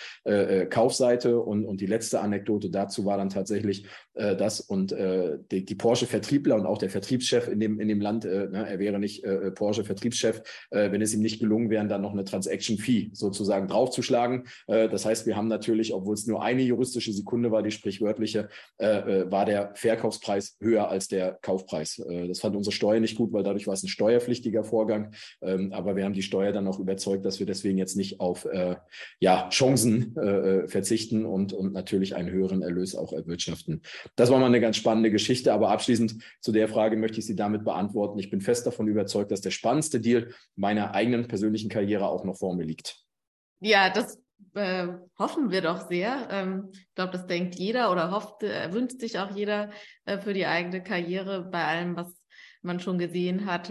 äh, 0.52 0.66
Kaufseite. 0.66 1.40
Und, 1.40 1.64
und 1.64 1.80
die 1.80 1.86
letzte 1.86 2.20
Anekdote 2.20 2.70
dazu 2.70 3.04
war 3.04 3.16
dann 3.16 3.30
tatsächlich 3.30 3.86
äh, 4.14 4.36
das 4.36 4.60
und 4.60 4.92
äh, 4.92 5.38
die, 5.50 5.64
die 5.64 5.74
Porsche-Vertriebler 5.74 6.56
und 6.56 6.66
auch 6.66 6.78
der 6.78 6.90
Vertriebschef 6.90 7.48
in 7.48 7.60
dem, 7.60 7.80
in 7.80 7.88
dem 7.88 8.00
Land, 8.00 8.24
äh, 8.24 8.48
ne, 8.48 8.66
er 8.68 8.78
wäre 8.78 8.98
nicht 8.98 9.24
äh, 9.24 9.50
Porsche-Vertriebschef, 9.50 10.42
äh, 10.70 10.90
wenn 10.90 11.02
es 11.02 11.14
ihm 11.14 11.20
nicht 11.20 11.40
gelungen 11.40 11.70
wäre, 11.70 11.86
dann 11.86 12.02
noch 12.02 12.12
eine 12.12 12.24
Transaction-Fee 12.24 13.10
sozusagen 13.12 13.68
draufzuschlagen. 13.68 14.44
Äh, 14.66 14.88
das 14.88 15.04
heißt, 15.04 15.26
wir 15.26 15.36
haben 15.36 15.48
natürlich, 15.48 15.94
obwohl 15.94 16.14
es 16.14 16.26
nur 16.26 16.42
eine 16.42 16.62
juristische 16.62 17.12
Sekunde 17.12 17.50
war, 17.50 17.62
die 17.62 17.70
sprichwörtliche, 17.70 18.48
äh, 18.78 18.86
äh, 18.86 19.30
war 19.30 19.44
der 19.46 19.72
Verkaufspreis 19.74 20.56
höher 20.60 20.88
als 20.88 21.08
der 21.08 21.38
Kaufpreis. 21.42 21.98
Äh, 21.98 22.28
das 22.28 22.40
fand 22.40 22.56
unsere 22.56 22.74
Steuer 22.74 23.00
nicht 23.00 23.16
gut, 23.16 23.32
weil 23.32 23.42
dadurch 23.42 23.66
war 23.66 23.74
es 23.74 23.82
ein 23.82 23.88
steuerpflichtiger 23.88 24.64
Vorgang. 24.64 25.14
Ähm, 25.40 25.72
aber 25.72 25.96
wir 25.96 26.04
haben 26.04 26.12
die 26.12 26.22
Steuer 26.22 26.52
dann 26.52 26.66
auch 26.66 26.78
überzeugt, 26.78 27.24
dass 27.24 27.38
wir 27.38 27.46
deswegen 27.46 27.78
jetzt 27.78 27.96
nicht 27.96 28.20
auf 28.20 28.44
äh, 28.44 28.76
ja, 29.20 29.48
Chancen 29.50 30.16
äh, 30.16 30.20
verzichten 30.66 31.24
und, 31.24 31.52
und 31.52 31.72
natürlich 31.72 32.14
einen 32.14 32.30
höheren 32.30 32.62
Erlös 32.62 32.94
auch 32.94 33.12
erwirtschaften. 33.12 33.82
Das 34.16 34.30
war 34.30 34.38
mal 34.38 34.46
eine 34.46 34.60
ganz 34.60 34.76
spannende 34.76 35.10
Geschichte, 35.10 35.52
aber 35.52 35.70
abschließend 35.70 36.22
zu 36.40 36.52
der 36.52 36.68
Frage 36.68 36.96
möchte 36.96 37.18
ich 37.18 37.26
Sie 37.26 37.36
damit 37.36 37.64
beantworten. 37.64 38.18
Ich 38.18 38.30
bin 38.30 38.40
fest 38.40 38.66
davon 38.66 38.88
überzeugt, 38.88 39.30
dass 39.30 39.40
der 39.40 39.50
spannendste 39.50 40.00
Deal 40.00 40.32
meiner 40.56 40.94
eigenen 40.94 41.28
persönlichen 41.28 41.68
Karriere 41.68 42.08
auch 42.08 42.24
noch 42.24 42.38
vor 42.38 42.54
mir 42.54 42.64
liegt. 42.64 42.96
Ja, 43.60 43.90
das 43.90 44.20
äh, 44.54 44.88
hoffen 45.18 45.50
wir 45.50 45.62
doch 45.62 45.88
sehr. 45.88 46.28
Ähm, 46.30 46.68
ich 46.72 46.94
glaube, 46.94 47.12
das 47.12 47.26
denkt 47.26 47.54
jeder 47.54 47.90
oder 47.90 48.10
hofft, 48.10 48.42
äh, 48.42 48.72
wünscht 48.72 49.00
sich 49.00 49.18
auch 49.18 49.34
jeder 49.34 49.70
äh, 50.04 50.18
für 50.18 50.34
die 50.34 50.46
eigene 50.46 50.82
Karriere 50.82 51.42
bei 51.42 51.64
allem, 51.64 51.96
was 51.96 52.12
man 52.62 52.80
schon 52.80 52.98
gesehen 52.98 53.46
hat. 53.46 53.70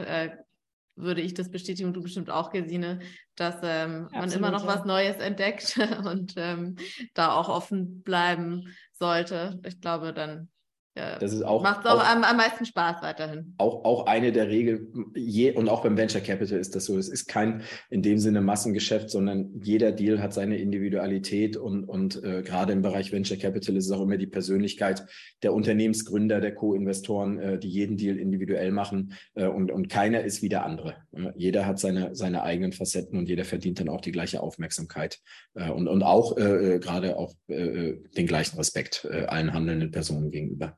Würde 0.96 1.22
ich 1.22 1.34
das 1.34 1.50
bestätigen 1.50 1.88
und 1.88 1.94
du 1.94 2.02
bestimmt 2.02 2.30
auch, 2.30 2.52
Gesine, 2.52 3.00
dass 3.36 3.56
ähm, 3.64 4.08
man 4.12 4.32
immer 4.32 4.52
noch 4.52 4.68
was 4.68 4.86
Neues 4.86 5.18
entdeckt 5.18 5.80
und 6.06 6.34
ähm, 6.38 6.76
da 7.14 7.34
auch 7.34 7.50
offen 7.50 8.04
bleiben 8.04 8.68
sollte. 8.92 9.60
Ich 9.66 9.80
glaube, 9.80 10.14
dann 10.14 10.50
ja, 10.98 11.18
das 11.20 11.32
ist 11.32 11.44
auch, 11.44 11.64
macht 11.64 11.86
auch, 11.86 12.00
auch 12.00 12.06
am, 12.06 12.24
am, 12.24 12.36
meisten 12.36 12.66
Spaß 12.66 13.02
weiterhin. 13.02 13.54
Auch, 13.58 13.86
auch 13.86 14.08
eine 14.08 14.34
der 14.34 14.50
Regeln, 14.50 15.12
je, 15.16 15.54
und 15.54 15.70
auch 15.70 15.84
beim 15.84 15.96
Venture 15.96 16.20
Capital 16.20 16.60
ist 16.60 16.76
das 16.76 16.86
so. 16.86 16.98
Es 16.98 17.08
ist 17.08 17.28
kein 17.28 17.64
in 17.90 18.02
dem 18.02 18.18
Sinne 18.18 18.42
Massengeschäft, 18.42 19.10
sondern 19.10 19.52
jeder 19.64 19.94
Deal 19.94 20.22
hat 20.22 20.34
seine 20.34 20.58
Individualität 20.58 21.56
und, 21.56 21.86
und 21.86 22.22
äh, 22.24 22.42
gerade 22.42 22.74
im 22.74 22.82
Bereich 22.82 23.14
Venture 23.14 23.38
Capital 23.38 23.78
ist 23.78 23.86
es 23.86 23.92
auch 23.92 24.02
immer 24.02 24.18
die 24.18 24.28
Persönlichkeit 24.28 25.06
der 25.44 25.54
Unternehmensgründer, 25.54 26.42
der 26.42 26.56
Co-Investoren, 26.56 27.40
äh, 27.40 27.58
die 27.58 27.70
jeden 27.70 27.96
Deal 27.96 28.18
individuell 28.18 28.72
machen 28.72 29.14
äh, 29.36 29.48
und, 29.48 29.72
und 29.72 29.88
keiner 29.88 30.22
ist 30.22 30.42
wie 30.42 30.50
der 30.50 30.66
andere. 30.66 30.96
jeder 31.36 31.66
hat 31.66 31.80
seine, 31.80 32.16
seine 32.16 32.44
eigenen 32.44 32.74
Facetten 32.74 33.18
und 33.18 33.30
jeder 33.30 33.46
verdient 33.46 33.80
dann 33.80 33.90
auch 33.90 34.02
die 34.02 34.12
gleiche 34.12 34.42
Aufmerksamkeit 34.42 35.20
äh, 35.54 35.70
und, 35.70 35.88
und 35.88 36.04
auch 36.04 36.38
äh, 36.38 36.76
äh, 36.76 36.80
gerade 36.80 37.18
auch 37.18 37.34
den 37.48 38.28
gleichen 38.28 38.58
Respekt 38.58 39.06
allen 39.06 39.54
handelnden 39.54 39.92
Personen 39.92 40.32
gegenüber. 40.32 40.78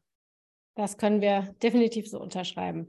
Das 0.76 0.97
können 0.97 1.21
wir 1.21 1.55
definitiv 1.61 2.09
so 2.09 2.19
unterschreiben. 2.19 2.88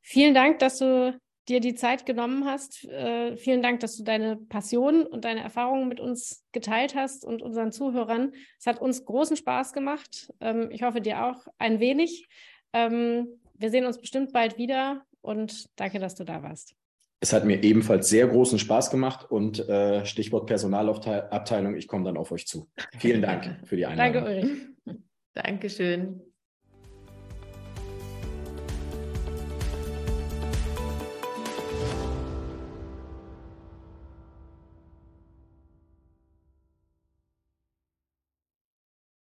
Vielen 0.00 0.34
Dank, 0.34 0.58
dass 0.58 0.78
du 0.78 1.18
dir 1.48 1.60
die 1.60 1.74
Zeit 1.74 2.06
genommen 2.06 2.44
hast. 2.44 2.84
Äh, 2.84 3.36
vielen 3.36 3.62
Dank, 3.62 3.80
dass 3.80 3.96
du 3.96 4.04
deine 4.04 4.36
Passion 4.36 5.06
und 5.06 5.24
deine 5.24 5.40
Erfahrungen 5.40 5.88
mit 5.88 6.00
uns 6.00 6.44
geteilt 6.52 6.94
hast 6.94 7.24
und 7.24 7.42
unseren 7.42 7.72
Zuhörern. 7.72 8.32
Es 8.58 8.66
hat 8.66 8.80
uns 8.80 9.04
großen 9.04 9.36
Spaß 9.36 9.72
gemacht. 9.72 10.32
Ähm, 10.40 10.68
ich 10.70 10.82
hoffe 10.82 11.00
dir 11.00 11.24
auch 11.24 11.46
ein 11.58 11.80
wenig. 11.80 12.28
Ähm, 12.72 13.26
wir 13.54 13.70
sehen 13.70 13.86
uns 13.86 14.00
bestimmt 14.00 14.32
bald 14.32 14.56
wieder 14.56 15.02
und 15.20 15.66
danke, 15.76 15.98
dass 15.98 16.14
du 16.14 16.24
da 16.24 16.42
warst. 16.42 16.74
Es 17.20 17.32
hat 17.32 17.44
mir 17.44 17.62
ebenfalls 17.62 18.08
sehr 18.08 18.26
großen 18.26 18.58
Spaß 18.58 18.90
gemacht 18.90 19.30
und 19.30 19.68
äh, 19.68 20.04
Stichwort 20.04 20.46
Personalabteilung, 20.46 21.76
ich 21.76 21.86
komme 21.86 22.04
dann 22.04 22.16
auf 22.16 22.32
euch 22.32 22.48
zu. 22.48 22.68
Vielen 22.98 23.22
Dank 23.22 23.60
für 23.64 23.76
die 23.76 23.86
Einladung. 23.86 24.24
Danke, 24.24 24.28
Ulrich. 24.28 25.00
Dankeschön. 25.34 26.31